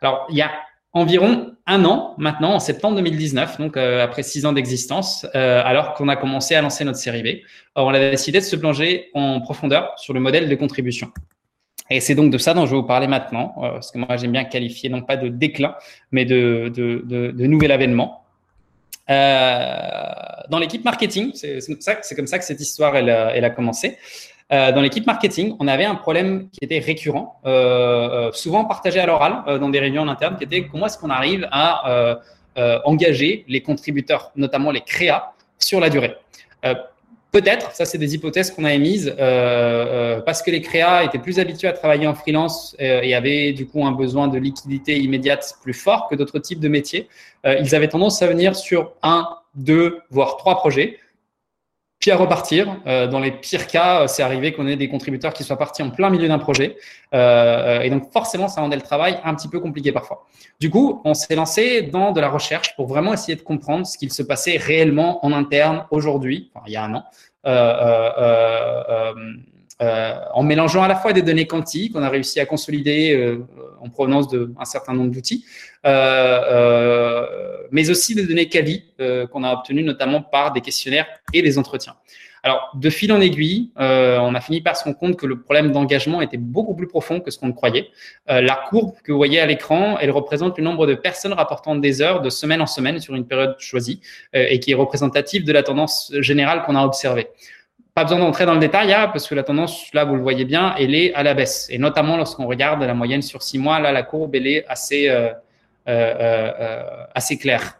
Alors 0.01 0.25
il 0.29 0.37
y 0.37 0.41
a 0.41 0.51
environ 0.93 1.55
un 1.67 1.85
an 1.85 2.15
maintenant, 2.17 2.53
en 2.53 2.59
septembre 2.59 2.95
2019, 2.97 3.59
donc 3.59 3.77
euh, 3.77 4.03
après 4.03 4.23
six 4.23 4.45
ans 4.45 4.53
d'existence, 4.53 5.25
euh, 5.35 5.61
alors 5.63 5.93
qu'on 5.93 6.09
a 6.09 6.15
commencé 6.15 6.55
à 6.55 6.61
lancer 6.61 6.83
notre 6.83 6.97
série 6.97 7.23
B, 7.23 7.27
on 7.75 7.93
a 7.93 7.99
décidé 7.99 8.39
de 8.39 8.43
se 8.43 8.55
plonger 8.55 9.09
en 9.13 9.39
profondeur 9.41 9.93
sur 9.97 10.13
le 10.13 10.19
modèle 10.19 10.49
de 10.49 10.55
contribution. 10.55 11.11
Et 11.91 11.99
c'est 11.99 12.15
donc 12.15 12.31
de 12.31 12.37
ça 12.37 12.53
dont 12.53 12.65
je 12.65 12.71
vais 12.71 12.77
vous 12.77 12.87
parler 12.87 13.07
maintenant, 13.07 13.53
euh, 13.57 13.71
parce 13.71 13.91
que 13.91 13.97
moi 13.97 14.15
j'aime 14.15 14.31
bien 14.31 14.45
qualifier 14.45 14.89
non 14.89 15.01
pas 15.01 15.17
de 15.17 15.27
déclin, 15.27 15.75
mais 16.11 16.23
de, 16.23 17.45
nouvel 17.45 17.71
avènement. 17.71 18.23
Euh, 19.09 20.09
dans 20.49 20.57
l'équipe 20.57 20.85
marketing, 20.85 21.31
c'est 21.33 21.59
comme, 22.15 22.27
ça 22.27 22.39
que 22.39 22.45
cette 22.45 22.61
histoire 22.61 22.95
elle 22.95 23.09
a 23.09 23.49
commencé. 23.49 23.97
Euh, 24.53 24.71
dans 24.71 24.81
l'équipe 24.81 25.05
marketing, 25.05 25.55
on 25.59 25.67
avait 25.67 25.83
un 25.83 25.95
problème 25.95 26.49
qui 26.51 26.59
était 26.61 26.79
récurrent, 26.79 27.41
souvent 28.33 28.63
partagé 28.63 29.01
à 29.01 29.05
l'oral 29.05 29.59
dans 29.59 29.69
des 29.69 29.79
réunions 29.79 30.03
en 30.03 30.07
interne, 30.07 30.37
qui 30.37 30.45
était 30.45 30.67
comment 30.67 30.85
est-ce 30.85 30.97
qu'on 30.97 31.09
arrive 31.09 31.45
à 31.51 32.21
engager 32.85 33.43
les 33.49 33.61
contributeurs, 33.61 34.31
notamment 34.37 34.71
les 34.71 34.81
créas, 34.81 35.33
sur 35.59 35.81
la 35.81 35.89
durée. 35.89 36.15
Peut-être, 37.31 37.71
ça 37.73 37.85
c'est 37.85 37.97
des 37.97 38.13
hypothèses 38.13 38.51
qu'on 38.51 38.65
a 38.65 38.73
émises, 38.73 39.07
euh, 39.07 39.15
euh, 39.17 40.19
parce 40.19 40.41
que 40.41 40.51
les 40.51 40.61
créas 40.61 41.05
étaient 41.05 41.17
plus 41.17 41.39
habitués 41.39 41.69
à 41.69 41.71
travailler 41.71 42.05
en 42.05 42.13
freelance 42.13 42.75
euh, 42.81 42.99
et 43.01 43.15
avaient 43.15 43.53
du 43.53 43.65
coup 43.65 43.85
un 43.85 43.93
besoin 43.93 44.27
de 44.27 44.37
liquidité 44.37 44.97
immédiate 44.97 45.55
plus 45.63 45.73
fort 45.73 46.09
que 46.09 46.15
d'autres 46.15 46.39
types 46.39 46.59
de 46.59 46.67
métiers. 46.67 47.07
ils 47.45 47.73
avaient 47.73 47.87
tendance 47.87 48.21
à 48.21 48.27
venir 48.27 48.55
sur 48.57 48.91
un, 49.01 49.29
deux, 49.55 49.99
voire 50.09 50.35
trois 50.35 50.55
projets, 50.57 50.99
puis 52.01 52.11
à 52.11 52.17
repartir. 52.17 52.75
dans 52.85 53.19
les 53.19 53.31
pires 53.31 53.67
cas, 53.67 54.07
c'est 54.07 54.23
arrivé 54.23 54.51
qu'on 54.51 54.67
ait 54.67 54.75
des 54.75 54.89
contributeurs 54.89 55.33
qui 55.33 55.43
soient 55.43 55.57
partis 55.57 55.83
en 55.83 55.91
plein 55.91 56.09
milieu 56.09 56.27
d'un 56.27 56.39
projet. 56.39 56.75
et 57.13 57.89
donc 57.89 58.11
forcément, 58.11 58.47
ça 58.49 58.61
rendait 58.61 58.75
le 58.75 58.81
travail 58.81 59.19
un 59.23 59.33
petit 59.35 59.47
peu 59.47 59.59
compliqué 59.59 59.91
parfois. 59.91 60.25
Du 60.59 60.69
coup, 60.69 61.01
on 61.05 61.13
s'est 61.13 61.35
lancé 61.35 61.83
dans 61.83 62.11
de 62.11 62.19
la 62.19 62.29
recherche 62.29 62.75
pour 62.75 62.87
vraiment 62.87 63.13
essayer 63.13 63.35
de 63.35 63.41
comprendre 63.41 63.85
ce 63.85 63.97
qu'il 63.97 64.11
se 64.11 64.23
passait 64.23 64.57
réellement 64.57 65.23
en 65.25 65.31
interne 65.31 65.85
aujourd'hui, 65.91 66.51
enfin, 66.53 66.65
il 66.67 66.73
y 66.73 66.75
a 66.75 66.83
un 66.83 66.95
an, 66.95 67.03
euh, 67.45 69.13
euh, 69.81 69.91
euh, 69.91 70.15
en 70.33 70.43
mélangeant 70.43 70.83
à 70.83 70.87
la 70.87 70.95
fois 70.95 71.13
des 71.13 71.21
données 71.21 71.47
quantiques 71.47 71.93
qu'on 71.93 72.03
a 72.03 72.09
réussi 72.09 72.39
à 72.39 72.45
consolider 72.45 73.37
en 73.81 73.89
provenance 73.89 74.27
d'un 74.29 74.65
certain 74.65 74.93
nombre 74.93 75.11
d'outils, 75.11 75.45
mais 77.71 77.89
aussi 77.89 78.15
des 78.15 78.25
données 78.25 78.47
quali 78.47 78.85
qu'on 79.31 79.43
a 79.43 79.53
obtenues 79.53 79.83
notamment 79.83 80.21
par 80.21 80.53
des 80.53 80.61
questionnaires 80.61 81.07
et 81.33 81.41
des 81.41 81.57
entretiens. 81.57 81.95
Alors, 82.43 82.71
de 82.73 82.89
fil 82.89 83.13
en 83.13 83.21
aiguille, 83.21 83.71
on 83.75 84.33
a 84.33 84.41
fini 84.41 84.61
par 84.61 84.75
se 84.75 84.83
rendre 84.83 84.97
compte 84.97 85.17
que 85.17 85.27
le 85.27 85.41
problème 85.41 85.71
d'engagement 85.71 86.21
était 86.21 86.37
beaucoup 86.37 86.73
plus 86.73 86.87
profond 86.87 87.19
que 87.19 87.29
ce 87.29 87.37
qu'on 87.37 87.51
croyait. 87.51 87.89
la 88.27 88.55
courbe 88.69 88.93
que 89.03 89.11
vous 89.11 89.17
voyez 89.17 89.39
à 89.39 89.45
l'écran, 89.45 89.97
elle 89.99 90.11
représente 90.11 90.57
le 90.57 90.63
nombre 90.63 90.87
de 90.87 90.95
personnes 90.95 91.33
rapportant 91.33 91.75
des 91.75 92.01
heures 92.01 92.21
de 92.21 92.29
semaine 92.29 92.61
en 92.61 92.67
semaine 92.67 92.99
sur 92.99 93.15
une 93.15 93.27
période 93.27 93.55
choisie 93.59 94.01
et 94.33 94.59
qui 94.59 94.71
est 94.71 94.75
représentative 94.75 95.43
de 95.43 95.51
la 95.51 95.63
tendance 95.63 96.11
générale 96.19 96.63
qu'on 96.63 96.75
a 96.75 96.83
observée. 96.83 97.27
Pas 97.93 98.03
besoin 98.05 98.19
d'entrer 98.19 98.45
dans 98.45 98.53
le 98.53 98.59
détail, 98.61 98.93
hein, 98.93 99.09
parce 99.11 99.27
que 99.27 99.35
la 99.35 99.43
tendance, 99.43 99.93
là, 99.93 100.05
vous 100.05 100.15
le 100.15 100.21
voyez 100.21 100.45
bien, 100.45 100.73
elle 100.79 100.95
est 100.95 101.13
à 101.13 101.23
la 101.23 101.33
baisse. 101.33 101.67
Et 101.69 101.77
notamment 101.77 102.15
lorsqu'on 102.15 102.47
regarde 102.47 102.81
la 102.81 102.93
moyenne 102.93 103.21
sur 103.21 103.43
six 103.43 103.59
mois, 103.59 103.81
là, 103.81 103.91
la 103.91 104.03
courbe, 104.03 104.33
elle 104.33 104.47
est 104.47 104.65
assez, 104.69 105.09
euh, 105.09 105.27
euh, 105.89 106.13
euh, 106.17 106.83
assez 107.13 107.37
claire. 107.37 107.79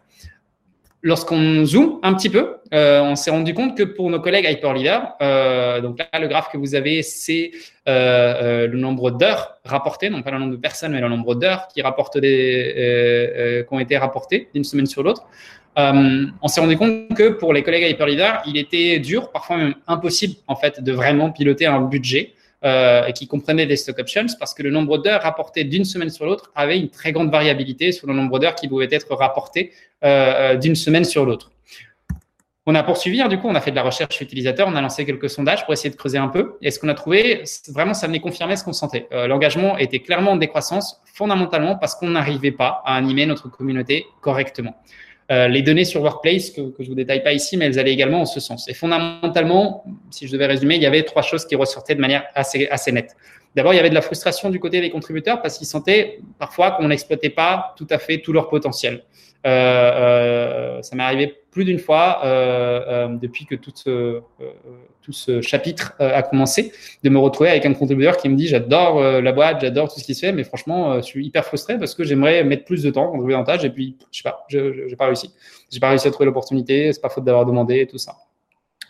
Lorsqu'on 1.00 1.64
zoome 1.64 1.98
un 2.02 2.12
petit 2.12 2.28
peu, 2.28 2.58
on 2.70 3.16
s'est 3.16 3.30
rendu 3.30 3.54
compte 3.54 3.76
que 3.76 3.82
pour 3.82 4.10
nos 4.10 4.20
collègues 4.20 4.46
Hyperleader, 4.48 5.00
donc 5.82 5.98
là, 5.98 6.18
le 6.20 6.28
graphe 6.28 6.50
que 6.52 6.58
vous 6.58 6.74
avez, 6.76 7.02
c'est 7.02 7.50
le 7.86 8.76
nombre 8.76 9.10
d'heures 9.10 9.56
rapportées, 9.64 10.10
non 10.10 10.22
pas 10.22 10.30
le 10.30 10.38
nombre 10.38 10.52
de 10.52 10.60
personnes, 10.60 10.92
mais 10.92 11.00
le 11.00 11.08
nombre 11.08 11.34
d'heures 11.34 11.66
qui, 11.68 11.82
qui 11.82 13.74
ont 13.74 13.80
été 13.80 13.96
rapportées 13.96 14.48
d'une 14.54 14.62
semaine 14.62 14.86
sur 14.86 15.02
l'autre. 15.02 15.26
Euh, 15.78 16.26
on 16.42 16.48
s'est 16.48 16.60
rendu 16.60 16.76
compte 16.76 17.14
que 17.14 17.30
pour 17.30 17.52
les 17.52 17.62
collègues 17.62 17.90
hyperleaders, 17.90 18.42
il 18.46 18.56
était 18.56 18.98
dur, 18.98 19.30
parfois 19.30 19.56
même 19.56 19.74
impossible, 19.86 20.34
en 20.46 20.56
fait, 20.56 20.82
de 20.82 20.92
vraiment 20.92 21.30
piloter 21.30 21.66
un 21.66 21.80
budget 21.80 22.34
euh, 22.64 23.10
qui 23.10 23.26
comprenait 23.26 23.66
des 23.66 23.76
stock 23.76 23.98
options 23.98 24.26
parce 24.38 24.54
que 24.54 24.62
le 24.62 24.70
nombre 24.70 24.98
d'heures 24.98 25.22
rapportées 25.22 25.64
d'une 25.64 25.84
semaine 25.84 26.10
sur 26.10 26.26
l'autre 26.26 26.52
avait 26.54 26.78
une 26.78 26.90
très 26.90 27.10
grande 27.10 27.30
variabilité 27.30 27.90
sur 27.90 28.06
le 28.06 28.14
nombre 28.14 28.38
d'heures 28.38 28.54
qui 28.54 28.68
pouvaient 28.68 28.88
être 28.90 29.14
rapportées 29.16 29.72
euh, 30.04 30.56
d'une 30.56 30.76
semaine 30.76 31.04
sur 31.04 31.24
l'autre. 31.24 31.50
On 32.64 32.76
a 32.76 32.84
poursuivi, 32.84 33.20
hein, 33.20 33.26
du 33.26 33.38
coup, 33.38 33.48
on 33.48 33.56
a 33.56 33.60
fait 33.60 33.72
de 33.72 33.76
la 33.76 33.82
recherche 33.82 34.20
utilisateur, 34.20 34.68
on 34.68 34.76
a 34.76 34.80
lancé 34.80 35.04
quelques 35.04 35.28
sondages 35.28 35.64
pour 35.64 35.72
essayer 35.72 35.90
de 35.90 35.96
creuser 35.96 36.18
un 36.18 36.28
peu. 36.28 36.58
Et 36.62 36.70
ce 36.70 36.78
qu'on 36.78 36.88
a 36.88 36.94
trouvé, 36.94 37.42
vraiment, 37.74 37.94
ça 37.94 38.06
venait 38.06 38.20
confirmer 38.20 38.54
ce 38.54 38.62
qu'on 38.62 38.72
sentait. 38.72 39.08
L'engagement 39.10 39.76
était 39.78 39.98
clairement 39.98 40.30
en 40.30 40.36
décroissance, 40.36 41.02
fondamentalement 41.12 41.74
parce 41.74 41.96
qu'on 41.96 42.10
n'arrivait 42.10 42.52
pas 42.52 42.80
à 42.84 42.94
animer 42.94 43.26
notre 43.26 43.48
communauté 43.48 44.06
correctement. 44.20 44.76
Euh, 45.32 45.48
les 45.48 45.62
données 45.62 45.86
sur 45.86 46.02
Workplace, 46.02 46.50
que, 46.50 46.60
que 46.60 46.82
je 46.82 46.88
vous 46.88 46.94
détaille 46.94 47.22
pas 47.22 47.32
ici, 47.32 47.56
mais 47.56 47.64
elles 47.64 47.78
allaient 47.78 47.92
également 47.92 48.20
en 48.20 48.26
ce 48.26 48.38
sens. 48.38 48.68
Et 48.68 48.74
fondamentalement, 48.74 49.82
si 50.10 50.26
je 50.26 50.32
devais 50.32 50.46
résumer, 50.46 50.76
il 50.76 50.82
y 50.82 50.86
avait 50.86 51.04
trois 51.04 51.22
choses 51.22 51.46
qui 51.46 51.56
ressortaient 51.56 51.94
de 51.94 52.00
manière 52.00 52.24
assez, 52.34 52.68
assez 52.68 52.92
nette. 52.92 53.16
D'abord, 53.54 53.74
il 53.74 53.76
y 53.76 53.80
avait 53.80 53.90
de 53.90 53.94
la 53.94 54.02
frustration 54.02 54.48
du 54.50 54.58
côté 54.58 54.80
des 54.80 54.90
contributeurs 54.90 55.42
parce 55.42 55.58
qu'ils 55.58 55.66
sentaient 55.66 56.20
parfois 56.38 56.70
qu'on 56.72 56.88
n'exploitait 56.88 57.30
pas 57.30 57.74
tout 57.76 57.86
à 57.90 57.98
fait 57.98 58.18
tout 58.18 58.32
leur 58.32 58.48
potentiel. 58.48 59.04
Euh, 59.44 59.50
euh, 59.50 60.82
ça 60.82 60.94
m'est 60.94 61.02
arrivé 61.02 61.34
plus 61.50 61.64
d'une 61.64 61.80
fois 61.80 62.20
euh, 62.24 63.08
depuis 63.20 63.44
que 63.44 63.56
tout 63.56 63.72
ce, 63.74 64.20
tout 65.02 65.12
ce 65.12 65.40
chapitre 65.40 65.94
a 65.98 66.22
commencé 66.22 66.72
de 67.02 67.10
me 67.10 67.18
retrouver 67.18 67.50
avec 67.50 67.66
un 67.66 67.74
contributeur 67.74 68.16
qui 68.16 68.28
me 68.28 68.36
dit 68.36 68.46
j'adore 68.46 69.02
la 69.02 69.32
boîte, 69.32 69.60
j'adore 69.60 69.92
tout 69.92 69.98
ce 69.98 70.04
qui 70.04 70.14
se 70.14 70.20
fait, 70.20 70.32
mais 70.32 70.44
franchement, 70.44 70.96
je 70.96 71.02
suis 71.02 71.26
hyper 71.26 71.44
frustré 71.44 71.78
parce 71.78 71.94
que 71.94 72.04
j'aimerais 72.04 72.44
mettre 72.44 72.64
plus 72.64 72.82
de 72.82 72.90
temps 72.90 73.12
un 73.14 73.44
tâche 73.44 73.64
et 73.64 73.70
puis 73.70 73.96
je 74.10 74.18
sais 74.18 74.22
pas, 74.22 74.44
je 74.48 74.86
n'ai 74.88 74.96
pas 74.96 75.06
réussi. 75.06 75.34
J'ai 75.70 75.80
pas 75.80 75.90
réussi 75.90 76.08
à 76.08 76.10
trouver 76.10 76.26
l'opportunité, 76.26 76.92
c'est 76.92 77.00
pas 77.00 77.10
faute 77.10 77.24
d'avoir 77.24 77.44
demandé 77.44 77.80
et 77.80 77.86
tout 77.86 77.98
ça. 77.98 78.16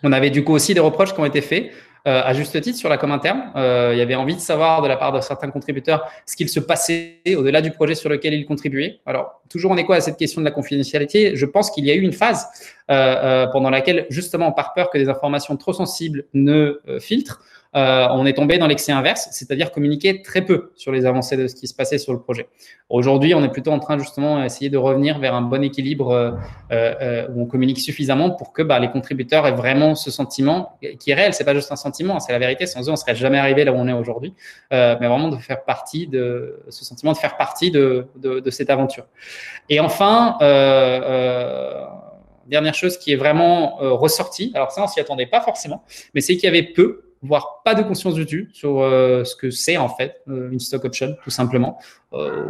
On 0.05 0.13
avait 0.13 0.31
du 0.31 0.45
coup 0.45 0.53
aussi 0.53 0.75
des 0.75 0.81
reproches 0.81 1.15
qui 1.15 1.21
ont 1.21 1.25
été 1.25 1.41
faits 1.41 1.71
euh, 2.07 2.21
à 2.25 2.33
juste 2.33 2.61
titre 2.61 2.77
sur 2.77 2.89
la 2.89 2.99
com 2.99 3.13
interne. 3.13 3.53
Euh, 3.55 3.91
il 3.93 3.99
y 3.99 4.01
avait 4.01 4.17
envie 4.17 4.35
de 4.35 4.41
savoir 4.41 4.83
de 4.83 4.89
la 4.89 4.97
part 4.97 5.13
de 5.13 5.21
certains 5.21 5.51
contributeurs 5.51 6.11
ce 6.27 6.35
qu'il 6.35 6.49
se 6.49 6.59
passait 6.59 7.21
au-delà 7.37 7.61
du 7.63 7.71
projet 7.71 7.95
sur 7.95 8.11
lequel 8.11 8.35
ils 8.35 8.45
contribuaient. 8.45 9.01
Alors, 9.07 9.41
toujours 9.49 9.71
en 9.71 9.77
écho 9.77 9.93
à 9.93 10.01
cette 10.01 10.17
question 10.17 10.41
de 10.41 10.45
la 10.45 10.51
confidentialité, 10.51 11.37
je 11.37 11.47
pense 11.47 11.71
qu'il 11.71 11.85
y 11.85 11.91
a 11.91 11.95
eu 11.95 12.01
une 12.01 12.13
phase 12.13 12.47
euh, 12.91 13.47
pendant 13.47 13.71
laquelle, 13.71 14.07
justement, 14.11 14.51
par 14.51 14.75
peur 14.75 14.91
que 14.91 14.99
des 14.99 15.09
informations 15.09 15.57
trop 15.57 15.73
sensibles 15.73 16.25
ne 16.35 16.81
filtrent, 16.99 17.41
euh, 17.75 18.07
on 18.11 18.27
est 18.27 18.35
tombé 18.35 18.59
dans 18.59 18.67
l'excès 18.67 18.93
inverse, 18.93 19.29
c'est-à-dire 19.33 19.73
communiquer 19.73 20.21
très 20.21 20.43
peu 20.43 20.73
sur 20.77 20.93
les 20.93 21.07
avancées 21.07 21.39
de 21.39 21.47
ce 21.49 21.55
qui 21.55 21.67
se 21.67 21.75
passait 21.75 21.97
sur 21.97 22.13
le 22.13 22.21
projet. 22.21 22.49
Aujourd'hui, 22.91 23.35
on 23.35 23.43
est 23.43 23.49
plutôt 23.49 23.71
en 23.71 23.79
train 23.79 23.99
justement 23.99 24.43
d'essayer 24.43 24.69
de 24.69 24.77
revenir 24.77 25.19
vers 25.19 25.35
un 25.35 25.41
bon 25.41 25.63
équilibre 25.63 26.11
euh, 26.11 26.33
euh, 26.71 27.27
où 27.31 27.43
on 27.43 27.47
communique 27.47 27.79
suffisamment 27.79 28.31
pour 28.31 28.53
que 28.53 28.63
bah, 28.63 28.79
les 28.79 28.91
contributeurs 28.91 29.47
aient 29.47 29.53
vraiment 29.53 29.95
ce 29.95 30.11
sentiment 30.11 30.79
qui 31.01 31.11
est 31.11 31.15
réel. 31.15 31.33
C'est 31.33 31.45
pas 31.45 31.55
juste 31.55 31.73
un 31.73 31.77
sentiment, 31.77 32.21
c'est 32.21 32.33
la 32.33 32.39
vérité. 32.39 32.67
Sans 32.67 32.87
eux, 32.87 32.93
on 32.93 32.97
serait 32.97 33.15
jamais 33.15 33.39
arrivé 33.39 33.65
là 33.65 33.73
où 33.73 33.77
on 33.77 33.89
est 33.89 33.93
aujourd'hui. 33.93 34.35
mais 34.71 34.95
vraiment 34.97 35.29
de 35.29 35.39
faire 35.39 35.65
partie 35.65 36.07
de 36.07 36.61
ce 36.69 36.85
sentiment 36.85 37.13
de 37.13 37.19
faire 37.19 37.39
partie 37.39 37.71
de, 37.71 38.07
de 38.17 38.51
cette 38.51 38.69
aventure. 38.69 39.07
Et 39.69 39.81
enfin. 39.81 40.37
dernière 42.47 42.75
chose 42.75 42.99
qui 42.99 43.13
est 43.13 43.17
vraiment 43.17 43.77
ressortie, 43.77 44.53
alors 44.55 44.73
ça 44.73 44.83
on 44.83 44.87
s'y 44.87 45.01
attendait 45.01 45.27
pas 45.27 45.41
forcément, 45.41 45.85
mais 46.13 46.21
c'est 46.21 46.35
qu'il 46.35 46.45
y 46.45 46.49
avait 46.49 46.65
peu 46.65 47.12
voire 47.23 47.63
pas 47.65 47.75
de 47.75 47.83
conscience 47.83 48.15
du 48.15 48.27
tout 48.27 48.53
sur 48.53 48.81
ce 48.81 49.35
que 49.37 49.51
c'est 49.51 49.77
en 49.77 49.89
fait 49.89 50.23
une 50.27 50.61
stock 50.61 50.85
option, 50.85 51.17
tout 51.23 51.31
simplement. 51.31 51.79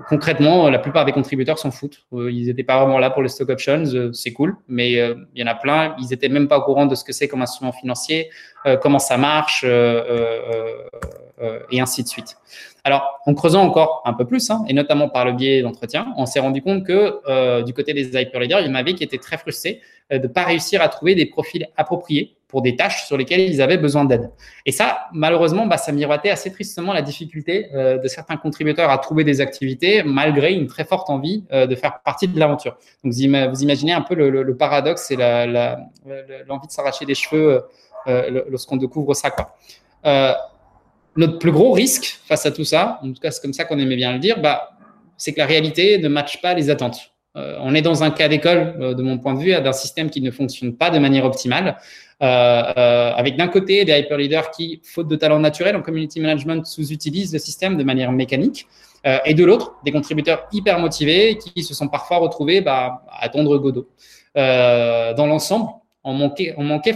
Concrètement, 0.08 0.68
la 0.68 0.78
plupart 0.78 1.04
des 1.04 1.12
contributeurs 1.12 1.58
s'en 1.58 1.70
foutent. 1.70 2.04
ils 2.12 2.46
n'étaient 2.46 2.64
pas 2.64 2.82
vraiment 2.82 2.98
là 2.98 3.10
pour 3.10 3.22
les 3.22 3.28
stock 3.28 3.48
options, 3.48 4.12
c'est 4.12 4.32
cool, 4.32 4.56
mais 4.68 4.92
il 4.92 5.40
y 5.40 5.42
en 5.42 5.46
a 5.46 5.54
plein, 5.54 5.94
ils 6.00 6.12
étaient 6.12 6.28
même 6.28 6.48
pas 6.48 6.58
au 6.58 6.62
courant 6.62 6.86
de 6.86 6.94
ce 6.94 7.04
que 7.04 7.12
c'est 7.12 7.28
comme 7.28 7.42
instrument 7.42 7.72
financier, 7.72 8.30
comment 8.82 8.98
ça 8.98 9.16
marche, 9.16 9.64
et 9.64 9.70
ainsi 11.80 12.02
de 12.02 12.08
suite. 12.08 12.36
Alors, 12.84 13.20
en 13.26 13.34
creusant 13.34 13.62
encore 13.62 14.02
un 14.04 14.12
peu 14.12 14.24
plus, 14.24 14.50
hein, 14.50 14.64
et 14.68 14.72
notamment 14.72 15.08
par 15.08 15.24
le 15.24 15.32
biais 15.32 15.62
d'entretien, 15.62 16.12
on 16.16 16.26
s'est 16.26 16.40
rendu 16.40 16.62
compte 16.62 16.84
que 16.84 17.20
euh, 17.28 17.62
du 17.62 17.72
côté 17.72 17.94
des 17.94 18.20
hyper 18.20 18.40
leaders, 18.40 18.60
il 18.60 18.66
y 18.66 18.70
en 18.70 18.74
avait 18.74 18.94
qui 18.94 19.04
étaient 19.04 19.18
très 19.18 19.38
frustrés 19.38 19.80
euh, 20.12 20.18
de 20.18 20.26
ne 20.26 20.32
pas 20.32 20.42
réussir 20.42 20.82
à 20.82 20.88
trouver 20.88 21.14
des 21.14 21.26
profils 21.26 21.68
appropriés 21.76 22.36
pour 22.48 22.60
des 22.60 22.74
tâches 22.74 23.06
sur 23.06 23.16
lesquelles 23.16 23.40
ils 23.40 23.62
avaient 23.62 23.78
besoin 23.78 24.04
d'aide. 24.04 24.30
Et 24.66 24.72
ça, 24.72 25.06
malheureusement, 25.12 25.66
bah, 25.66 25.76
ça 25.76 25.92
miroitait 25.92 26.30
assez 26.30 26.52
tristement 26.52 26.92
la 26.92 27.02
difficulté 27.02 27.68
euh, 27.72 27.98
de 27.98 28.08
certains 28.08 28.36
contributeurs 28.36 28.90
à 28.90 28.98
trouver 28.98 29.22
des 29.22 29.40
malgré 30.04 30.52
une 30.52 30.66
très 30.66 30.84
forte 30.84 31.10
envie 31.10 31.44
de 31.50 31.74
faire 31.74 32.00
partie 32.04 32.28
de 32.28 32.38
l'aventure. 32.38 32.76
Donc, 33.04 33.12
vous, 33.12 33.62
imaginez 33.62 33.92
un 33.92 34.02
peu 34.02 34.14
le, 34.14 34.56
paradoxe 34.56 35.10
et 35.10 35.16
l'envie 35.16 36.66
de 36.66 36.72
s'arracher 36.72 37.04
les 37.04 37.14
cheveux 37.14 37.62
lorsqu'on 38.06 38.76
découvre 38.76 39.14
ça. 39.14 39.30
Notre 41.14 41.38
plus 41.38 41.52
gros 41.52 41.72
risque 41.72 42.20
face 42.26 42.46
à 42.46 42.50
tout 42.50 42.64
ça, 42.64 42.98
en 43.02 43.12
tout 43.12 43.20
cas 43.20 43.30
c'est 43.30 43.42
comme 43.42 43.52
ça 43.52 43.64
qu'on 43.64 43.78
aimait 43.78 43.96
bien 43.96 44.12
le 44.12 44.18
dire, 44.18 44.40
bah, 44.40 44.70
c'est 45.18 45.32
que 45.32 45.38
la 45.38 45.46
réalité 45.46 45.98
ne 45.98 46.08
matche 46.08 46.40
pas 46.40 46.54
les 46.54 46.70
attentes. 46.70 47.11
Euh, 47.36 47.56
on 47.60 47.74
est 47.74 47.82
dans 47.82 48.02
un 48.02 48.10
cas 48.10 48.28
d'école, 48.28 48.76
euh, 48.80 48.94
de 48.94 49.02
mon 49.02 49.18
point 49.18 49.34
de 49.34 49.40
vue, 49.40 49.52
d'un 49.52 49.72
système 49.72 50.10
qui 50.10 50.20
ne 50.20 50.30
fonctionne 50.30 50.76
pas 50.76 50.90
de 50.90 50.98
manière 50.98 51.24
optimale, 51.24 51.78
euh, 52.22 53.12
avec 53.14 53.36
d'un 53.36 53.48
côté 53.48 53.84
des 53.84 53.98
hyper 53.98 54.18
leaders 54.18 54.50
qui, 54.50 54.80
faute 54.84 55.08
de 55.08 55.16
talent 55.16 55.38
naturel 55.38 55.74
en 55.76 55.82
community 55.82 56.20
management, 56.20 56.66
sous-utilisent 56.66 57.32
le 57.32 57.38
système 57.38 57.76
de 57.76 57.84
manière 57.84 58.12
mécanique, 58.12 58.66
et 59.24 59.34
de 59.34 59.44
l'autre, 59.44 59.74
des 59.84 59.90
contributeurs 59.90 60.46
hyper 60.52 60.78
motivés 60.78 61.36
qui 61.36 61.64
se 61.64 61.74
sont 61.74 61.88
parfois 61.88 62.18
retrouvés 62.18 62.60
bah, 62.60 63.02
à 63.10 63.28
tondre 63.28 63.58
Godot. 63.58 63.88
dans 64.36 65.26
l'ensemble, 65.26 65.70
on 66.04 66.12
manquait, 66.12 66.54
on 66.56 66.62
manquait 66.62 66.94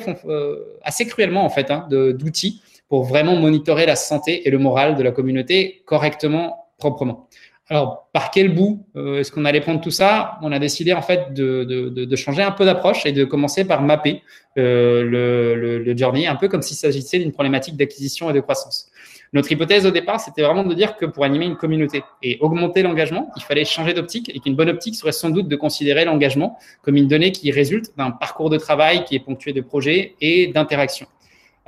assez 0.85 1.05
cruellement 1.09 1.45
en 1.45 1.51
fait 1.51 1.69
hein, 1.73 1.89
d'outils 1.91 2.63
pour 2.89 3.03
vraiment 3.03 3.35
monitorer 3.35 3.87
la 3.87 3.97
santé 3.97 4.47
et 4.47 4.53
le 4.53 4.59
moral 4.59 4.95
de 4.95 5.03
la 5.03 5.11
communauté 5.11 5.83
correctement, 5.85 6.69
proprement. 6.79 7.29
Alors, 7.69 8.09
par 8.13 8.31
quel 8.31 8.55
bout 8.55 8.87
euh, 8.95 9.19
est-ce 9.19 9.33
qu'on 9.33 9.45
allait 9.45 9.61
prendre 9.61 9.81
tout 9.81 9.91
ça? 9.91 10.39
On 10.43 10.53
a 10.53 10.59
décidé 10.61 10.93
en 10.93 11.03
fait 11.03 11.33
de, 11.35 11.65
de, 11.65 12.05
de 12.05 12.17
changer 12.17 12.43
un 12.43 12.53
peu 12.53 12.65
d'approche 12.65 13.05
et 13.07 13.13
de 13.13 13.25
commencer 13.25 13.65
par 13.65 13.83
mapper 13.83 14.23
euh, 14.57 15.03
le, 15.03 15.57
le, 15.57 15.79
le, 15.83 15.97
journey, 15.97 16.29
un 16.29 16.37
peu 16.37 16.47
comme 16.47 16.63
s'il 16.63 16.77
s'agissait 16.77 17.19
d'une 17.19 17.33
problématique 17.33 17.77
d'acquisition 17.77 18.31
et 18.31 18.33
de 18.33 18.41
croissance. 18.41 18.91
Notre 19.33 19.51
hypothèse 19.51 19.85
au 19.85 19.91
départ, 19.91 20.21
c'était 20.21 20.43
vraiment 20.43 20.63
de 20.63 20.73
dire 20.75 20.97
que 20.97 21.07
pour 21.07 21.25
animer 21.25 21.47
une 21.47 21.57
communauté 21.57 22.05
et 22.23 22.39
augmenter 22.41 22.83
l'engagement, 22.83 23.33
il 23.37 23.43
fallait 23.43 23.65
changer 23.65 23.95
d'optique 23.95 24.31
et 24.33 24.39
qu'une 24.39 24.55
bonne 24.55 24.69
optique 24.69 24.95
serait 24.95 25.11
sans 25.11 25.31
doute 25.31 25.49
de 25.49 25.57
considérer 25.57 26.05
l'engagement 26.05 26.59
comme 26.83 26.97
une 26.97 27.09
donnée 27.09 27.33
qui 27.33 27.51
résulte 27.51 27.91
d'un 27.99 28.13
parcours 28.13 28.49
de 28.49 28.59
travail 28.59 29.05
qui 29.05 29.17
est 29.17 29.21
ponctué 29.21 29.53
de 29.53 29.61
projets 29.61 30.15
et 30.21 30.47
d'interactions. 30.47 31.09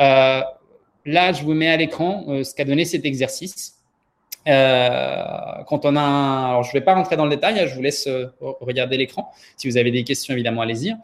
Euh, 0.01 0.43
Là, 1.09 1.33
je 1.33 1.43
vous 1.43 1.55
mets 1.55 1.71
à 1.71 1.77
l'écran 1.79 2.27
euh, 2.29 2.45
ce 2.45 2.55
qu'a 2.55 2.65
donné 2.67 2.85
cet 2.85 3.07
exercice. 3.07 3.78
Euh, 4.49 5.23
quand 5.67 5.85
on 5.85 5.95
a 5.97 6.49
alors 6.49 6.63
je 6.63 6.71
ne 6.71 6.73
vais 6.73 6.85
pas 6.85 6.95
rentrer 6.95 7.17
dans 7.17 7.25
le 7.25 7.31
détail, 7.31 7.61
hein, 7.61 7.67
je 7.67 7.75
vous 7.75 7.83
laisse 7.83 8.07
euh, 8.07 8.27
regarder 8.41 8.97
l'écran. 8.97 9.31
Si 9.57 9.69
vous 9.69 9.77
avez 9.77 9.91
des 9.91 10.05
questions, 10.05 10.33
évidemment, 10.35 10.63
allez-y. 10.63 10.95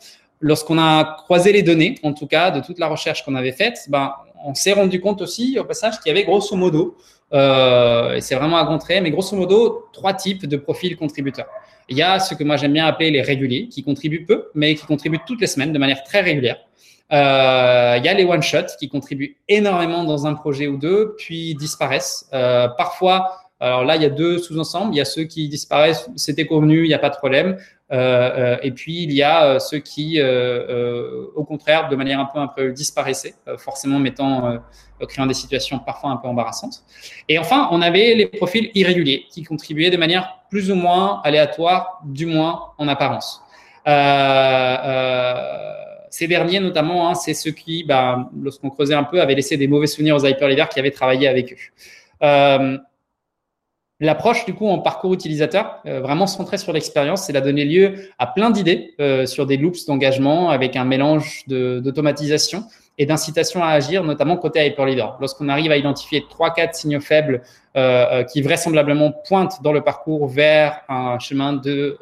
Lorsqu'on 0.41 0.79
a 0.79 1.17
croisé 1.25 1.53
les 1.53 1.63
données, 1.63 1.97
en 2.03 2.13
tout 2.13 2.27
cas, 2.27 2.51
de 2.51 2.61
toute 2.61 2.79
la 2.79 2.89
recherche 2.89 3.25
qu'on 3.25 3.35
avait 3.35 3.53
faite, 3.53 3.87
ben, 3.89 4.13
on 4.45 4.55
s'est 4.55 4.73
rendu 4.73 5.01
compte 5.01 5.23
aussi, 5.23 5.59
au 5.59 5.65
passage, 5.65 6.01
qu'il 6.01 6.11
y 6.11 6.11
avait 6.11 6.25
grosso 6.25 6.55
modo, 6.57 6.97
et 7.33 8.21
c'est 8.21 8.35
vraiment 8.35 8.59
à 8.59 8.67
contrer, 8.67 9.01
mais 9.01 9.11
grosso 9.11 9.35
modo, 9.35 9.89
trois 9.93 10.13
types 10.13 10.47
de 10.47 10.57
profils 10.59 10.97
contributeurs. 10.97 11.47
Il 11.89 11.97
y 11.97 12.03
a 12.03 12.19
ce 12.19 12.35
que 12.35 12.45
moi 12.45 12.57
j'aime 12.57 12.73
bien 12.73 12.87
appeler 12.87 13.11
les 13.11 13.23
réguliers, 13.23 13.69
qui 13.69 13.83
contribuent 13.83 14.27
peu, 14.27 14.49
mais 14.55 14.75
qui 14.75 14.85
contribuent 14.85 15.21
toutes 15.27 15.41
les 15.41 15.47
semaines 15.47 15.73
de 15.73 15.79
manière 15.79 16.03
très 16.03 16.21
régulière. 16.21 16.59
Euh, 17.13 17.97
il 17.99 18.05
y 18.05 18.09
a 18.09 18.15
les 18.15 18.25
one-shots 18.25 18.77
qui 18.79 18.89
contribuent 18.89 19.37
énormément 19.49 20.05
dans 20.05 20.27
un 20.27 20.35
projet 20.35 20.67
ou 20.67 20.77
deux, 20.77 21.15
puis 21.19 21.55
disparaissent. 21.55 22.29
Euh, 22.33 22.69
parfois, 22.69 23.41
alors 23.61 23.85
là, 23.85 23.97
il 23.97 24.03
y 24.03 24.07
a 24.07 24.11
deux 24.11 24.39
sous-ensembles. 24.39 24.95
Il 24.95 24.99
y 24.99 25.01
a 25.01 25.05
ceux 25.05 25.25
qui 25.25 25.49
disparaissent, 25.49 26.09
c'était 26.17 26.47
convenu, 26.47 26.85
il 26.85 26.89
n'y 26.89 26.95
a 26.95 26.99
pas 26.99 27.11
de 27.11 27.17
problème. 27.17 27.57
Euh, 27.93 28.57
et 28.63 28.73
puis, 28.73 29.05
il 29.05 29.13
y 29.13 29.23
a 29.23 29.61
ceux 29.61 29.79
qui, 29.79 30.21
au 30.21 31.45
contraire, 31.45 31.89
de 31.89 31.97
manière 31.97 32.21
un 32.21 32.49
peu, 32.49 32.65
un 32.65 32.71
disparaissaient, 32.71 33.35
forcément 33.59 33.99
mettant, 33.99 34.59
créant 35.09 35.27
des 35.27 35.35
situations 35.35 35.79
parfois 35.79 36.11
un 36.11 36.17
peu 36.17 36.29
embarrassantes. 36.29 36.85
Et 37.29 37.39
enfin, 37.39 37.69
on 37.71 37.81
avait 37.81 38.15
les 38.15 38.27
profils 38.27 38.71
irréguliers 38.75 39.27
qui 39.31 39.45
contribuaient 39.45 39.91
de 39.91 39.97
manière 39.97 40.41
plus 40.51 40.71
ou 40.71 40.75
moins 40.75 41.21
aléatoire, 41.25 42.01
du 42.05 42.27
moins 42.27 42.73
en 42.79 42.89
apparence. 42.89 43.43
Euh, 43.87 45.35
ces 46.15 46.29
derniers, 46.29 46.61
notamment, 46.61 47.09
hein, 47.09 47.15
c'est 47.15 47.35
ceux 47.35 47.51
qui, 47.51 47.83
bah, 47.83 48.31
lorsqu'on 48.41 48.71
creusait 48.71 48.95
un 48.95 49.03
peu, 49.03 49.21
avaient 49.21 49.35
laissé 49.35 49.57
des 49.57 49.67
mauvais 49.67 49.89
souvenirs 49.89 50.15
aux 50.15 50.25
hyper 50.25 50.47
leaders 50.47 50.69
qui 50.69 50.79
avaient 50.79 50.93
travaillé 50.93 51.27
avec 51.27 51.53
eux. 51.53 51.57
Euh, 52.23 52.79
l'approche, 53.99 54.45
du 54.45 54.55
coup, 54.55 54.69
en 54.69 54.79
parcours 54.79 55.13
utilisateur, 55.13 55.81
euh, 55.87 56.01
vraiment 56.01 56.29
centrée 56.29 56.57
sur 56.57 56.73
l'expérience, 56.73 57.25
c'est 57.25 57.37
a 57.37 57.41
donné 57.41 57.65
lieu 57.65 57.95
à 58.21 58.29
plein 58.29 58.51
d'idées 58.51 58.95
euh, 59.01 59.27
sur 59.27 59.45
des 59.45 59.57
loops 59.57 59.87
d'engagement 59.87 60.51
avec 60.51 60.77
un 60.77 60.85
mélange 60.85 61.43
d'automatisation 61.49 62.63
et 62.97 63.07
d'incitation 63.07 63.65
à 63.65 63.71
agir, 63.71 64.05
notamment 64.05 64.37
côté 64.37 64.65
hyper 64.65 64.87
leader. 64.87 65.17
Lorsqu'on 65.21 65.49
arrive 65.49 65.73
à 65.73 65.77
identifier 65.77 66.25
trois, 66.31 66.55
quatre 66.55 66.77
signaux 66.77 67.01
faibles 67.01 67.43
qui 68.31 68.41
vraisemblablement 68.41 69.11
pointent 69.11 69.61
dans 69.65 69.73
le 69.73 69.81
parcours 69.81 70.29
vers 70.29 70.83
un 70.89 71.19
chemin 71.19 71.55
de 71.55 71.99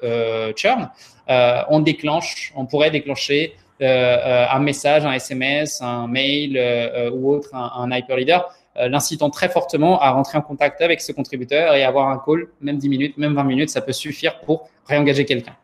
churn, 0.55 0.91
on 1.29 1.81
déclenche, 1.81 2.53
on 2.55 2.67
pourrait 2.67 2.91
déclencher 2.91 3.57
un 3.81 4.59
message, 4.61 5.05
un 5.05 5.13
SMS, 5.13 5.81
un 5.83 6.07
mail 6.07 6.57
euh, 6.57 7.11
ou 7.11 7.33
autre, 7.33 7.55
un, 7.55 7.91
un 7.91 7.97
hyper 7.97 8.17
leader, 8.17 8.55
l'incitant 8.77 9.29
très 9.29 9.49
fortement 9.49 10.01
à 10.01 10.11
rentrer 10.11 10.39
en 10.39 10.43
contact 10.43 10.81
avec 10.81 11.01
ce 11.01 11.13
contributeur 11.13 11.75
et 11.75 11.85
avoir 11.85 12.09
un 12.09 12.23
call, 12.25 12.47
même 12.61 12.79
10 12.79 12.89
minutes, 12.89 13.19
même 13.19 13.35
20 13.35 13.45
minutes, 13.45 13.71
ça 13.71 13.83
peut 13.83 13.93
suffire 13.93 14.41
pour 14.41 14.71
réengager 14.87 15.25
quelqu'un. 15.25 15.57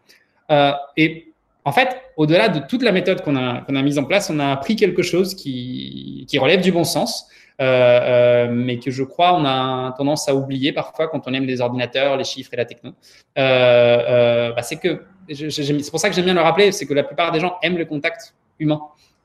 et 0.97 1.29
en 1.69 1.73
fait, 1.73 2.01
au-delà 2.17 2.49
de 2.49 2.61
toute 2.67 2.83
la 2.83 2.93
méthode 2.93 3.21
qu'on 3.21 3.37
a, 3.37 3.83
mise 3.83 3.99
en 3.99 4.05
place, 4.05 4.31
on 4.31 4.39
a 4.39 4.53
appris 4.53 4.75
quelque 4.75 5.03
chose 5.03 5.35
qui, 5.35 6.27
relève 6.41 6.63
du 6.63 6.73
bon 6.73 6.85
sens, 6.85 7.29
euh, 7.61 8.49
mais 8.51 8.79
que 8.79 8.91
je 8.91 9.03
crois 9.03 9.35
on 9.35 9.45
a 9.45 9.93
tendance 9.99 10.31
à 10.31 10.35
oublier 10.35 10.73
parfois 10.73 11.09
quand 11.09 11.29
on 11.29 11.35
aime 11.35 11.45
les 11.45 11.61
ordinateurs, 11.61 12.17
les 12.17 12.25
chiffres 12.25 12.55
et 12.55 12.57
la 12.57 12.65
techno. 12.65 12.93
Euh, 13.37 14.53
bah, 14.53 14.63
c'est 14.63 14.77
que 14.77 15.03
c'est 15.35 15.91
pour 15.91 16.01
ça 16.01 16.09
que 16.09 16.14
j'aime 16.14 16.24
bien 16.24 16.35
le 16.35 16.41
rappeler, 16.41 16.72
c'est 16.72 16.87
que 16.87 16.95
la 16.95 17.05
plupart 17.05 17.33
des 17.33 17.41
gens 17.41 17.57
aiment 17.62 17.79
le 17.79 17.85
contact 17.85 18.35
humain. 18.59 18.81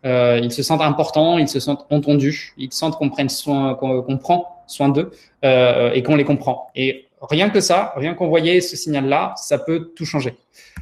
Euh, 0.05 0.39
ils 0.41 0.51
se 0.51 0.63
sentent 0.63 0.81
importants, 0.81 1.37
ils 1.37 1.47
se 1.47 1.59
sentent 1.59 1.85
entendus, 1.89 2.53
ils 2.57 2.73
sentent 2.73 2.97
qu'on 2.97 3.09
prend 4.17 4.63
soin 4.67 4.89
d'eux 4.89 5.11
euh, 5.45 5.91
et 5.93 6.03
qu'on 6.03 6.15
les 6.15 6.25
comprend. 6.25 6.69
Et 6.75 7.05
rien 7.21 7.49
que 7.49 7.61
ça, 7.61 7.93
rien 7.95 8.13
qu'on 8.13 8.27
voyait 8.27 8.59
ce 8.59 8.75
signal-là, 8.75 9.33
ça 9.37 9.57
peut 9.57 9.93
tout 9.95 10.05
changer. 10.05 10.35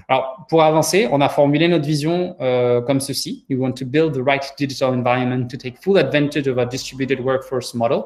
Alors, 0.07 0.45
pour 0.49 0.63
avancer, 0.63 1.07
on 1.11 1.21
a 1.21 1.29
formulé 1.29 1.67
notre 1.67 1.85
vision 1.85 2.35
euh, 2.41 2.81
comme 2.81 2.99
ceci. 2.99 3.45
We 3.49 3.59
want 3.59 3.73
to 3.73 3.85
build 3.85 4.13
the 4.13 4.25
right 4.25 4.43
digital 4.57 4.93
environment 4.93 5.47
to 5.49 5.57
take 5.57 5.77
full 5.81 5.97
advantage 5.97 6.47
of 6.47 6.57
our 6.57 6.65
distributed 6.65 7.19
workforce 7.19 7.73
model. 7.75 8.03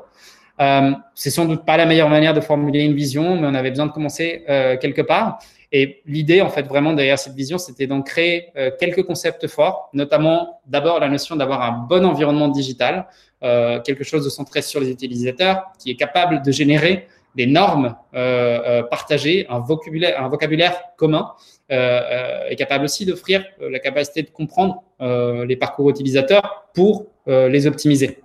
C'est 1.15 1.31
sans 1.31 1.45
doute 1.45 1.65
pas 1.65 1.75
la 1.75 1.85
meilleure 1.85 2.09
manière 2.09 2.33
de 2.33 2.39
formuler 2.39 2.83
une 2.83 2.93
vision, 2.93 3.35
mais 3.35 3.47
on 3.47 3.53
avait 3.55 3.71
besoin 3.71 3.87
de 3.87 3.91
commencer 3.91 4.45
quelque 4.79 5.01
part. 5.01 5.39
Et 5.77 6.01
l'idée, 6.05 6.39
en 6.39 6.49
fait, 6.49 6.65
vraiment 6.67 6.93
derrière 6.93 7.19
cette 7.19 7.33
vision, 7.33 7.57
c'était 7.57 7.85
d'en 7.85 8.01
créer 8.01 8.47
euh, 8.55 8.71
quelques 8.79 9.03
concepts 9.03 9.45
forts, 9.47 9.89
notamment 9.91 10.61
d'abord 10.65 11.01
la 11.01 11.09
notion 11.09 11.35
d'avoir 11.35 11.61
un 11.63 11.73
bon 11.73 12.05
environnement 12.05 12.47
digital, 12.47 13.07
euh, 13.43 13.81
quelque 13.81 14.05
chose 14.05 14.23
de 14.23 14.29
centré 14.29 14.61
sur 14.61 14.79
les 14.79 14.89
utilisateurs, 14.89 15.65
qui 15.77 15.91
est 15.91 15.97
capable 15.97 16.41
de 16.43 16.49
générer 16.49 17.09
des 17.35 17.45
normes 17.45 17.97
euh, 18.13 18.83
partagées, 18.83 19.47
un 19.49 19.59
vocabulaire, 19.59 20.23
un 20.23 20.29
vocabulaire 20.29 20.81
commun, 20.95 21.33
est 21.67 22.55
capable 22.57 22.85
aussi 22.85 23.05
d'offrir 23.05 23.43
la 23.59 23.79
capacité 23.79 24.21
de 24.21 24.29
comprendre 24.29 24.83
les 24.99 25.57
parcours 25.57 25.89
utilisateurs 25.89 26.67
pour 26.75 27.07
les 27.25 27.65
optimiser. 27.65 28.19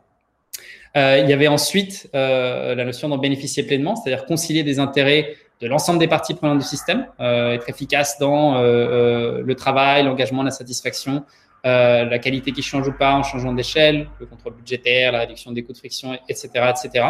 il 0.95 1.27
y 1.27 1.33
avait 1.33 1.49
ensuite 1.49 2.11
la 2.13 2.85
notion 2.85 3.09
d'en 3.09 3.17
bénéficier 3.17 3.63
pleinement, 3.63 3.97
c'est-à-dire 3.97 4.27
concilier 4.27 4.63
des 4.63 4.79
intérêts 4.79 5.37
de 5.61 5.69
l'ensemble 5.69 5.99
des 5.99 6.09
parties 6.09 6.35
prenantes 6.35 6.59
du 6.59 6.65
système, 6.65 7.07
euh, 7.21 7.53
être 7.53 7.69
efficace 7.69 8.19
dans 8.19 8.57
euh, 8.57 8.63
euh, 8.63 9.43
le 9.45 9.55
travail, 9.55 10.05
l'engagement, 10.05 10.43
la 10.43 10.51
satisfaction, 10.51 11.25
la 11.63 12.19
qualité 12.19 12.53
qui 12.53 12.63
change 12.63 12.89
ou 12.89 12.93
pas 12.93 13.13
en 13.13 13.23
changeant 13.23 13.53
d'échelle, 13.53 14.09
le 14.19 14.25
contrôle 14.25 14.55
budgétaire, 14.55 15.13
la 15.13 15.21
réduction 15.21 15.53
des 15.53 15.63
coûts 15.63 15.75
de 15.75 15.79
friction, 15.79 16.17
etc., 16.27 16.49
etc. 16.71 17.07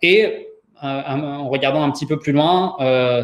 Et 0.00 0.48
en 0.80 1.48
regardant 1.50 1.82
un 1.82 1.90
petit 1.90 2.06
peu 2.06 2.18
plus 2.18 2.32
loin, 2.32 2.74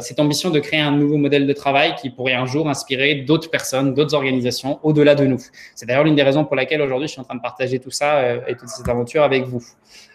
cette 0.02 0.20
ambition 0.20 0.50
de 0.50 0.60
créer 0.60 0.80
un 0.80 0.90
nouveau 0.90 1.16
modèle 1.16 1.46
de 1.46 1.52
travail 1.54 1.94
qui 1.94 2.10
pourrait 2.10 2.34
un 2.34 2.44
jour 2.44 2.68
inspirer 2.68 3.14
d'autres 3.14 3.48
personnes, 3.48 3.94
d'autres 3.94 4.14
organisations 4.14 4.78
au-delà 4.82 5.14
de 5.14 5.24
nous. 5.24 5.40
C'est 5.74 5.86
d'ailleurs 5.86 6.04
l'une 6.04 6.16
des 6.16 6.22
raisons 6.22 6.44
pour 6.44 6.54
laquelle 6.54 6.82
aujourd'hui 6.82 7.08
je 7.08 7.12
suis 7.12 7.20
en 7.22 7.24
train 7.24 7.36
de 7.36 7.40
partager 7.40 7.78
tout 7.78 7.90
ça 7.90 8.46
et 8.46 8.54
toute 8.54 8.68
cette 8.68 8.90
aventure 8.90 9.22
avec 9.22 9.44
vous. 9.44 9.64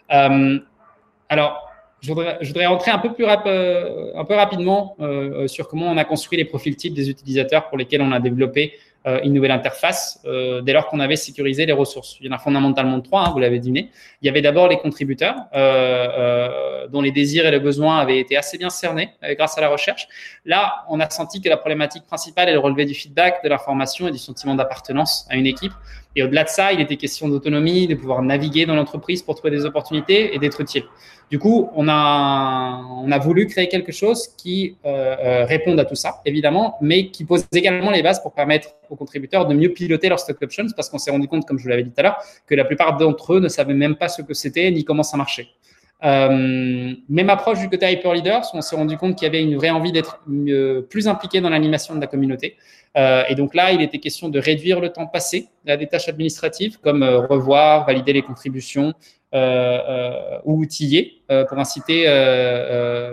alors, 0.07 1.66
je 2.01 2.09
voudrais, 2.09 2.37
je 2.41 2.67
rentrer 2.67 2.91
un 2.91 2.99
peu, 2.99 3.13
plus 3.13 3.25
peu 3.25 4.35
rapidement 4.35 4.95
sur 5.47 5.67
comment 5.67 5.87
on 5.87 5.97
a 5.97 6.05
construit 6.05 6.37
les 6.37 6.45
profils 6.45 6.75
types 6.75 6.93
des 6.93 7.09
utilisateurs 7.09 7.69
pour 7.69 7.77
lesquels 7.77 8.01
on 8.01 8.11
a 8.11 8.19
développé 8.19 8.73
euh, 9.07 9.21
une 9.23 9.31
nouvelle 9.31 9.51
interface 9.51 10.19
euh, 10.25 10.59
dès 10.59 10.73
lors 10.73 10.87
qu'on 10.87 10.99
avait 10.99 11.15
sécurisé 11.15 11.65
les 11.65 11.71
ressources. 11.71 12.17
Il 12.19 12.25
y 12.25 12.29
en 12.29 12.33
a 12.33 12.39
fondamentalement 12.39 12.99
trois, 12.99 13.21
hein, 13.21 13.29
vous 13.31 13.39
l'avez 13.39 13.59
deviné. 13.59 13.89
Il 14.21 14.25
y 14.25 14.29
avait 14.29 14.41
d'abord 14.41 14.67
les 14.67 14.79
contributeurs 14.79 15.35
euh, 15.53 16.87
dont 16.89 17.01
les 17.01 17.11
désirs 17.11 17.45
et 17.45 17.51
les 17.51 17.59
besoins 17.59 17.99
avaient 17.99 18.19
été 18.19 18.35
assez 18.35 18.57
bien 18.57 18.69
cernés 18.69 19.11
grâce 19.37 19.57
à 19.57 19.61
la 19.61 19.69
recherche. 19.69 20.09
Là, 20.43 20.83
on 20.89 20.99
a 20.99 21.09
senti 21.09 21.39
que 21.39 21.47
la 21.47 21.55
problématique 21.55 22.03
principale 22.05 22.49
est 22.49 22.53
le 22.53 22.59
relevé 22.59 22.83
du 22.83 22.93
feedback, 22.93 23.41
de 23.45 23.49
l'information 23.49 24.09
et 24.09 24.11
du 24.11 24.17
sentiment 24.17 24.55
d'appartenance 24.55 25.25
à 25.29 25.37
une 25.37 25.47
équipe. 25.47 25.73
Et 26.17 26.23
au-delà 26.23 26.43
de 26.45 26.49
ça, 26.49 26.73
il 26.73 26.81
était 26.81 26.97
question 26.97 27.29
d'autonomie, 27.29 27.85
de 27.85 27.93
pouvoir 27.93 28.23
naviguer 28.23 28.65
dans 28.65 28.73
l'entreprise 28.73 29.21
pour 29.21 29.35
trouver 29.35 29.51
des 29.51 29.65
opportunités 29.65 30.33
et 30.33 30.39
d'être 30.39 30.59
utile. 30.59 30.83
Du 31.29 31.37
coup, 31.37 31.69
on 31.75 31.87
a, 31.87 32.81
on 33.03 33.11
a 33.11 33.19
voulu 33.19 33.45
créer 33.45 33.67
quelque 33.67 33.91
chose 33.91 34.29
qui 34.35 34.77
euh, 34.83 35.15
euh, 35.19 35.45
réponde 35.45 35.79
à 35.79 35.85
tout 35.85 35.93
ça, 35.93 36.21
évidemment, 36.25 36.77
mais 36.81 37.11
qui 37.11 37.23
pose 37.23 37.45
également 37.53 37.91
les 37.91 38.01
bases 38.01 38.19
pour 38.23 38.33
permettre 38.33 38.69
aux 38.89 38.95
contributeurs 38.95 39.45
de 39.45 39.53
mieux 39.53 39.69
piloter 39.69 40.09
leurs 40.09 40.19
stock 40.19 40.41
options, 40.41 40.65
parce 40.75 40.89
qu'on 40.89 40.97
s'est 40.97 41.11
rendu 41.11 41.27
compte, 41.27 41.45
comme 41.45 41.59
je 41.59 41.63
vous 41.63 41.69
l'avais 41.69 41.83
dit 41.83 41.91
tout 41.91 41.99
à 41.99 42.03
l'heure, 42.03 42.17
que 42.47 42.55
la 42.55 42.65
plupart 42.65 42.97
d'entre 42.97 43.33
eux 43.33 43.39
ne 43.39 43.47
savaient 43.47 43.75
même 43.75 43.95
pas 43.95 44.09
ce 44.09 44.23
que 44.23 44.33
c'était 44.33 44.71
ni 44.71 44.83
comment 44.83 45.03
ça 45.03 45.17
marchait. 45.17 45.49
Euh, 46.03 46.93
même 47.09 47.29
approche 47.29 47.59
du 47.59 47.69
côté 47.69 47.91
Hyper 47.91 48.13
Leaders, 48.13 48.43
on 48.53 48.61
s'est 48.61 48.75
rendu 48.75 48.97
compte 48.97 49.15
qu'il 49.15 49.25
y 49.25 49.29
avait 49.29 49.41
une 49.41 49.55
vraie 49.55 49.71
envie 49.71 49.91
d'être 49.91 50.21
euh, 50.29 50.81
plus 50.81 51.07
impliqué 51.07 51.41
dans 51.41 51.49
l'animation 51.49 51.95
de 51.95 52.01
la 52.01 52.07
communauté. 52.07 52.55
Euh, 52.97 53.23
et 53.29 53.35
donc 53.35 53.53
là, 53.53 53.71
il 53.71 53.81
était 53.81 53.99
question 53.99 54.29
de 54.29 54.39
réduire 54.39 54.79
le 54.79 54.89
temps 54.89 55.07
passé 55.07 55.49
à 55.67 55.77
des 55.77 55.87
tâches 55.87 56.09
administratives 56.09 56.79
comme 56.79 57.03
euh, 57.03 57.19
revoir, 57.19 57.85
valider 57.85 58.13
les 58.13 58.21
contributions 58.21 58.93
euh, 59.33 60.39
ou 60.45 60.61
outiller 60.61 61.21
pour 61.49 61.59
inciter, 61.59 62.05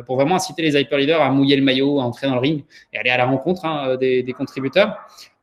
pour 0.07 0.14
vraiment 0.16 0.37
inciter 0.37 0.62
les 0.62 0.80
Hyper 0.80 0.99
Leaders 0.99 1.20
à 1.20 1.28
mouiller 1.30 1.57
le 1.57 1.62
maillot, 1.62 2.01
à 2.01 2.05
entrer 2.05 2.28
dans 2.28 2.35
le 2.35 2.41
ring 2.41 2.62
et 2.93 2.99
aller 2.99 3.11
à 3.11 3.16
la 3.16 3.26
rencontre 3.26 3.64
hein, 3.64 3.97
des, 3.97 4.22
des, 4.22 4.32
contributeurs. 4.32 4.97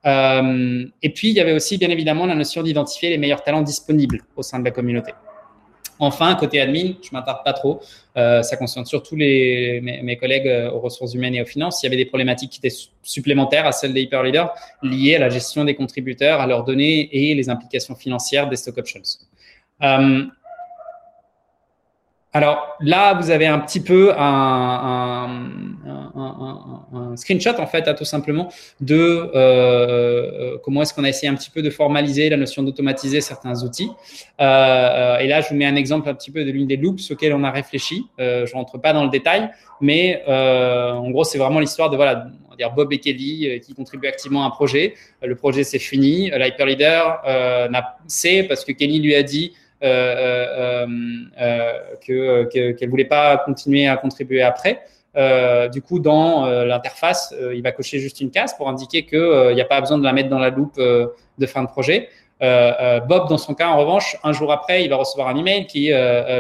et 0.06 1.10
puis, 1.14 1.30
il 1.30 1.34
y 1.34 1.42
avait 1.42 1.52
aussi, 1.52 1.78
bien 1.78 1.90
évidemment, 1.90 2.26
la 2.26 2.36
notion 2.36 2.64
d'identifier 2.64 3.10
les 3.10 3.18
meilleurs 3.18 3.44
talents 3.44 3.62
disponibles 3.62 4.22
au 4.38 4.44
sein 4.44 4.60
de 4.60 4.64
la 4.64 4.72
communauté. 4.72 5.12
Enfin, 6.04 6.34
côté 6.34 6.60
admin, 6.60 6.94
je 7.04 7.10
m'attarde 7.12 7.44
pas 7.46 7.54
trop. 7.54 7.80
Euh, 8.18 8.42
ça 8.42 8.58
concerne 8.58 8.88
surtout 8.88 9.16
mes, 9.16 10.18
collègues 10.20 10.48
euh, 10.48 10.72
aux 10.72 10.80
ressources 10.80 11.14
humaines 11.14 11.36
et 11.36 11.44
aux 11.44 11.46
finances. 11.46 11.84
Il 11.84 11.86
y 11.86 11.88
avait 11.88 11.96
des 11.96 12.08
problématiques 12.08 12.50
qui 12.50 12.58
étaient 12.58 12.76
supplémentaires 13.04 13.68
à 13.68 13.72
celles 13.72 13.94
des 13.94 14.02
hyper 14.02 14.24
leaders 14.24 14.52
liées 14.82 15.16
à 15.18 15.20
la 15.20 15.30
gestion 15.30 15.64
des 15.64 15.76
contributeurs, 15.76 16.42
à 16.42 16.48
leurs 16.48 16.64
données 16.64 17.08
et 17.12 17.36
les 17.36 17.52
implications 17.52 17.94
financières 17.94 18.50
des 18.50 18.56
stock 18.56 18.80
options. 18.80 19.04
Euh, 19.84 20.26
alors 22.34 22.78
là, 22.80 23.14
vous 23.16 23.30
avez 23.30 23.46
un 23.46 23.60
petit 23.60 23.82
peu 23.82 24.14
un, 24.18 25.28
screenshot 27.16 27.60
en 27.60 27.68
fait, 27.68 27.94
tout 27.96 28.06
simplement 28.06 28.50
de 28.80 28.96
euh, 28.96 29.32
euh, 29.36 30.58
comment 30.64 30.82
est-ce 30.82 30.94
qu'on 30.94 31.04
a 31.04 31.10
essayé 31.10 31.28
un 31.28 31.36
petit 31.36 31.50
peu 31.50 31.62
de 31.62 31.70
formaliser 31.70 32.30
la 32.30 32.38
notion 32.38 32.64
d'automatiser 32.64 33.20
certains 33.20 33.64
outils. 33.64 33.92
Euh, 34.40 35.18
et 35.18 35.28
là, 35.28 35.42
je 35.42 35.50
vous 35.50 35.56
mets 35.56 35.66
un 35.66 35.76
exemple 35.76 36.08
un 36.08 36.14
petit 36.14 36.32
peu 36.32 36.46
de 36.46 36.52
l'une 36.52 36.68
des 36.68 36.78
loops 36.78 37.12
auxquelles 37.12 37.34
on 37.34 37.44
a 37.44 37.52
réfléchi. 37.52 38.06
je 38.18 38.54
rentre 38.54 38.78
pas 38.78 38.94
dans 38.94 39.04
le 39.04 39.10
détail, 39.10 39.50
mais 39.82 40.24
en 40.28 41.10
gros, 41.12 41.26
c'est 41.26 41.38
vraiment 41.38 41.60
l'histoire 41.60 41.90
de 41.90 41.98
voilà, 41.98 42.28
on 42.48 42.52
va 42.52 42.56
dire 42.56 42.72
Bob 42.72 42.94
et 42.94 43.00
Kelly 43.00 43.60
qui 43.60 43.74
contribuent 43.74 44.08
activement 44.08 44.44
à 44.44 44.48
un 44.48 44.52
projet. 44.52 44.94
Le 45.22 45.36
projet 45.36 45.66
c'est 45.66 45.80
fini. 45.80 46.30
L'hyperleader 46.30 47.04
sait 48.08 48.44
parce 48.44 48.64
que 48.64 48.72
Kelly 48.72 49.02
lui 49.02 49.16
a 49.16 49.24
dit 49.24 49.52
euh, 49.84 50.86
euh, 50.86 50.88
euh, 51.42 51.72
que 52.06 52.74
qu'elle 52.76 52.90
voulait 52.90 53.06
pas 53.06 53.38
continuer 53.38 53.88
à 53.88 53.98
contribuer 53.98 54.44
après. 54.44 54.82
du 55.74 55.82
coup, 55.82 56.00
dans 56.00 56.46
l'interface, 56.46 57.34
il 57.54 57.62
va 57.64 57.72
cocher 57.72 58.00
juste 58.00 58.22
une 58.22 58.32
case 58.32 58.56
pour 58.56 58.70
indiquer 58.70 59.06
qu'il 59.06 59.54
n'y 59.54 59.62
a 59.62 59.66
pas 59.66 59.82
besoin 59.82 59.98
de 59.98 60.04
la 60.04 60.14
mettre 60.14 60.30
dans 60.30 60.40
la 60.40 60.50
loupe 60.50 60.80
de 60.80 61.46
fin 61.48 61.64
de 61.64 61.68
projet. 61.68 62.10
Bob, 62.40 63.28
dans 63.30 63.38
son 63.38 63.54
cas, 63.54 63.68
en 63.68 63.78
revanche, 63.78 64.18
un 64.24 64.32
jour 64.32 64.52
après, 64.52 64.84
il 64.84 64.90
va 64.90 64.96
recevoir 64.96 65.28
un 65.28 65.38
email 65.38 65.68
qui 65.68 65.92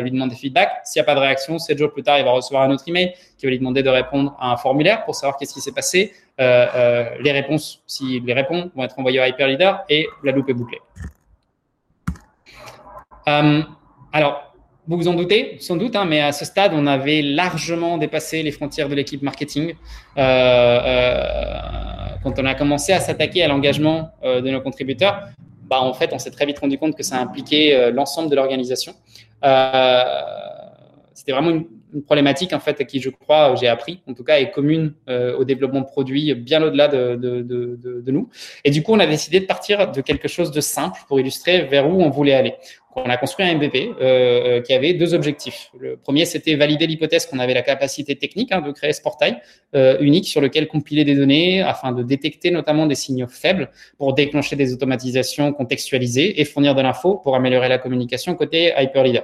lui 0.02 0.12
demande 0.12 0.30
des 0.30 0.36
feedbacks. 0.36 0.72
S'il 0.86 1.00
n'y 1.00 1.04
a 1.04 1.06
pas 1.06 1.16
de 1.16 1.20
réaction, 1.20 1.60
sept 1.60 1.78
jours 1.78 1.92
plus 1.92 2.04
tard, 2.04 2.18
il 2.18 2.26
va 2.26 2.32
recevoir 2.32 2.64
un 2.64 2.72
autre 2.72 2.84
email 2.88 3.14
qui 3.38 3.46
va 3.46 3.50
lui 3.50 3.60
demander 3.60 3.84
de 3.84 3.90
répondre 3.90 4.36
à 4.40 4.52
un 4.52 4.58
formulaire 4.58 5.04
pour 5.04 5.16
savoir 5.16 5.38
qu'est-ce 5.38 5.54
qui 5.54 5.62
s'est 5.62 5.74
passé. 5.74 6.14
les 6.40 7.32
réponses, 7.32 7.84
s'il 7.88 8.24
les 8.26 8.34
répond, 8.34 8.72
vont 8.76 8.84
être 8.84 8.98
envoyées 8.98 9.20
à 9.20 9.28
Hyperleader 9.28 9.74
et 9.90 10.08
la 10.24 10.32
loupe 10.32 10.50
est 10.50 10.54
bouclée. 10.54 10.80
Euh, 13.28 13.62
alors, 14.12 14.54
vous 14.88 14.98
vous 14.98 15.08
en 15.08 15.14
doutez, 15.14 15.58
sans 15.60 15.78
doute, 15.78 15.96
hein, 15.96 16.06
mais 16.06 16.22
à 16.22 16.32
ce 16.32 16.44
stade, 16.46 16.72
on 16.74 16.88
avait 16.88 17.22
largement 17.22 17.98
dépassé 17.98 18.44
les 18.44 18.52
frontières 18.52 18.90
de 18.90 18.96
l'équipe 18.96 19.22
marketing. 19.22 19.76
Euh, 20.18 20.22
euh, 20.22 21.24
quand 22.24 22.38
on 22.40 22.46
a 22.46 22.56
commencé 22.56 22.92
à 22.94 23.00
s'attaquer 23.00 23.44
à 23.44 23.48
l'engagement 23.48 24.12
de 24.24 24.50
nos 24.50 24.62
contributeurs, 24.62 25.30
bah, 25.64 25.82
en 25.82 25.94
fait, 25.94 26.12
on 26.14 26.20
s'est 26.20 26.32
très 26.32 26.46
vite 26.46 26.60
rendu 26.60 26.78
compte 26.78 26.96
que 26.96 27.04
ça 27.04 27.18
impliquait 27.18 27.92
l'ensemble 27.92 28.30
de 28.30 28.36
l'organisation. 28.36 28.94
C'était 31.14 31.32
vraiment 31.32 31.52
une, 31.52 31.66
problématique, 32.06 32.54
en 32.54 32.60
fait, 32.60 32.80
à 32.82 32.84
qui 32.84 33.00
je 33.00 33.10
crois, 33.10 33.56
j'ai 33.56 33.68
appris, 33.68 34.02
en 34.08 34.14
tout 34.14 34.24
cas, 34.24 34.40
est 34.40 34.52
commune 34.52 34.94
au 35.08 35.44
développement 35.44 35.82
de 35.82 35.86
produits 35.86 36.34
bien 36.34 36.64
au-delà 36.64 36.88
de, 36.88 37.16
de, 37.16 37.42
de, 37.42 38.02
de, 38.02 38.12
nous. 38.12 38.30
Et 38.64 38.72
du 38.72 38.84
coup, 38.84 38.94
on 38.94 39.00
a 39.00 39.08
décidé 39.08 39.40
de 39.40 39.46
partir 39.46 39.92
de 39.92 40.02
quelque 40.02 40.28
chose 40.28 40.52
de 40.52 40.62
simple 40.62 41.00
pour 41.08 41.20
illustrer 41.20 41.64
vers 41.64 41.90
où 41.90 42.02
on 42.02 42.10
voulait 42.10 42.34
aller 42.34 42.56
on 42.96 43.10
a 43.10 43.18
construit 43.18 43.46
un 43.46 43.56
MVP 43.56 43.90
euh, 43.90 44.02
euh, 44.02 44.62
qui 44.62 44.74
avait 44.74 44.94
deux 44.94 45.14
objectifs. 45.14 45.72
Le 45.80 45.96
premier, 45.98 46.26
c'était 46.26 46.56
valider 46.56 46.88
l'hypothèse 46.88 47.26
qu'on 47.26 47.40
avait 47.40 47.54
la 47.54 47.62
capacité 47.62 48.16
technique 48.16 48.52
hein, 48.52 48.62
de 48.62 48.72
créer 48.72 48.94
ce 48.94 49.02
portail 49.02 49.38
euh, 49.76 49.98
unique 50.02 50.28
sur 50.28 50.42
lequel 50.42 50.68
compiler 50.68 51.06
des 51.06 51.16
données 51.16 51.62
afin 51.62 51.92
de 51.92 52.04
détecter 52.04 52.52
notamment 52.52 52.86
des 52.86 52.96
signaux 52.96 53.28
faibles 53.28 53.70
pour 53.98 54.14
déclencher 54.14 54.56
des 54.56 54.74
automatisations 54.74 55.54
contextualisées 55.54 56.42
et 56.42 56.46
fournir 56.46 56.76
de 56.76 56.82
l'info 56.82 57.16
pour 57.16 57.36
améliorer 57.36 57.70
la 57.70 57.78
communication 57.78 58.36
côté 58.36 58.74
Hyperleader. 58.78 59.24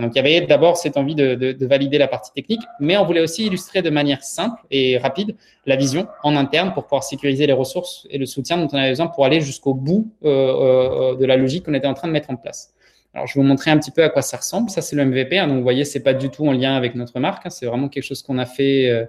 Donc, 0.00 0.12
il 0.14 0.16
y 0.16 0.20
avait 0.20 0.46
d'abord 0.46 0.76
cette 0.78 0.96
envie 0.96 1.14
de, 1.14 1.34
de, 1.34 1.52
de, 1.52 1.66
valider 1.66 1.98
la 1.98 2.08
partie 2.08 2.32
technique, 2.32 2.62
mais 2.80 2.96
on 2.96 3.04
voulait 3.04 3.20
aussi 3.20 3.46
illustrer 3.46 3.82
de 3.82 3.90
manière 3.90 4.22
simple 4.22 4.62
et 4.70 4.96
rapide 4.96 5.36
la 5.66 5.76
vision 5.76 6.06
en 6.22 6.34
interne 6.34 6.72
pour 6.72 6.84
pouvoir 6.84 7.04
sécuriser 7.04 7.46
les 7.46 7.52
ressources 7.52 8.06
et 8.10 8.16
le 8.16 8.24
soutien 8.24 8.56
dont 8.56 8.68
on 8.72 8.76
avait 8.76 8.88
besoin 8.88 9.08
pour 9.08 9.26
aller 9.26 9.40
jusqu'au 9.42 9.74
bout 9.74 10.10
euh, 10.24 11.12
euh, 11.12 11.16
de 11.16 11.26
la 11.26 11.36
logique 11.36 11.66
qu'on 11.66 11.74
était 11.74 11.86
en 11.86 11.94
train 11.94 12.08
de 12.08 12.12
mettre 12.12 12.30
en 12.30 12.36
place. 12.36 12.72
Alors, 13.12 13.26
je 13.26 13.34
vais 13.34 13.42
vous 13.42 13.46
montrer 13.46 13.70
un 13.70 13.76
petit 13.76 13.90
peu 13.90 14.02
à 14.02 14.08
quoi 14.08 14.22
ça 14.22 14.38
ressemble. 14.38 14.70
Ça, 14.70 14.80
c'est 14.80 14.96
le 14.96 15.04
MVP. 15.04 15.38
Hein. 15.38 15.46
donc, 15.46 15.58
vous 15.58 15.62
voyez, 15.62 15.84
c'est 15.84 16.02
pas 16.02 16.14
du 16.14 16.30
tout 16.30 16.46
en 16.46 16.52
lien 16.52 16.74
avec 16.74 16.94
notre 16.94 17.20
marque. 17.20 17.44
Hein. 17.44 17.50
c'est 17.50 17.66
vraiment 17.66 17.90
quelque 17.90 18.04
chose 18.04 18.22
qu'on 18.22 18.38
a 18.38 18.46
fait 18.46 19.06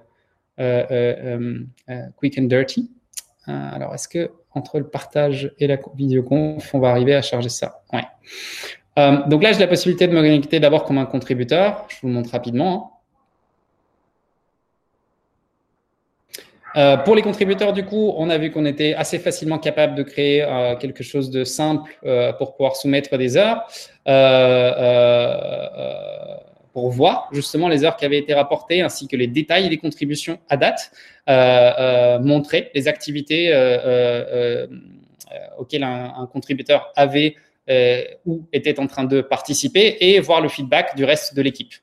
euh, 0.60 1.60
quick 2.18 2.38
and 2.38 2.44
dirty. 2.44 2.92
alors, 3.48 3.96
est-ce 3.96 4.10
que 4.10 4.32
entre 4.52 4.80
le 4.80 4.88
partage 4.88 5.54
et 5.60 5.68
la 5.68 5.78
vidéoconf, 5.96 6.76
on 6.76 6.80
va 6.80 6.90
arriver 6.90 7.16
à 7.16 7.22
charger 7.22 7.50
ça? 7.50 7.82
Ouais. 7.94 8.04
Donc 8.96 9.42
là, 9.42 9.52
j'ai 9.52 9.60
la 9.60 9.68
possibilité 9.68 10.08
de 10.08 10.14
me 10.14 10.22
connecter 10.22 10.60
d'abord 10.60 10.84
comme 10.86 10.98
un 10.98 11.06
contributeur. 11.06 11.86
Je 11.90 11.98
vous 12.02 12.10
montre 12.10 12.32
rapidement. 12.32 12.92
Hein. 12.92 12.94
Euh, 16.76 16.98
pour 16.98 17.16
les 17.16 17.22
contributeurs, 17.22 17.74
du 17.74 17.86
coup, 17.86 18.14
on 18.18 18.30
a 18.30 18.38
vu 18.38 18.52
qu'on 18.52 18.66
était 18.66 18.94
assez 18.96 19.20
facilement 19.20 19.60
capable 19.60 19.96
de 19.96 20.04
créer 20.04 20.42
euh, 20.42 20.76
quelque 20.76 21.04
chose 21.04 21.30
de 21.30 21.44
simple 21.44 21.96
euh, 22.06 22.34
pour 22.34 22.56
pouvoir 22.56 22.76
soumettre 22.76 23.18
des 23.18 23.38
heures, 23.38 23.68
pour 26.74 26.90
voir 26.90 27.30
justement 27.32 27.68
les 27.68 27.84
heures 27.84 27.96
qui 27.96 28.06
avaient 28.06 28.18
été 28.18 28.34
rapportées, 28.34 28.82
ainsi 28.82 29.08
que 29.08 29.16
les 29.16 29.28
détails 29.28 29.70
des 29.70 29.78
contributions 29.78 30.40
à 30.50 30.58
date, 30.58 30.92
montrer 32.24 32.72
les 32.74 32.88
activités 32.88 33.54
auxquelles 35.60 35.84
un, 35.84 36.28
contributeur 36.32 36.92
avait 36.96 37.36
ou 38.26 38.46
était 38.52 38.80
en 38.80 38.88
train 38.88 39.06
de 39.06 39.22
participer 39.22 39.98
et 40.02 40.20
voir 40.20 40.42
le 40.42 40.50
feedback 40.50 40.96
du 40.96 41.06
reste 41.06 41.36
de 41.36 41.42
l'équipe. 41.42 41.74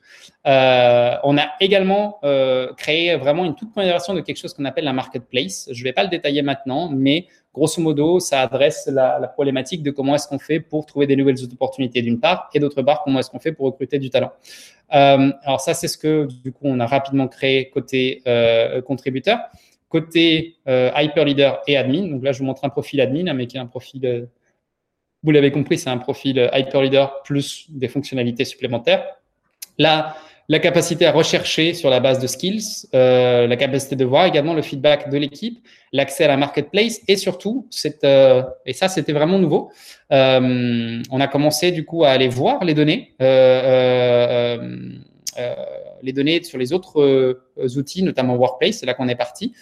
Euh, 0.46 1.16
on 1.22 1.36
a 1.36 1.48
également 1.60 2.18
euh, 2.24 2.72
créé 2.74 3.14
vraiment 3.16 3.44
une 3.44 3.54
toute 3.54 3.72
première 3.72 3.92
version 3.92 4.14
de 4.14 4.20
quelque 4.20 4.38
chose 4.38 4.54
qu'on 4.54 4.64
appelle 4.64 4.84
la 4.84 4.92
marketplace. 4.92 5.68
Je 5.70 5.82
ne 5.82 5.84
vais 5.84 5.92
pas 5.92 6.02
le 6.02 6.08
détailler 6.08 6.40
maintenant, 6.42 6.88
mais 6.90 7.26
grosso 7.52 7.82
modo, 7.82 8.20
ça 8.20 8.40
adresse 8.40 8.88
la, 8.90 9.20
problématique 9.34 9.82
de 9.82 9.90
comment 9.90 10.14
est-ce 10.14 10.28
qu'on 10.28 10.38
fait 10.38 10.60
pour 10.60 10.86
trouver 10.86 11.06
des 11.06 11.16
nouvelles 11.16 11.42
opportunités 11.52 12.00
d'une 12.00 12.20
part, 12.20 12.48
et 12.54 12.60
d'autre 12.60 12.82
part, 12.82 13.02
comment 13.02 13.18
est-ce 13.18 13.30
qu'on 13.30 13.40
fait 13.40 13.52
pour 13.52 13.66
recruter 13.66 13.98
du 13.98 14.08
talent. 14.08 14.32
Euh, 14.94 15.30
alors 15.44 15.60
ça, 15.60 15.74
c'est 15.74 15.88
ce 15.88 15.98
que 15.98 16.26
du 16.42 16.52
coup 16.52 16.64
on 16.64 16.80
a 16.80 16.86
rapidement 16.86 17.28
créé 17.28 17.68
côté 17.70 18.22
euh, 18.26 18.80
contributeur, 18.80 19.38
côté 19.88 20.56
euh, 20.68 20.90
hyper 20.96 21.24
leader 21.24 21.60
et 21.66 21.76
admin. 21.76 22.06
Donc 22.08 22.22
là, 22.22 22.32
je 22.32 22.38
vous 22.38 22.44
montre 22.44 22.64
un 22.64 22.70
profil 22.70 23.00
admin, 23.00 23.32
mais 23.34 23.46
qui 23.46 23.56
est 23.56 23.60
un 23.60 23.66
profil 23.66 24.06
euh, 24.06 24.26
vous 25.22 25.30
l'avez 25.30 25.52
compris, 25.52 25.78
c'est 25.78 25.90
un 25.90 25.98
profil 25.98 26.50
hyper 26.54 26.82
leader 26.82 27.22
plus 27.22 27.66
des 27.68 27.88
fonctionnalités 27.88 28.44
supplémentaires. 28.44 29.04
Là, 29.78 30.16
la 30.50 30.58
capacité 30.58 31.06
à 31.06 31.12
rechercher 31.12 31.74
sur 31.74 31.90
la 31.90 32.00
base 32.00 32.18
de 32.18 32.26
skills, 32.26 32.88
euh, 32.92 33.46
la 33.46 33.56
capacité 33.56 33.94
de 33.94 34.04
voir 34.04 34.26
également 34.26 34.52
le 34.52 34.62
feedback 34.62 35.08
de 35.08 35.16
l'équipe, 35.16 35.64
l'accès 35.92 36.24
à 36.24 36.26
la 36.26 36.36
marketplace 36.36 37.00
et 37.06 37.14
surtout, 37.14 37.68
euh, 38.02 38.42
et 38.66 38.72
ça 38.72 38.88
c'était 38.88 39.12
vraiment 39.12 39.38
nouveau, 39.38 39.70
euh, 40.12 41.00
on 41.08 41.20
a 41.20 41.28
commencé 41.28 41.70
du 41.70 41.84
coup 41.84 42.02
à 42.04 42.08
aller 42.08 42.26
voir 42.26 42.64
les 42.64 42.74
données, 42.74 43.14
les 46.02 46.12
données 46.12 46.42
sur 46.42 46.58
les 46.58 46.72
autres 46.72 47.38
outils, 47.76 48.02
notamment 48.02 48.36
Workplace, 48.36 48.78
c'est 48.78 48.86
là 48.86 48.94
qu'on 48.94 49.08
est 49.08 49.16
parti, 49.16 49.52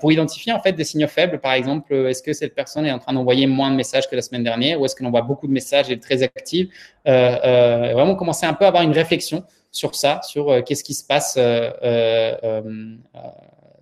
pour 0.00 0.12
identifier 0.12 0.52
en 0.52 0.60
fait 0.60 0.72
des 0.72 0.84
signaux 0.84 1.08
faibles. 1.08 1.40
Par 1.40 1.52
exemple, 1.52 1.94
est-ce 1.94 2.22
que 2.22 2.32
cette 2.32 2.54
personne 2.54 2.86
est 2.86 2.92
en 2.92 2.98
train 2.98 3.12
d'envoyer 3.12 3.46
moins 3.46 3.70
de 3.70 3.76
messages 3.76 4.08
que 4.08 4.16
la 4.16 4.22
semaine 4.22 4.44
dernière 4.44 4.80
ou 4.80 4.84
est-ce 4.84 4.94
qu'elle 4.94 5.06
envoie 5.06 5.22
beaucoup 5.22 5.46
de 5.46 5.52
messages 5.52 5.90
et 5.90 5.94
est 5.94 6.02
très 6.02 6.22
active 6.22 6.68
Vraiment 7.04 8.14
commencer 8.16 8.46
un 8.46 8.54
peu 8.54 8.64
à 8.64 8.68
avoir 8.68 8.82
une 8.82 8.92
réflexion 8.92 9.44
sur 9.72 9.94
ça, 9.94 10.20
sur 10.22 10.50
euh, 10.50 10.62
qu'est-ce 10.62 10.84
qui 10.84 10.94
se 10.94 11.04
passe 11.04 11.34
euh, 11.36 11.70
euh, 11.82 12.96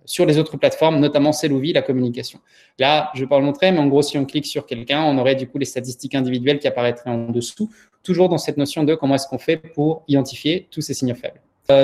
sur 0.08 0.26
les 0.26 0.38
autres 0.38 0.56
plateformes, 0.56 0.98
notamment 0.98 1.32
Celovi, 1.32 1.72
la 1.72 1.82
communication. 1.82 2.40
Là, 2.78 3.10
je 3.14 3.20
ne 3.20 3.24
vais 3.24 3.28
pas 3.28 3.38
le 3.38 3.44
montrer, 3.44 3.70
mais 3.70 3.78
en 3.78 3.86
gros, 3.86 4.02
si 4.02 4.16
on 4.18 4.24
clique 4.24 4.46
sur 4.46 4.66
quelqu'un, 4.66 5.04
on 5.04 5.18
aurait 5.18 5.34
du 5.34 5.46
coup 5.46 5.58
les 5.58 5.66
statistiques 5.66 6.14
individuelles 6.14 6.58
qui 6.58 6.66
apparaîtraient 6.66 7.10
en 7.10 7.28
dessous, 7.28 7.70
toujours 8.02 8.28
dans 8.28 8.38
cette 8.38 8.56
notion 8.56 8.84
de 8.84 8.94
comment 8.94 9.16
est-ce 9.16 9.28
qu'on 9.28 9.38
fait 9.38 9.56
pour 9.56 10.02
identifier 10.08 10.66
tous 10.70 10.80
ces 10.80 10.94
signaux 10.94 11.14
faibles. 11.14 11.40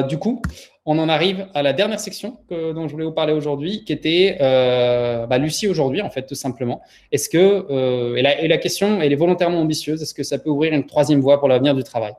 du 0.09 0.19
coup, 0.19 0.41
on 0.87 0.99
en 0.99 1.09
arrive 1.09 1.47
à 1.55 1.63
la 1.63 1.75
dernière 1.75 2.01
section 2.01 2.39
dont 2.51 2.89
je 2.89 2.93
voulais 2.93 3.05
vous 3.05 3.13
parler 3.13 3.35
aujourd'hui, 3.35 3.85
qui 3.85 3.93
était 3.93 4.37
bah, 4.41 5.39
Lucie 5.39 5.69
aujourd'hui, 5.69 6.01
en 6.01 6.11
fait, 6.11 6.27
tout 6.27 6.35
simplement. 6.35 6.81
Est-ce 7.13 7.29
que, 7.29 8.17
et 8.17 8.23
la, 8.23 8.41
et, 8.41 8.49
la, 8.49 8.59
question, 8.59 9.03
elle 9.03 9.13
est 9.13 9.17
volontairement 9.17 9.61
ambitieuse, 9.61 10.01
est-ce 10.03 10.15
que 10.15 10.23
ça 10.23 10.39
peut 10.39 10.51
ouvrir 10.51 10.73
une 10.73 10.87
troisième 10.87 11.21
voie 11.21 11.39
pour 11.39 11.49
l'avenir 11.49 11.75
du 11.75 11.83
travail? 11.85 12.15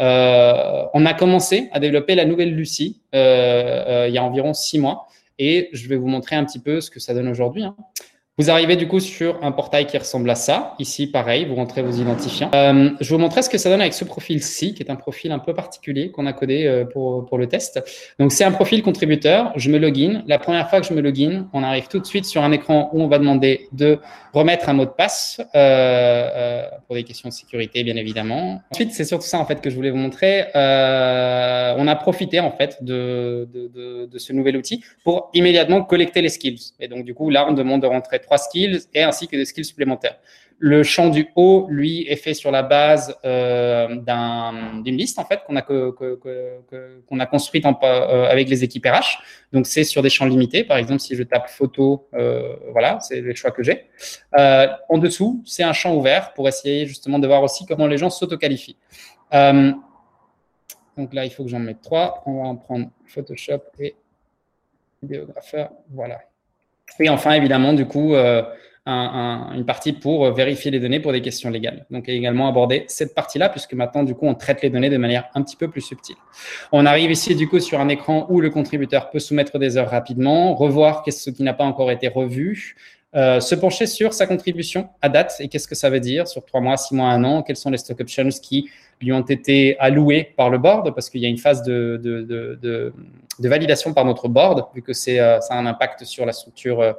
Euh, 0.00 0.84
on 0.92 1.06
a 1.06 1.14
commencé 1.14 1.68
à 1.72 1.78
développer 1.78 2.14
la 2.14 2.24
nouvelle 2.24 2.52
Lucie 2.52 3.00
euh, 3.14 3.84
euh, 3.86 4.08
il 4.08 4.14
y 4.14 4.18
a 4.18 4.24
environ 4.24 4.52
six 4.52 4.78
mois 4.78 5.06
et 5.38 5.68
je 5.72 5.88
vais 5.88 5.96
vous 5.96 6.06
montrer 6.06 6.36
un 6.36 6.44
petit 6.44 6.58
peu 6.58 6.80
ce 6.80 6.90
que 6.90 7.00
ça 7.00 7.14
donne 7.14 7.28
aujourd'hui. 7.28 7.64
Hein. 7.64 7.76
Vous 8.36 8.50
arrivez 8.50 8.74
du 8.74 8.88
coup 8.88 8.98
sur 8.98 9.38
un 9.44 9.52
portail 9.52 9.86
qui 9.86 9.96
ressemble 9.96 10.28
à 10.28 10.34
ça. 10.34 10.74
Ici, 10.80 11.06
pareil, 11.06 11.44
vous 11.44 11.54
rentrez 11.54 11.82
vos 11.82 11.92
identifiants. 11.92 12.50
Euh, 12.52 12.90
je 13.00 13.14
vous 13.14 13.20
montrer 13.20 13.42
ce 13.42 13.48
que 13.48 13.58
ça 13.58 13.70
donne 13.70 13.80
avec 13.80 13.94
ce 13.94 14.04
profil-ci, 14.04 14.74
qui 14.74 14.82
est 14.82 14.90
un 14.90 14.96
profil 14.96 15.30
un 15.30 15.38
peu 15.38 15.54
particulier 15.54 16.10
qu'on 16.10 16.26
a 16.26 16.32
codé 16.32 16.66
euh, 16.66 16.84
pour, 16.84 17.38
le 17.38 17.46
test. 17.46 17.80
Donc, 18.18 18.32
c'est 18.32 18.42
un 18.42 18.50
profil 18.50 18.82
contributeur. 18.82 19.52
Je 19.54 19.70
me 19.70 19.78
login. 19.78 20.24
La 20.26 20.40
première 20.40 20.68
fois 20.68 20.80
que 20.80 20.86
je 20.88 20.94
me 20.94 21.00
login, 21.00 21.46
on 21.52 21.62
arrive 21.62 21.86
tout 21.86 22.00
de 22.00 22.06
suite 22.06 22.24
sur 22.24 22.42
un 22.42 22.50
écran 22.50 22.90
où 22.92 23.02
on 23.02 23.06
va 23.06 23.20
demander 23.20 23.68
de 23.70 24.00
remettre 24.32 24.68
un 24.68 24.72
mot 24.72 24.84
de 24.84 24.90
passe 24.90 25.40
euh, 25.54 26.64
pour 26.88 26.96
des 26.96 27.04
questions 27.04 27.28
de 27.28 27.34
sécurité, 27.34 27.84
bien 27.84 27.94
évidemment. 27.94 28.62
Ensuite, 28.72 28.90
c'est 28.90 29.04
surtout 29.04 29.26
ça 29.26 29.38
en 29.38 29.46
fait 29.46 29.60
que 29.60 29.70
je 29.70 29.76
voulais 29.76 29.90
vous 29.90 29.96
montrer. 29.96 30.46
on 30.56 31.86
a 31.86 31.96
profité 32.00 32.40
en 32.40 32.50
fait 32.50 32.82
de, 32.82 33.48
de, 33.54 33.68
de, 33.68 34.06
de 34.06 34.18
ce 34.18 34.32
nouvel 34.32 34.56
outil 34.56 34.82
pour 35.04 35.30
immédiatement 35.34 35.84
collecter 35.84 36.20
les 36.20 36.30
skills. 36.30 36.72
Et 36.80 36.88
donc, 36.88 37.04
du 37.04 37.14
coup, 37.14 37.30
là, 37.30 37.46
on 37.48 37.52
demande 37.52 37.82
de 37.82 37.86
rentrer 37.86 38.18
trois 38.24 38.38
skills 38.38 38.80
et 38.92 39.02
ainsi 39.02 39.28
que 39.28 39.36
des 39.36 39.44
skills 39.44 39.64
supplémentaires. 39.64 40.18
Le 40.58 40.82
champ 40.82 41.08
du 41.08 41.28
haut, 41.34 41.66
lui, 41.68 42.06
est 42.08 42.16
fait 42.16 42.32
sur 42.32 42.50
la 42.50 42.62
base 42.62 43.16
euh, 43.24 43.88
d'une 44.82 44.96
liste 44.96 45.18
en 45.18 45.24
fait 45.24 45.40
qu'on 45.46 45.56
a 45.56 45.62
construite 47.26 47.66
euh, 47.66 48.24
avec 48.30 48.48
les 48.48 48.62
équipes 48.62 48.86
RH. 48.86 49.18
Donc 49.52 49.66
c'est 49.66 49.84
sur 49.84 50.00
des 50.00 50.10
champs 50.10 50.26
limités. 50.26 50.64
Par 50.64 50.76
exemple, 50.76 51.00
si 51.00 51.16
je 51.16 51.22
tape 51.24 51.48
photo, 51.50 52.08
euh, 52.14 52.56
voilà, 52.70 52.98
c'est 53.00 53.20
le 53.20 53.34
choix 53.34 53.50
que 53.50 53.62
j'ai. 53.62 53.90
en 54.32 54.98
dessous, 54.98 55.42
c'est 55.44 55.64
un 55.64 55.72
champ 55.72 55.94
ouvert 55.94 56.32
pour 56.34 56.48
essayer 56.48 56.86
justement 56.86 57.18
de 57.18 57.26
voir 57.26 57.42
aussi 57.42 57.66
comment 57.66 57.86
les 57.86 57.98
gens 57.98 58.10
s'auto-qualifient. 58.10 58.78
donc 59.32 61.12
là, 61.12 61.24
il 61.24 61.30
faut 61.30 61.42
que 61.42 61.50
j'en 61.50 61.58
mette 61.58 61.82
trois. 61.82 62.22
On 62.26 62.42
va 62.42 62.48
en 62.48 62.56
prendre 62.56 62.86
Photoshop 63.06 63.60
et 63.80 63.96
vidéographeur. 65.02 65.72
Voilà. 65.90 66.20
Et 67.00 67.08
enfin, 67.08 67.32
évidemment, 67.32 67.72
du 67.72 67.86
coup, 67.86 68.14
euh, 68.14 68.42
une 68.86 69.64
partie 69.66 69.92
pour 69.92 70.30
vérifier 70.32 70.70
les 70.70 70.78
données 70.78 71.00
pour 71.00 71.12
des 71.12 71.22
questions 71.22 71.50
légales. 71.50 71.86
Donc, 71.90 72.08
également 72.08 72.48
aborder 72.48 72.84
cette 72.88 73.14
partie-là, 73.14 73.48
puisque 73.48 73.72
maintenant, 73.74 74.02
du 74.02 74.14
coup, 74.14 74.26
on 74.26 74.34
traite 74.34 74.62
les 74.62 74.70
données 74.70 74.90
de 74.90 74.98
manière 74.98 75.24
un 75.34 75.42
petit 75.42 75.56
peu 75.56 75.68
plus 75.68 75.80
subtile. 75.80 76.16
On 76.70 76.84
arrive 76.86 77.10
ici, 77.10 77.34
du 77.34 77.48
coup, 77.48 77.60
sur 77.60 77.80
un 77.80 77.88
écran 77.88 78.26
où 78.28 78.40
le 78.40 78.50
contributeur 78.50 79.10
peut 79.10 79.18
soumettre 79.18 79.58
des 79.58 79.76
heures 79.76 79.90
rapidement, 79.90 80.54
revoir 80.54 81.04
ce 81.08 81.30
qui 81.30 81.42
n'a 81.42 81.54
pas 81.54 81.64
encore 81.64 81.90
été 81.90 82.08
revu, 82.08 82.76
euh, 83.16 83.38
se 83.38 83.54
pencher 83.54 83.86
sur 83.86 84.12
sa 84.12 84.26
contribution 84.26 84.88
à 85.00 85.08
date 85.08 85.36
et 85.38 85.46
qu'est-ce 85.46 85.68
que 85.68 85.76
ça 85.76 85.88
veut 85.88 86.00
dire 86.00 86.26
sur 86.26 86.44
trois 86.44 86.60
mois, 86.60 86.76
six 86.76 86.96
mois, 86.96 87.10
un 87.10 87.22
an, 87.22 87.42
quels 87.42 87.56
sont 87.56 87.70
les 87.70 87.78
stock 87.78 88.00
options 88.00 88.28
qui 88.42 88.68
lui 89.00 89.12
ont 89.12 89.20
été 89.20 89.78
alloués 89.78 90.32
par 90.36 90.50
le 90.50 90.58
board, 90.58 90.92
parce 90.96 91.10
qu'il 91.10 91.20
y 91.20 91.26
a 91.26 91.28
une 91.28 91.38
phase 91.38 91.62
de, 91.62 92.92
validation 93.40 93.92
par 93.92 94.04
notre 94.04 94.28
board, 94.28 94.66
vu 94.74 94.82
que 94.82 94.92
c'est 94.92 95.18
euh, 95.18 95.40
ça 95.40 95.54
a 95.54 95.58
un 95.58 95.66
impact 95.66 96.04
sur 96.04 96.24
la 96.26 96.32
structure 96.32 96.80
euh, 96.80 96.92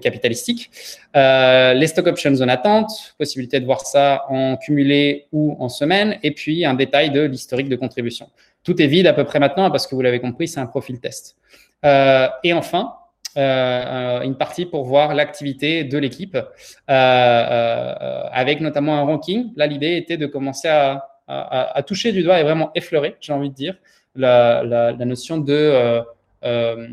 capitalistique. 0.00 0.70
Euh, 1.16 1.74
les 1.74 1.86
stock 1.86 2.06
options 2.06 2.34
en 2.40 2.48
attente, 2.48 3.14
possibilité 3.18 3.60
de 3.60 3.66
voir 3.66 3.80
ça 3.82 4.24
en 4.28 4.56
cumulé 4.56 5.26
ou 5.32 5.56
en 5.60 5.68
semaine, 5.68 6.18
et 6.22 6.32
puis 6.32 6.64
un 6.64 6.74
détail 6.74 7.10
de 7.10 7.20
l'historique 7.22 7.68
de 7.68 7.76
contribution. 7.76 8.28
Tout 8.64 8.80
est 8.80 8.86
vide 8.86 9.06
à 9.06 9.12
peu 9.12 9.24
près 9.24 9.38
maintenant, 9.38 9.70
parce 9.70 9.86
que 9.86 9.94
vous 9.94 10.02
l'avez 10.02 10.20
compris, 10.20 10.48
c'est 10.48 10.60
un 10.60 10.66
profil 10.66 11.00
test. 11.00 11.36
et 11.84 12.52
enfin, 12.52 12.94
une 13.36 14.36
partie 14.38 14.66
pour 14.66 14.84
voir 14.84 15.14
l'activité 15.14 15.84
de 15.84 15.98
l'équipe, 15.98 16.38
avec 16.86 18.60
notamment 18.60 18.96
un 18.96 19.02
ranking. 19.02 19.52
Là, 19.56 19.66
l'idée 19.66 19.96
était 19.96 20.16
de 20.16 20.26
commencer 20.26 20.68
à, 20.68 21.08
à, 21.26 21.76
à, 21.76 21.82
toucher 21.82 22.12
du 22.12 22.22
doigt 22.22 22.38
et 22.40 22.44
vraiment 22.44 22.70
effleurer, 22.74 23.16
j'ai 23.20 23.32
envie 23.32 23.50
de 23.50 23.54
dire, 23.54 23.76
la, 24.14 24.94
notion 25.04 25.38
de, 25.38 25.52
euh, 25.52 26.02
euh, 26.44 26.86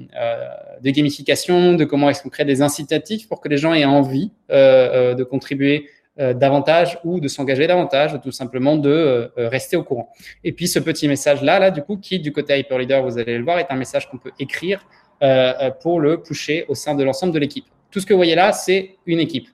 de 0.81 0.89
gamification, 0.89 1.73
de 1.73 1.85
comment 1.85 2.09
est-ce 2.09 2.23
qu'on 2.23 2.29
crée 2.29 2.45
des 2.45 2.61
incitatifs 2.61 3.27
pour 3.27 3.41
que 3.41 3.49
les 3.49 3.57
gens 3.57 3.73
aient 3.73 3.85
envie 3.85 4.31
de 4.49 5.23
contribuer 5.23 5.89
davantage 6.17 6.99
ou 7.05 7.21
de 7.21 7.29
s'engager 7.29 7.65
davantage, 7.65 8.13
ou 8.13 8.17
tout 8.17 8.31
simplement 8.31 8.75
de 8.75 9.31
rester 9.37 9.77
au 9.77 9.83
courant. 9.83 10.09
Et 10.43 10.51
puis 10.51 10.67
ce 10.67 10.79
petit 10.79 11.07
message-là, 11.07 11.59
là, 11.59 11.71
du 11.71 11.81
coup, 11.81 11.97
qui 11.97 12.19
du 12.19 12.33
côté 12.33 12.59
Hyperleader, 12.59 13.01
vous 13.03 13.17
allez 13.17 13.37
le 13.37 13.43
voir, 13.43 13.57
est 13.59 13.67
un 13.69 13.75
message 13.75 14.09
qu'on 14.09 14.17
peut 14.17 14.31
écrire 14.37 14.85
euh, 15.21 15.71
pour 15.71 15.99
le 15.99 16.21
pusher 16.21 16.63
au 16.69 16.75
sein 16.75 16.95
de 16.95 17.03
l'ensemble 17.03 17.33
de 17.33 17.39
l'équipe. 17.39 17.65
Tout 17.91 17.99
ce 17.99 18.05
que 18.05 18.13
vous 18.13 18.19
voyez 18.19 18.35
là, 18.35 18.53
c'est 18.53 18.95
une 19.05 19.19
équipe. 19.19 19.49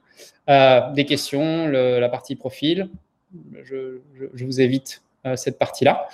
Euh, 0.47 0.91
des 0.91 1.05
questions, 1.05 1.67
la 1.67 2.07
partie 2.07 2.35
profil, 2.35 2.87
je, 3.63 3.99
je, 4.35 4.45
vous 4.45 4.61
évite 4.61 5.01
euh, 5.01 5.04
cette 5.35 5.57
partie-là. 5.57 6.07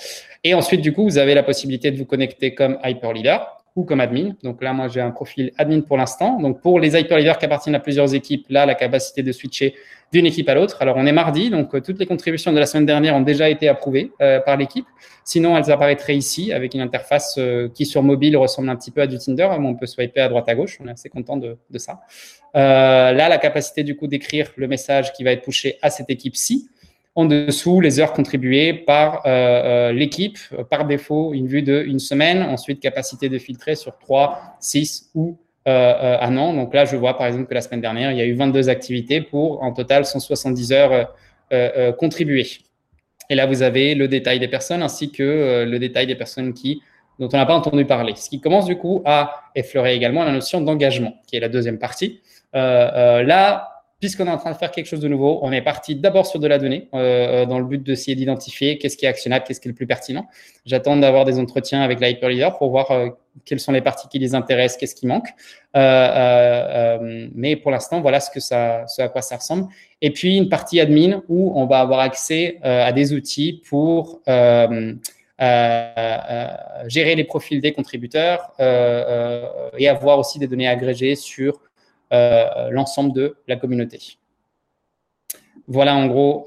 Et 0.44 0.54
ensuite, 0.54 0.82
du 0.82 0.94
coup, 0.94 1.04
vous 1.04 1.18
avez 1.18 1.36
la 1.36 1.44
possibilité 1.44 1.92
de 1.92 1.98
vous 1.98 2.06
connecter 2.06 2.54
comme 2.56 2.80
Hyperleader 2.84 3.38
ou 3.76 3.84
comme 3.84 4.02
admin. 4.02 4.32
Donc 4.44 4.62
là, 4.62 4.74
moi, 4.74 4.88
j'ai 4.88 5.02
un 5.02 5.12
profil 5.12 5.52
admin 5.58 5.82
pour 5.82 5.98
l'instant. 5.98 6.40
Donc 6.40 6.62
pour 6.62 6.80
les 6.80 7.00
hyperleaders 7.00 7.38
qui 7.38 7.46
appartiennent 7.46 7.76
à 7.76 7.80
plusieurs 7.80 8.14
équipes, 8.14 8.46
là, 8.50 8.66
la 8.66 8.76
capacité 8.76 9.24
de 9.24 9.32
switcher 9.32 9.76
d'une 10.12 10.26
équipe 10.26 10.50
à 10.50 10.56
l'autre. 10.56 10.82
Alors 10.82 10.98
on 10.98 11.06
est 11.06 11.14
mardi, 11.14 11.50
donc 11.50 11.74
euh, 11.74 11.80
toutes 11.80 11.98
les 11.98 12.06
contributions 12.06 12.52
de 12.52 12.60
la 12.60 12.66
semaine 12.66 12.86
dernière 12.86 13.16
ont 13.16 13.22
déjà 13.22 13.50
été 13.50 13.70
approuvées 13.70 14.12
euh, 14.22 14.42
par 14.42 14.58
l'équipe. 14.58 14.86
Sinon, 15.24 15.58
elles 15.58 15.72
apparaîtraient 15.72 16.18
ici 16.18 16.52
avec 16.52 16.74
une 16.74 16.82
interface 16.82 17.36
euh, 17.38 17.70
qui 17.70 17.86
sur 17.86 18.04
mobile 18.04 18.36
ressemble 18.36 18.70
un 18.70 18.76
petit 18.76 18.92
peu 18.92 19.02
à 19.02 19.08
du 19.08 19.18
Tinder, 19.18 19.48
où 19.58 19.66
on 19.66 19.76
peut 19.76 19.86
swiper 19.86 20.20
à 20.20 20.28
droite 20.28 20.50
à 20.50 20.56
gauche. 20.56 20.80
On 20.84 20.88
est 20.90 20.92
assez 20.92 21.08
content 21.08 21.38
de, 21.38 21.58
de 21.70 21.78
ça. 21.78 22.02
là, 22.54 23.30
la 23.30 23.38
capacité 23.38 23.84
du 23.84 23.96
coup 23.96 24.08
d'écrire 24.08 24.52
le 24.58 24.68
message 24.68 25.14
qui 25.14 25.24
va 25.24 25.32
être 25.32 25.44
poussé 25.44 25.78
à 25.82 25.90
cette 25.90 26.10
équipe-ci 26.10 26.68
en 27.16 27.26
dessous 27.26 27.82
les 27.82 28.00
heures 28.00 28.14
contribuées 28.14 28.74
par 28.74 29.26
euh, 29.26 29.30
euh, 29.30 29.92
l'équipe, 29.92 30.38
par 30.70 30.86
défaut 30.86 31.34
une 31.34 31.48
vue 31.48 31.62
de 31.62 31.84
une 31.86 32.00
semaine, 32.00 32.42
ensuite 32.42 32.80
capacité 32.80 33.28
de 33.28 33.38
filtrer 33.38 33.76
sur 33.76 33.98
3, 33.98 34.56
6 34.60 35.12
ou 35.14 35.38
euh, 35.68 36.18
un 36.22 36.38
an. 36.38 36.54
Donc 36.54 36.74
là, 36.74 36.86
je 36.86 36.96
vois 36.96 37.18
par 37.18 37.28
exemple 37.28 37.48
que 37.48 37.54
la 37.54 37.62
semaine 37.62 37.82
dernière, 37.82 38.12
il 38.12 38.18
y 38.18 38.22
a 38.22 38.26
eu 38.26 38.34
22 38.34 38.70
activités 38.70 39.22
pour 39.22 39.62
en 39.62 39.74
total 39.74 40.06
170 40.06 40.72
heures 40.72 41.14
contribuées. 41.98 42.48
Et 43.30 43.36
là, 43.36 43.46
vous 43.46 43.62
avez 43.62 43.94
le 43.94 44.08
détail 44.08 44.40
des 44.40 44.48
personnes 44.48 44.82
ainsi 44.82 45.12
que 45.12 45.66
le 45.68 45.80
détail 45.80 46.08
des 46.08 46.16
personnes 46.16 46.54
qui 46.54 46.82
dont 47.20 47.28
on 47.32 47.38
n'a 47.38 47.46
pas 47.46 47.54
entendu 47.54 47.86
parler. 47.86 48.14
Ce 48.16 48.30
qui 48.30 48.40
commence 48.40 48.66
du 48.66 48.78
coup 48.78 49.02
à 49.06 49.52
effleurer 49.54 49.94
également 49.94 50.24
la 50.24 50.32
notion 50.32 50.62
d'engagement, 50.62 51.16
qui 51.28 51.36
est 51.36 51.42
la 51.42 51.50
deuxième 51.50 51.78
partie. 51.78 52.22
là, 52.54 53.71
puisqu'on 54.02 54.26
est 54.26 54.32
en 54.32 54.38
train 54.38 54.52
de 54.52 54.58
faire 54.58 54.72
quelque 54.72 54.88
chose 54.88 55.00
de 55.00 55.08
nouveau, 55.08 55.40
on 55.44 55.52
est 55.52 55.62
parti 55.62 55.96
d'abord 55.96 56.26
sur 56.26 56.40
de 56.40 56.48
la 56.48 56.58
donnée 56.58 56.90
euh, 56.96 57.44
euh 57.44 57.46
dans 57.46 57.60
le 57.60 57.66
but 57.66 57.82
d'essayer 57.82 58.16
d'identifier 58.16 58.80
qu'est-ce 58.80 58.98
qui 58.98 59.06
est 59.06 59.08
actionnable, 59.08 59.46
qu'est-ce 59.48 59.62
qui 59.62 59.68
est 59.68 59.72
le 59.72 59.76
plus 59.76 59.86
pertinent. 59.86 60.28
J'attends 60.66 60.98
d'avoir 60.98 61.24
des 61.24 61.38
entretiens 61.38 61.84
avec 61.84 62.02
l'hyperleader 62.02 62.50
pour 62.58 62.72
voir 62.72 62.90
euh, 62.90 63.10
quelles 63.46 63.60
sont 63.60 63.72
les 63.72 63.82
parties 63.82 64.08
qui 64.10 64.18
les 64.18 64.34
intéressent, 64.34 64.80
qu'est-ce 64.80 64.96
qui 64.96 65.06
manque. 65.06 65.30
Mais 65.76 67.56
pour 67.56 67.72
l'instant, 67.72 68.02
voilà 68.02 68.20
ça, 68.20 68.86
ce 68.88 69.02
à 69.04 69.08
quoi 69.08 69.22
ça 69.22 69.38
ressemble. 69.38 69.68
Et 70.02 70.12
puis 70.12 70.36
une 70.36 70.50
partie 70.50 70.80
admin 70.80 71.22
où 71.30 71.54
on 71.56 71.68
va 71.68 71.80
avoir 71.80 72.00
accès 72.00 72.58
à 72.64 72.92
des 72.92 73.14
outils 73.14 73.62
pour 73.70 74.22
gérer 76.88 77.16
les 77.16 77.24
profils 77.24 77.62
des 77.62 77.72
contributeurs 77.72 78.52
et 78.60 79.88
avoir 79.88 80.20
aussi 80.20 80.40
des 80.40 80.48
données 80.48 80.68
agrégées 80.68 81.16
sur 81.16 81.62
l'ensemble 82.12 83.14
de 83.14 83.38
la 83.48 83.56
communauté. 83.56 84.18
Voilà 85.68 85.96
en 85.96 86.08
gros 86.08 86.46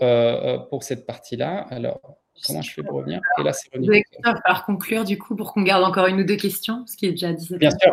pour 0.70 0.82
cette 0.82 1.06
partie-là. 1.06 1.66
Alors, 1.70 2.00
comment 2.46 2.62
je 2.62 2.72
fais 2.72 2.82
pour 2.82 2.98
revenir? 2.98 3.20
Et 3.38 3.42
là, 3.42 3.52
c'est 3.52 3.72
revenu. 3.72 3.86
Il 3.96 4.24
va 4.24 4.36
falloir 4.36 4.64
conclure 4.66 5.04
du 5.04 5.18
coup 5.18 5.36
pour 5.36 5.52
qu'on 5.52 5.62
garde 5.62 5.84
encore 5.84 6.06
une 6.06 6.20
ou 6.20 6.24
deux 6.24 6.36
questions, 6.36 6.84
ce 6.86 6.96
qui 6.96 7.06
est 7.06 7.10
déjà 7.10 7.32
17 7.32 7.58
Bien 7.58 7.70
sûr. 7.70 7.92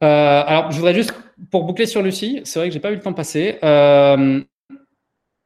alors, 0.00 0.70
je 0.70 0.76
voudrais 0.76 0.94
juste, 0.94 1.12
pour 1.50 1.64
boucler 1.64 1.86
sur 1.86 2.02
Lucie, 2.02 2.40
c'est 2.44 2.58
vrai 2.58 2.68
que 2.68 2.74
j'ai 2.74 2.80
pas 2.80 2.90
eu 2.90 2.96
le 2.96 3.00
temps 3.00 3.10
de 3.10 3.16
passer. 3.16 3.58
Euh, 3.62 4.42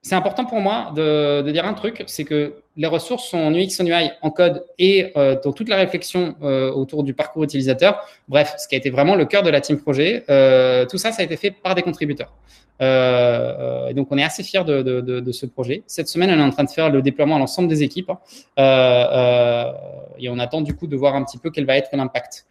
c'est 0.05 0.16
important 0.16 0.44
pour 0.44 0.61
moi 0.61 0.92
de, 0.94 1.50
dire 1.50 1.64
un 1.64 1.72
truc, 1.72 2.05
c'est 2.07 2.24
que 2.24 2.57
les 2.76 2.86
ressources 2.86 3.26
sont 3.26 3.38
en 3.38 3.55
UX, 3.55 3.80
en 3.80 3.86
UI, 3.86 4.11
en 4.20 4.30
code 4.30 4.66
et 4.78 5.11
euh, 5.16 5.34
dans 5.42 5.55
toute 5.55 5.70
la 5.70 5.76
réflexion 5.76 6.34
euh, 6.42 6.70
autour 6.70 7.05
du 7.05 7.14
parcours 7.14 7.42
utilisateur. 7.42 8.07
Bref, 8.28 8.55
ce 8.59 8.68
qui 8.68 8.74
a 8.74 8.78
été 8.78 8.90
vraiment 8.90 9.14
le 9.14 9.24
cœur 9.24 9.42
de 9.42 9.48
la 9.48 9.62
team 9.62 9.80
projet, 9.80 10.22
euh, 10.28 10.84
tout 10.84 10.98
ça, 10.98 11.11
ça 11.11 11.22
a 11.22 11.24
été 11.24 11.38
fait 11.38 11.50
par 11.50 11.74
des 11.74 11.80
contributeurs. 11.80 12.34
Et 12.80 13.94
donc, 13.94 14.09
on 14.11 14.18
est 14.18 14.22
assez 14.22 14.42
fiers 14.42 14.64
de, 14.64 15.32
ce 15.32 15.46
projet. 15.46 15.82
Cette 15.86 16.09
semaine, 16.09 16.30
on 16.30 16.38
est 16.38 16.46
en 16.46 16.50
train 16.50 16.64
de 16.64 16.70
faire 16.70 16.90
le 16.90 17.00
déploiement 17.00 17.36
à 17.36 17.38
l'ensemble 17.38 17.68
des 17.68 17.82
équipes 17.82 18.11
hein. 18.11 19.72
et 20.18 20.28
on 20.28 20.38
attend 20.38 20.61
du 20.61 20.74
coup 20.74 20.86
de 20.86 20.96
voir 20.96 21.14
un 21.14 21.24
petit 21.24 21.38
peu 21.38 21.50
quel 21.50 21.64
va 21.64 21.78
être 21.78 21.88
l'impact. 21.96 22.44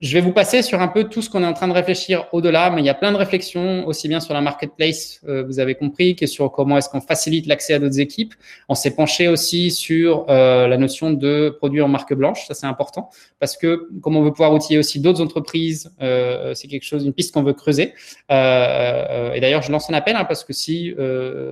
Je 0.00 0.14
vais 0.14 0.22
vous 0.22 0.32
passer 0.32 0.62
sur 0.62 0.80
un 0.80 0.88
peu 0.88 1.04
tout 1.04 1.20
ce 1.20 1.28
qu'on 1.28 1.42
est 1.42 1.46
en 1.46 1.52
train 1.52 1.68
de 1.68 1.74
réfléchir 1.74 2.26
au-delà, 2.32 2.70
mais 2.70 2.80
il 2.80 2.86
y 2.86 2.88
a 2.88 2.94
plein 2.94 3.12
de 3.12 3.18
réflexions, 3.18 3.86
aussi 3.86 4.08
bien 4.08 4.18
sur 4.18 4.32
la 4.32 4.40
marketplace, 4.40 5.20
euh, 5.28 5.44
vous 5.44 5.60
avez 5.60 5.74
compris, 5.74 6.16
que 6.16 6.26
sur 6.26 6.50
comment 6.50 6.78
est-ce 6.78 6.88
qu'on 6.88 7.02
facilite 7.02 7.46
l'accès 7.46 7.74
à 7.74 7.78
d'autres 7.78 8.00
équipes. 8.00 8.32
On 8.70 8.74
s'est 8.74 8.94
penché 8.94 9.28
aussi 9.28 9.70
sur 9.70 10.24
euh, 10.30 10.66
la 10.68 10.78
notion 10.78 11.10
de 11.10 11.50
produits 11.50 11.82
en 11.82 11.88
marque 11.88 12.14
blanche, 12.14 12.46
ça 12.46 12.54
c'est 12.54 12.64
important, 12.64 13.10
parce 13.40 13.58
que 13.58 13.90
comme 14.00 14.16
on 14.16 14.22
veut 14.22 14.30
pouvoir 14.30 14.54
outiller 14.54 14.78
aussi 14.78 15.00
d'autres 15.00 15.20
entreprises, 15.20 15.92
euh, 16.00 16.54
c'est 16.54 16.68
quelque 16.68 16.84
chose, 16.84 17.04
une 17.04 17.12
piste 17.12 17.34
qu'on 17.34 17.42
veut 17.42 17.52
creuser. 17.52 17.92
et 18.30 19.38
d'ailleurs, 19.38 19.60
je 19.60 19.70
lance 19.70 19.90
un 19.90 19.94
appel, 19.94 20.16
hein, 20.16 20.24
parce 20.24 20.44
que 20.44 20.54
si 20.54 20.94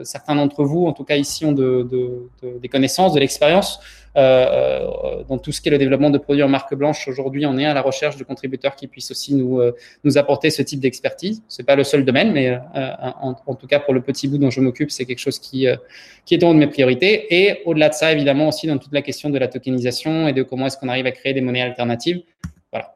certains 0.04 0.36
d'entre 0.36 0.64
vous, 0.64 0.86
en 0.86 0.94
tout 0.94 1.04
cas 1.04 1.16
ici, 1.16 1.44
ont 1.44 1.52
de, 1.52 1.86
de, 1.90 2.30
de, 2.42 2.58
des 2.58 2.68
connaissances, 2.68 3.12
de 3.12 3.20
l'expérience, 3.20 3.78
dans 4.14 5.38
tout 5.38 5.52
ce 5.52 5.60
qui 5.60 5.68
est 5.68 5.72
le 5.72 5.78
développement 5.78 6.10
de 6.10 6.18
produits 6.18 6.42
en 6.42 6.48
marque 6.48 6.74
blanche. 6.74 7.06
Aujourd'hui, 7.08 7.46
on 7.46 7.56
est 7.58 7.66
à 7.66 7.74
la 7.74 7.82
recherche 7.82 8.16
de 8.16 8.24
contributeurs 8.24 8.74
qui 8.74 8.86
puissent 8.86 9.10
aussi 9.10 9.34
nous, 9.34 9.60
euh, 9.60 9.72
apporter 10.16 10.50
ce 10.50 10.62
type 10.62 10.80
d'expertise. 10.80 11.42
C'est 11.48 11.64
pas 11.64 11.76
le 11.76 11.84
seul 11.84 12.04
domaine, 12.04 12.32
mais 12.32 12.58
en, 12.74 13.54
tout 13.54 13.66
cas 13.66 13.78
pour 13.78 13.94
le 13.94 14.00
petit 14.00 14.28
bout 14.28 14.38
dont 14.38 14.50
je 14.50 14.60
m'occupe, 14.60 14.90
c'est 14.90 15.04
quelque 15.04 15.18
chose 15.18 15.38
qui, 15.38 15.66
est 15.66 16.44
en 16.44 16.50
haut 16.50 16.54
de 16.54 16.58
mes 16.58 16.66
priorités. 16.66 17.26
Et 17.30 17.62
au-delà 17.66 17.88
de 17.88 17.94
ça, 17.94 18.12
évidemment 18.12 18.48
aussi 18.48 18.66
dans 18.66 18.78
toute 18.78 18.92
la 18.92 19.02
question 19.02 19.30
de 19.30 19.38
la 19.38 19.48
tokenisation 19.48 20.28
et 20.28 20.32
de 20.32 20.42
comment 20.42 20.66
est-ce 20.66 20.76
qu'on 20.78 20.88
arrive 20.88 21.06
à 21.06 21.12
créer 21.12 21.34
des 21.34 21.40
monnaies 21.40 21.62
alternatives. 21.62 22.22
Voilà. 22.72 22.94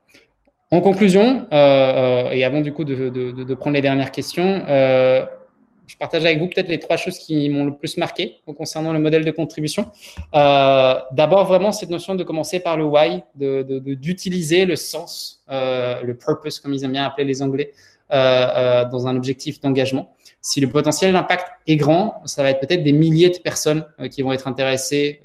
En 0.70 0.80
conclusion, 0.80 1.46
euh, 1.52 2.30
et 2.30 2.44
avant 2.44 2.62
du 2.62 2.72
coup 2.72 2.84
de, 2.84 3.54
prendre 3.54 3.74
les 3.74 3.82
dernières 3.82 4.10
questions, 4.10 4.62
euh, 4.68 5.24
je 5.86 5.96
partage 5.96 6.24
avec 6.24 6.38
vous 6.38 6.48
peut-être 6.48 6.68
les 6.68 6.78
trois 6.78 6.96
choses 6.96 7.18
qui 7.18 7.48
m'ont 7.48 7.64
le 7.64 7.74
plus 7.74 7.96
marqué 7.96 8.36
concernant 8.56 8.92
le 8.92 8.98
modèle 8.98 9.24
de 9.24 9.30
contribution. 9.30 9.90
Euh, 10.34 10.94
D'abord, 11.12 11.46
vraiment, 11.46 11.72
cette 11.72 11.90
notion 11.90 12.14
de 12.14 12.24
commencer 12.24 12.60
par 12.60 12.76
le 12.76 12.84
why, 12.84 13.22
d'utiliser 13.34 14.64
le 14.64 14.76
sens, 14.76 15.42
euh, 15.50 16.00
le 16.02 16.16
purpose, 16.16 16.60
comme 16.60 16.72
ils 16.72 16.84
aiment 16.84 16.92
bien 16.92 17.04
appeler 17.04 17.24
les 17.24 17.42
Anglais, 17.42 17.72
euh, 18.12 18.84
dans 18.86 19.06
un 19.06 19.16
objectif 19.16 19.60
d'engagement. 19.60 20.14
Si 20.40 20.60
le 20.60 20.68
potentiel 20.68 21.12
d'impact 21.12 21.46
est 21.66 21.76
grand, 21.76 22.20
ça 22.26 22.42
va 22.42 22.50
être 22.50 22.60
peut-être 22.60 22.82
des 22.82 22.92
milliers 22.92 23.30
de 23.30 23.38
personnes 23.38 23.84
qui 24.10 24.22
vont 24.22 24.32
être 24.32 24.48
intéressées 24.48 25.20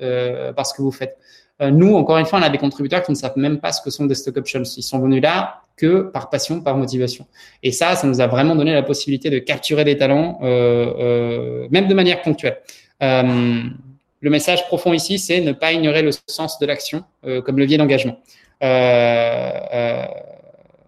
par 0.55 0.66
ce 0.66 0.76
que 0.76 0.84
vous 0.84 0.91
faites. 0.91 1.18
Nous, 1.60 1.95
encore 1.95 2.18
une 2.18 2.28
fois, 2.28 2.38
on 2.38 2.43
a 2.43 2.49
des 2.49 2.60
contributeurs 2.60 3.01
qui 3.01 3.12
ne 3.12 3.16
savent 3.16 3.38
même 3.38 3.60
pas 3.60 3.72
ce 3.72 3.82
que 3.82 3.89
sont 3.89 4.05
des 4.05 4.14
stock 4.14 4.38
options. 4.38 4.62
Ils 4.62 4.84
sont 4.84 4.99
venus 4.99 5.24
là 5.24 5.64
que 5.78 6.01
par 6.01 6.30
passion, 6.30 6.59
par 6.59 6.75
motivation. 6.75 7.28
Et 7.63 7.71
ça, 7.71 7.95
ça 7.95 8.07
nous 8.07 8.19
a 8.19 8.28
vraiment 8.28 8.55
donné 8.55 8.73
la 8.73 8.84
possibilité 8.84 9.30
de 9.30 9.39
capturer 9.39 9.86
des 9.86 9.95
talents, 9.95 10.39
euh, 10.41 10.93
euh, 10.99 11.67
même 11.69 11.88
de 11.88 11.93
manière 11.93 12.21
ponctuelle. 12.23 12.57
Euh, 13.01 13.61
le 14.19 14.30
message 14.30 14.65
profond 14.65 14.91
ici, 14.93 15.19
c'est 15.19 15.39
ne 15.39 15.51
pas 15.51 15.71
ignorer 15.71 16.01
le 16.01 16.09
sens 16.28 16.57
de 16.57 16.65
l'action 16.65 17.03
comme 17.45 17.59
levier 17.59 17.78
d'engagement. 17.78 18.17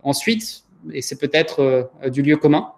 Ensuite, 0.01 0.63
et 0.91 1.03
c'est 1.03 1.19
peut-être 1.19 1.91
du 2.07 2.23
lieu 2.23 2.37
commun 2.37 2.73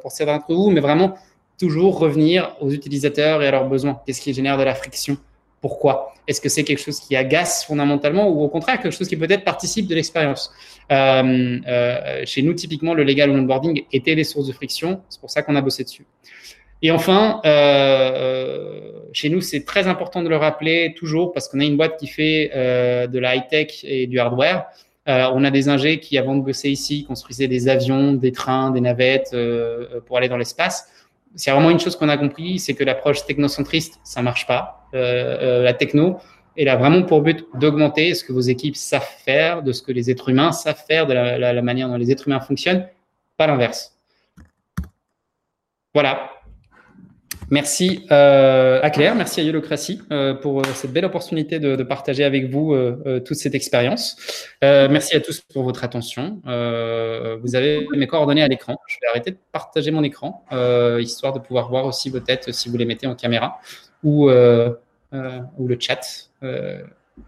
pour 0.00 0.10
certains 0.10 0.38
d'entre 0.38 0.54
vous, 0.54 0.70
mais 0.70 0.80
vraiment 0.80 1.14
toujours 1.58 1.98
revenir 1.98 2.56
aux 2.62 2.70
utilisateurs 2.70 3.42
et 3.42 3.48
à 3.48 3.50
leurs 3.50 3.68
besoins. 3.68 4.00
Qu'est-ce 4.06 4.22
qui 4.22 4.32
génère 4.32 4.56
de 4.56 4.62
la 4.62 4.74
friction? 4.74 5.18
Pourquoi? 5.60 6.12
Est-ce 6.26 6.40
que 6.40 6.48
c'est 6.48 6.64
quelque 6.64 6.80
chose 6.80 6.98
qui 6.98 7.14
agace 7.14 7.64
fondamentalement 7.64 8.28
ou 8.28 8.42
au 8.42 8.48
contraire 8.48 8.80
quelque 8.80 8.96
chose 8.96 9.08
qui 9.08 9.16
peut-être 9.16 9.44
participe 9.44 9.86
de 9.86 9.94
l'expérience? 9.94 10.50
Chez 10.90 12.42
nous, 12.42 12.54
typiquement, 12.54 12.94
le 12.94 13.04
legal 13.04 13.30
onboarding 13.30 13.84
était 13.92 14.14
des 14.14 14.24
sources 14.24 14.46
de 14.46 14.52
friction. 14.52 15.02
C'est 15.08 15.20
pour 15.20 15.30
ça 15.30 15.42
qu'on 15.42 15.56
a 15.56 15.60
bossé 15.60 15.84
dessus. 15.84 16.06
Et 16.84 16.90
enfin, 16.90 17.40
euh, 17.44 18.90
chez 19.12 19.28
nous, 19.28 19.40
c'est 19.40 19.64
très 19.64 19.86
important 19.86 20.22
de 20.22 20.28
le 20.28 20.36
rappeler 20.36 20.94
toujours 20.96 21.32
parce 21.32 21.48
qu'on 21.48 21.60
a 21.60 21.64
une 21.64 21.76
boîte 21.76 21.96
qui 21.98 22.08
fait 22.08 22.50
de 22.54 23.18
la 23.18 23.36
high-tech 23.36 23.84
et 23.84 24.06
du 24.06 24.18
hardware. 24.18 24.66
on 25.06 25.44
a 25.44 25.50
des 25.50 25.68
ingés 25.68 26.00
qui, 26.00 26.18
avant 26.18 26.34
de 26.34 26.42
bosser 26.42 26.70
ici, 26.70 27.04
construisaient 27.04 27.48
des 27.48 27.68
avions, 27.68 28.14
des 28.14 28.32
trains, 28.32 28.70
des 28.70 28.80
navettes 28.80 29.36
pour 30.06 30.18
aller 30.18 30.28
dans 30.28 30.38
l'espace 30.38 30.88
c'est 31.34 31.50
vraiment 31.50 31.70
une 31.70 31.80
chose 31.80 31.96
qu'on 31.96 32.08
a 32.08 32.16
compris, 32.16 32.58
c'est 32.58 32.74
que 32.74 32.84
l'approche 32.84 33.24
technocentriste, 33.24 34.00
ça 34.04 34.22
marche 34.22 34.46
pas. 34.46 34.86
Euh, 34.94 35.60
euh, 35.60 35.62
la 35.62 35.72
techno, 35.72 36.18
elle 36.56 36.68
a 36.68 36.76
vraiment 36.76 37.02
pour 37.02 37.22
but 37.22 37.46
d'augmenter 37.54 38.14
ce 38.14 38.24
que 38.24 38.32
vos 38.32 38.40
équipes 38.40 38.76
savent 38.76 39.08
faire, 39.24 39.62
de 39.62 39.72
ce 39.72 39.82
que 39.82 39.92
les 39.92 40.10
êtres 40.10 40.28
humains 40.28 40.52
savent 40.52 40.82
faire, 40.86 41.06
de 41.06 41.14
la, 41.14 41.62
manière 41.62 41.88
dont 41.88 41.96
les 41.96 42.10
êtres 42.10 42.28
humains 42.28 42.40
fonctionnent, 42.40 42.86
pas 43.36 43.46
l'inverse. 43.46 43.96
Voilà. 45.94 46.30
Merci 47.50 48.06
euh, 48.10 48.80
à 48.82 48.88
Claire, 48.88 49.14
merci 49.14 49.40
à 49.40 49.42
Yolocratie 49.42 50.00
euh, 50.10 50.32
pour 50.32 50.60
euh, 50.60 50.62
cette 50.74 50.90
belle 50.90 51.04
opportunité 51.04 51.58
de, 51.58 51.82
partager 51.82 52.24
avec 52.24 52.48
vous 52.48 52.74
toute 53.26 53.36
cette 53.36 53.54
expérience. 53.54 54.16
Merci 54.62 55.16
à 55.16 55.20
tous 55.20 55.42
pour 55.52 55.62
votre 55.62 55.84
attention. 55.84 56.40
vous 56.44 57.54
avez 57.54 57.86
mes 57.94 58.06
coordonnées 58.06 58.42
à 58.42 58.48
l'écran. 58.48 58.76
Je 58.86 58.96
vais 59.02 59.08
arrêter 59.08 59.32
de 59.32 59.38
partager 59.52 59.90
mon 59.90 60.02
écran, 60.02 60.46
histoire 60.98 61.34
de 61.34 61.40
pouvoir 61.40 61.68
voir 61.68 61.84
aussi 61.84 62.08
vos 62.08 62.20
têtes 62.20 62.52
si 62.52 62.70
vous 62.70 62.76
les 62.78 62.86
mettez 62.86 63.06
en 63.06 63.14
caméra 63.14 63.60
ou, 64.02 64.30
ou 65.58 65.68
le 65.68 65.76
chat. 65.78 66.30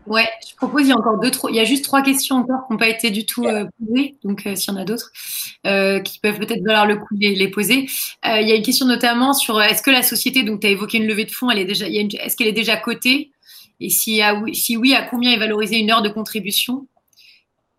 Ouais, 0.07 0.27
je 0.49 0.57
propose, 0.57 0.83
il 0.83 0.89
y 0.89 0.93
a 0.93 0.97
encore 0.97 1.21
deux, 1.21 1.31
trois, 1.31 1.51
il 1.51 1.57
y 1.57 1.61
a 1.61 1.65
juste 1.65 1.85
trois 1.85 2.03
questions 2.03 2.37
encore 2.37 2.67
qui 2.67 2.73
n'ont 2.73 2.79
pas 2.79 2.89
été 2.89 3.11
du 3.11 3.27
tout 3.27 3.45
euh, 3.45 3.67
posées, 3.79 4.17
donc 4.25 4.47
euh, 4.47 4.57
s'il 4.57 4.73
y 4.73 4.77
en 4.77 4.81
a 4.81 4.85
d'autres 4.87 5.13
euh, 5.67 6.01
qui 6.01 6.21
peuvent 6.21 6.39
peut-être 6.39 6.63
valoir 6.63 6.87
le 6.87 6.97
coup 6.97 7.15
de 7.15 7.21
les, 7.21 7.35
les 7.35 7.49
poser. 7.49 7.87
Euh, 8.27 8.41
il 8.41 8.49
y 8.49 8.53
a 8.53 8.55
une 8.55 8.63
question 8.63 8.87
notamment 8.87 9.35
sur 9.35 9.61
est-ce 9.61 9.83
que 9.83 9.91
la 9.91 10.03
société, 10.03 10.43
donc 10.43 10.61
tu 10.61 10.67
as 10.67 10.71
évoqué 10.71 10.97
une 10.97 11.07
levée 11.07 11.27
de 11.27 11.31
fonds, 11.31 11.51
elle 11.51 11.59
est 11.59 11.67
déjà, 11.67 11.87
est-ce 11.87 12.35
qu'elle 12.35 12.49
est 12.49 12.53
déjà 12.53 12.79
cotée? 12.79 13.33
Et 13.79 13.91
si, 13.91 14.23
ah, 14.23 14.35
oui, 14.35 14.55
si 14.55 14.79
oui, 14.79 14.95
à 14.95 15.03
combien 15.03 15.33
est 15.33 15.39
valorisée 15.39 15.79
une 15.79 15.91
heure 15.91 16.03
de 16.03 16.09
contribution? 16.09 16.87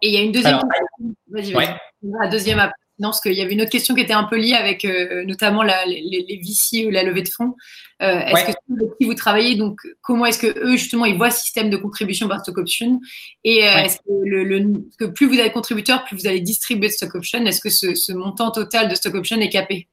Et 0.03 0.09
il 0.09 0.13
y 0.13 0.17
a 0.17 0.21
une 0.21 0.31
deuxième 0.31 0.59
question. 0.59 1.15
Vas-y, 1.29 1.53
vas-y. 1.53 1.55
Ouais. 1.55 1.75
La 2.21 2.27
deuxième 2.27 2.59
après. 2.59 2.75
Non, 2.97 3.09
parce 3.09 3.19
qu'il 3.19 3.33
y 3.33 3.41
avait 3.41 3.53
une 3.53 3.61
autre 3.61 3.71
question 3.71 3.93
qui 3.93 4.01
était 4.01 4.13
un 4.13 4.23
peu 4.23 4.37
liée 4.37 4.53
avec 4.53 4.85
euh, 4.85 5.25
notamment 5.25 5.63
la, 5.63 5.85
les, 5.85 6.01
les 6.01 6.37
VC 6.37 6.87
ou 6.87 6.91
la 6.91 7.03
levée 7.03 7.23
de 7.23 7.27
fonds. 7.27 7.53
Euh, 8.01 8.19
est-ce 8.19 8.33
ouais. 8.33 8.53
que 8.53 8.97
qui 8.97 9.05
vous 9.05 9.13
travaillez, 9.15 9.55
donc 9.55 9.81
comment 10.01 10.25
est-ce 10.25 10.39
que 10.39 10.59
eux 10.59 10.77
justement 10.77 11.05
ils 11.05 11.17
voient 11.17 11.29
ce 11.29 11.41
système 11.41 11.69
de 11.69 11.75
contribution 11.75 12.29
par 12.29 12.39
stock 12.39 12.57
option? 12.57 13.01
Et 13.43 13.63
euh, 13.63 13.73
ouais. 13.73 13.85
est-ce 13.85 13.97
que, 13.97 14.03
le, 14.07 14.43
le, 14.45 14.85
que 14.97 15.05
plus 15.05 15.27
vous 15.27 15.39
avez 15.39 15.51
contributeurs, 15.51 16.05
plus 16.05 16.15
vous 16.15 16.27
allez 16.27 16.39
distribuer 16.39 16.87
de 16.87 16.93
stock 16.93 17.15
option 17.15 17.45
Est-ce 17.45 17.59
que 17.59 17.69
ce, 17.69 17.95
ce 17.95 18.13
montant 18.13 18.51
total 18.51 18.87
de 18.87 18.95
stock 18.95 19.15
option 19.15 19.39
est 19.41 19.49
capé? 19.49 19.89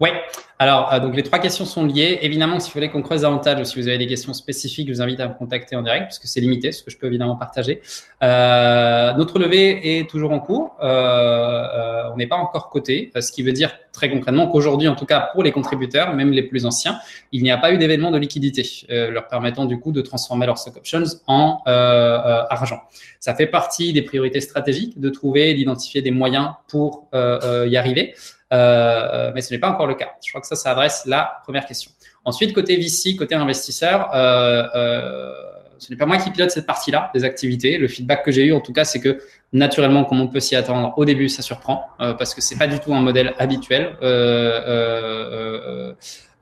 Oui, 0.00 0.10
alors 0.58 0.92
euh, 0.92 1.00
donc 1.00 1.14
les 1.14 1.22
trois 1.22 1.38
questions 1.38 1.66
sont 1.66 1.84
liées. 1.84 2.18
Évidemment, 2.22 2.58
si 2.60 2.70
vous 2.70 2.74
voulez 2.74 2.88
qu'on 2.88 3.02
creuse 3.02 3.22
davantage 3.22 3.60
ou 3.60 3.64
si 3.64 3.80
vous 3.80 3.88
avez 3.88 3.98
des 3.98 4.06
questions 4.06 4.32
spécifiques, 4.32 4.88
je 4.88 4.92
vous 4.92 5.02
invite 5.02 5.20
à 5.20 5.28
me 5.28 5.34
contacter 5.34 5.76
en 5.76 5.82
direct 5.82 6.06
parce 6.06 6.18
que 6.18 6.26
c'est 6.26 6.40
limité, 6.40 6.72
ce 6.72 6.82
que 6.82 6.90
je 6.90 6.96
peux 6.96 7.06
évidemment 7.06 7.36
partager. 7.36 7.82
Euh, 8.22 9.12
notre 9.14 9.38
levée 9.38 9.98
est 9.98 10.08
toujours 10.08 10.32
en 10.32 10.40
cours. 10.40 10.76
Euh, 10.82 10.86
euh 10.86 12.02
on 12.12 12.16
n'est 12.16 12.26
pas 12.26 12.36
encore 12.36 12.70
coté, 12.70 13.12
ce 13.20 13.30
qui 13.30 13.42
veut 13.42 13.52
dire 13.52 13.78
très 13.92 14.08
concrètement 14.08 14.46
qu'aujourd'hui, 14.48 14.88
en 14.88 14.94
tout 14.94 15.04
cas 15.04 15.28
pour 15.34 15.42
les 15.42 15.52
contributeurs, 15.52 16.14
même 16.14 16.30
les 16.30 16.42
plus 16.42 16.64
anciens, 16.64 16.98
il 17.30 17.42
n'y 17.42 17.50
a 17.50 17.58
pas 17.58 17.72
eu 17.72 17.78
d'événement 17.78 18.10
de 18.10 18.16
liquidité 18.16 18.62
euh, 18.90 19.10
leur 19.10 19.28
permettant 19.28 19.66
du 19.66 19.78
coup 19.78 19.92
de 19.92 20.00
transformer 20.00 20.46
leurs 20.46 20.56
stock 20.56 20.78
options 20.78 21.04
en 21.26 21.60
euh, 21.66 22.42
argent. 22.48 22.80
Ça 23.20 23.34
fait 23.34 23.46
partie 23.46 23.92
des 23.92 24.00
priorités 24.00 24.40
stratégiques 24.40 24.98
de 24.98 25.10
trouver, 25.10 25.52
d'identifier 25.52 26.00
des 26.00 26.10
moyens 26.10 26.52
pour 26.68 27.08
y 27.12 27.76
arriver. 27.76 28.14
Euh, 28.52 29.32
mais 29.34 29.40
ce 29.40 29.52
n'est 29.52 29.58
pas 29.58 29.70
encore 29.70 29.86
le 29.86 29.94
cas. 29.94 30.14
Je 30.24 30.30
crois 30.30 30.40
que 30.40 30.45
ça, 30.46 30.56
ça 30.56 30.70
adresse 30.70 31.04
la 31.06 31.40
première 31.44 31.66
question. 31.66 31.90
Ensuite, 32.26 32.52
côté 32.52 32.76
VC, 32.76 33.14
côté 33.16 33.36
investisseur, 33.36 34.10
euh, 34.12 34.64
euh, 34.74 35.32
ce 35.78 35.90
n'est 35.90 35.96
pas 35.96 36.06
moi 36.06 36.16
qui 36.16 36.30
pilote 36.30 36.50
cette 36.50 36.66
partie-là 36.66 37.10
des 37.14 37.22
activités. 37.22 37.78
Le 37.78 37.86
feedback 37.86 38.24
que 38.24 38.32
j'ai 38.32 38.46
eu, 38.46 38.52
en 38.52 38.60
tout 38.60 38.72
cas, 38.72 38.84
c'est 38.84 38.98
que 39.00 39.20
naturellement, 39.52 40.04
comme 40.04 40.20
on 40.20 40.26
peut 40.26 40.40
s'y 40.40 40.56
attendre, 40.56 40.92
au 40.96 41.04
début, 41.04 41.28
ça 41.28 41.42
surprend 41.42 41.84
euh, 42.00 42.14
parce 42.14 42.34
que 42.34 42.40
c'est 42.40 42.56
pas 42.56 42.66
du 42.66 42.80
tout 42.80 42.92
un 42.92 43.00
modèle 43.00 43.32
habituel. 43.38 43.96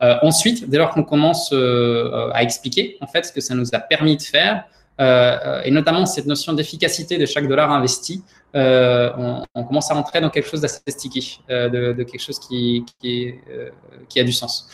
Ensuite, 0.00 0.70
dès 0.70 0.78
lors 0.78 0.90
qu'on 0.90 1.04
commence 1.04 1.52
à 1.52 2.42
expliquer 2.42 2.96
en 3.02 3.06
fait 3.06 3.24
ce 3.26 3.32
que 3.32 3.42
ça 3.42 3.54
nous 3.54 3.74
a 3.74 3.78
permis 3.78 4.16
de 4.16 4.22
faire, 4.22 4.64
et 4.98 5.70
notamment 5.70 6.06
cette 6.06 6.26
notion 6.26 6.54
d'efficacité 6.54 7.18
de 7.18 7.26
chaque 7.26 7.46
dollar 7.46 7.70
investi, 7.70 8.22
euh, 8.54 9.10
on, 9.16 9.42
on, 9.54 9.64
commence 9.64 9.90
à 9.90 9.94
rentrer 9.94 10.20
dans 10.20 10.30
quelque 10.30 10.48
chose 10.48 10.60
d'assez 10.60 10.80
sticky, 10.86 11.40
euh, 11.50 11.68
de, 11.68 11.92
de, 11.92 12.02
quelque 12.04 12.20
chose 12.20 12.38
qui, 12.38 12.84
qui, 13.00 13.34
euh, 13.50 13.70
qui, 14.08 14.20
a 14.20 14.24
du 14.24 14.32
sens. 14.32 14.68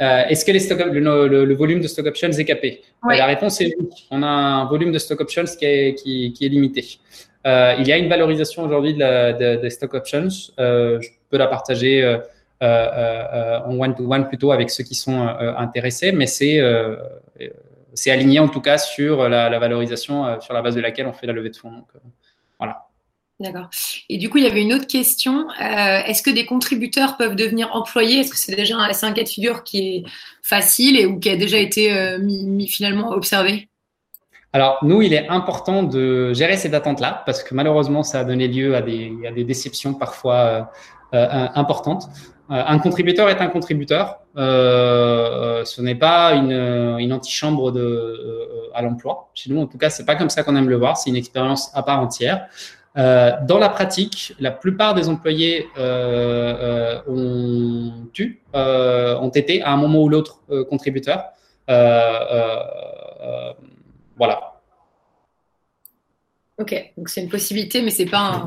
Est-ce 0.00 0.44
que 0.44 0.52
les 0.52 0.58
stock, 0.58 0.78
le, 0.80 1.54
volume 1.54 1.80
de 1.80 1.86
stock 1.86 2.06
options 2.06 2.30
est 2.30 2.44
capé? 2.44 2.82
La 3.06 3.26
réponse 3.26 3.60
est 3.60 3.74
oui. 3.78 3.88
On 4.10 4.22
a 4.22 4.26
un 4.26 4.64
volume 4.66 4.90
de 4.90 4.98
stock 4.98 5.20
options 5.20 5.44
qui 5.44 5.64
est, 5.64 5.94
qui, 5.94 6.34
est 6.40 6.48
limité. 6.48 6.98
il 7.44 7.86
y 7.86 7.92
a 7.92 7.98
une 7.98 8.08
valorisation 8.08 8.62
aujourd'hui 8.62 8.94
de 8.94 9.60
des 9.60 9.70
stock 9.70 9.94
options. 9.94 10.28
je 10.58 11.08
peux 11.30 11.36
la 11.38 11.46
partager 11.46 12.18
en 12.60 13.78
one-to-one 13.78 14.28
plutôt 14.28 14.50
avec 14.50 14.70
ceux 14.70 14.84
qui 14.84 14.94
sont 14.94 15.28
intéressés, 15.56 16.10
mais 16.10 16.26
c'est 16.26 16.60
aligné 18.10 18.40
en 18.40 18.48
tout 18.48 18.60
cas 18.62 18.78
sur 18.78 19.28
la, 19.28 19.58
valorisation 19.58 20.40
sur 20.40 20.54
la 20.54 20.62
base 20.62 20.74
de 20.74 20.80
laquelle 20.80 21.06
on 21.06 21.12
fait 21.12 21.26
la 21.26 21.34
levée 21.34 21.50
de 21.50 21.56
fonds. 21.56 21.70
Donc, 21.70 21.88
voilà. 22.58 22.88
D'accord. 23.40 23.68
Et 24.08 24.16
du 24.16 24.30
coup, 24.30 24.38
il 24.38 24.44
y 24.44 24.46
avait 24.46 24.62
une 24.62 24.72
autre 24.72 24.86
question. 24.86 25.48
Euh, 25.60 25.98
est-ce 26.06 26.22
que 26.22 26.30
des 26.30 26.46
contributeurs 26.46 27.16
peuvent 27.16 27.34
devenir 27.34 27.74
employés? 27.74 28.20
Est-ce 28.20 28.30
que 28.30 28.38
c'est 28.38 28.54
déjà 28.54 28.76
un, 28.76 29.12
cas 29.12 29.24
de 29.24 29.28
figure 29.28 29.64
qui 29.64 29.78
est 29.78 30.04
facile 30.42 30.96
et 30.96 31.04
ou 31.04 31.18
qui 31.18 31.30
a 31.30 31.36
déjà 31.36 31.58
été 31.58 31.92
euh, 31.92 32.18
mis, 32.20 32.68
finalement 32.68 33.10
observé? 33.10 33.68
Alors, 34.52 34.78
nous, 34.82 35.02
il 35.02 35.12
est 35.12 35.28
important 35.28 35.82
de 35.82 36.32
gérer 36.32 36.56
cette 36.56 36.74
attente-là 36.74 37.24
parce 37.26 37.42
que 37.42 37.56
malheureusement, 37.56 38.04
ça 38.04 38.20
a 38.20 38.24
donné 38.24 38.46
lieu 38.46 38.76
à 38.76 38.82
des, 38.82 39.44
déceptions 39.44 39.94
parfois 39.94 40.70
euh, 41.12 41.48
importantes. 41.56 42.04
un 42.48 42.78
contributeur 42.78 43.28
est 43.30 43.40
un 43.40 43.48
contributeur. 43.48 44.20
ce 44.36 45.80
n'est 45.80 45.96
pas 45.96 46.34
une, 46.34 47.12
antichambre 47.12 47.74
à 48.74 48.82
l'emploi. 48.82 49.28
Chez 49.34 49.52
nous, 49.52 49.60
en 49.60 49.66
tout 49.66 49.76
cas, 49.76 49.90
c'est 49.90 50.04
pas 50.04 50.14
comme 50.14 50.30
ça 50.30 50.44
qu'on 50.44 50.54
aime 50.54 50.68
le 50.68 50.76
voir. 50.76 50.96
C'est 50.96 51.10
une 51.10 51.16
expérience 51.16 51.72
à 51.74 51.82
part 51.82 52.00
entière. 52.00 52.46
Euh, 52.96 53.32
dans 53.42 53.58
la 53.58 53.68
pratique, 53.68 54.34
la 54.38 54.52
plupart 54.52 54.94
des 54.94 55.08
employés 55.08 55.66
euh, 55.76 57.02
euh, 57.02 57.02
ont, 57.08 58.08
eu, 58.18 58.40
ont 58.54 59.30
été 59.30 59.62
à 59.62 59.72
un 59.72 59.76
moment 59.76 60.02
ou 60.02 60.08
l'autre 60.08 60.40
contributeurs. 60.70 61.32
voilà. 64.16 64.53
Ok, 66.56 66.92
donc 66.96 67.08
c'est 67.08 67.20
une 67.20 67.28
possibilité, 67.28 67.82
mais 67.82 67.90
c'est 67.90 68.06
pas 68.06 68.46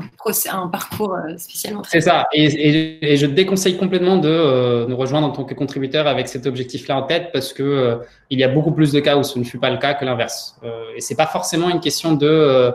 un 0.50 0.68
parcours 0.68 1.14
euh, 1.14 1.36
spécialement. 1.36 1.82
C'est 1.84 2.00
ça, 2.00 2.26
et, 2.32 3.16
je 3.18 3.26
déconseille 3.26 3.76
complètement 3.76 4.16
de 4.16 4.30
euh, 4.30 4.86
nous 4.86 4.96
rejoindre 4.96 5.26
en 5.26 5.30
tant 5.30 5.44
que 5.44 5.52
contributeur 5.52 6.06
avec 6.06 6.26
cet 6.26 6.46
objectif-là 6.46 6.96
en 6.96 7.02
tête 7.02 7.28
parce 7.34 7.52
que 7.52 7.62
euh, 7.62 7.96
il 8.30 8.38
y 8.38 8.44
a 8.44 8.48
beaucoup 8.48 8.72
plus 8.72 8.92
de 8.92 9.00
cas 9.00 9.18
où 9.18 9.22
ce 9.22 9.38
ne 9.38 9.44
fut 9.44 9.58
pas 9.58 9.68
le 9.68 9.76
cas 9.76 9.92
que 9.92 10.06
l'inverse. 10.06 10.58
et 10.96 11.02
c'est 11.02 11.16
pas 11.16 11.26
forcément 11.26 11.68
une 11.68 11.80
question 11.80 12.14
de 12.14 12.72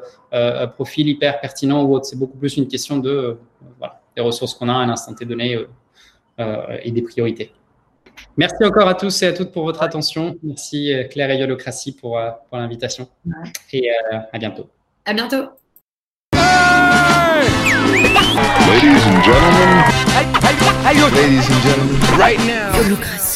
profil 0.75 1.07
hyper 1.09 1.41
pertinent 1.41 1.83
ou 1.83 1.95
autre, 1.95 2.05
c'est 2.05 2.19
beaucoup 2.19 2.37
plus 2.37 2.55
une 2.57 2.67
question 2.67 2.97
de 2.97 3.37
voilà, 3.79 4.01
des 4.15 4.21
ressources 4.21 4.53
qu'on 4.53 4.69
a 4.69 4.73
à 4.73 4.77
un 4.77 4.89
instant 4.89 5.15
T 5.15 5.25
donné 5.25 5.57
et 6.37 6.91
des 6.91 7.01
priorités. 7.01 7.51
Merci 8.37 8.63
encore 8.63 8.87
à 8.87 8.93
tous 8.93 9.23
et 9.23 9.27
à 9.27 9.33
toutes 9.33 9.51
pour 9.51 9.63
votre 9.63 9.81
attention. 9.81 10.35
Merci 10.43 10.93
Claire 11.09 11.31
et 11.31 11.39
Yolocratie 11.39 11.93
pour, 11.93 12.21
pour 12.49 12.57
l'invitation. 12.59 13.07
Et 13.71 13.89
à 14.31 14.37
bientôt. 14.37 14.69
À 15.05 15.13
bientôt. 15.13 15.49
Ladies 18.69 19.05
and 19.05 19.23
gentlemen. 19.23 19.83
Ladies 21.13 21.49
and 21.49 21.61
gentlemen. 21.61 22.17
Right 22.17 22.39
now. 22.47 23.32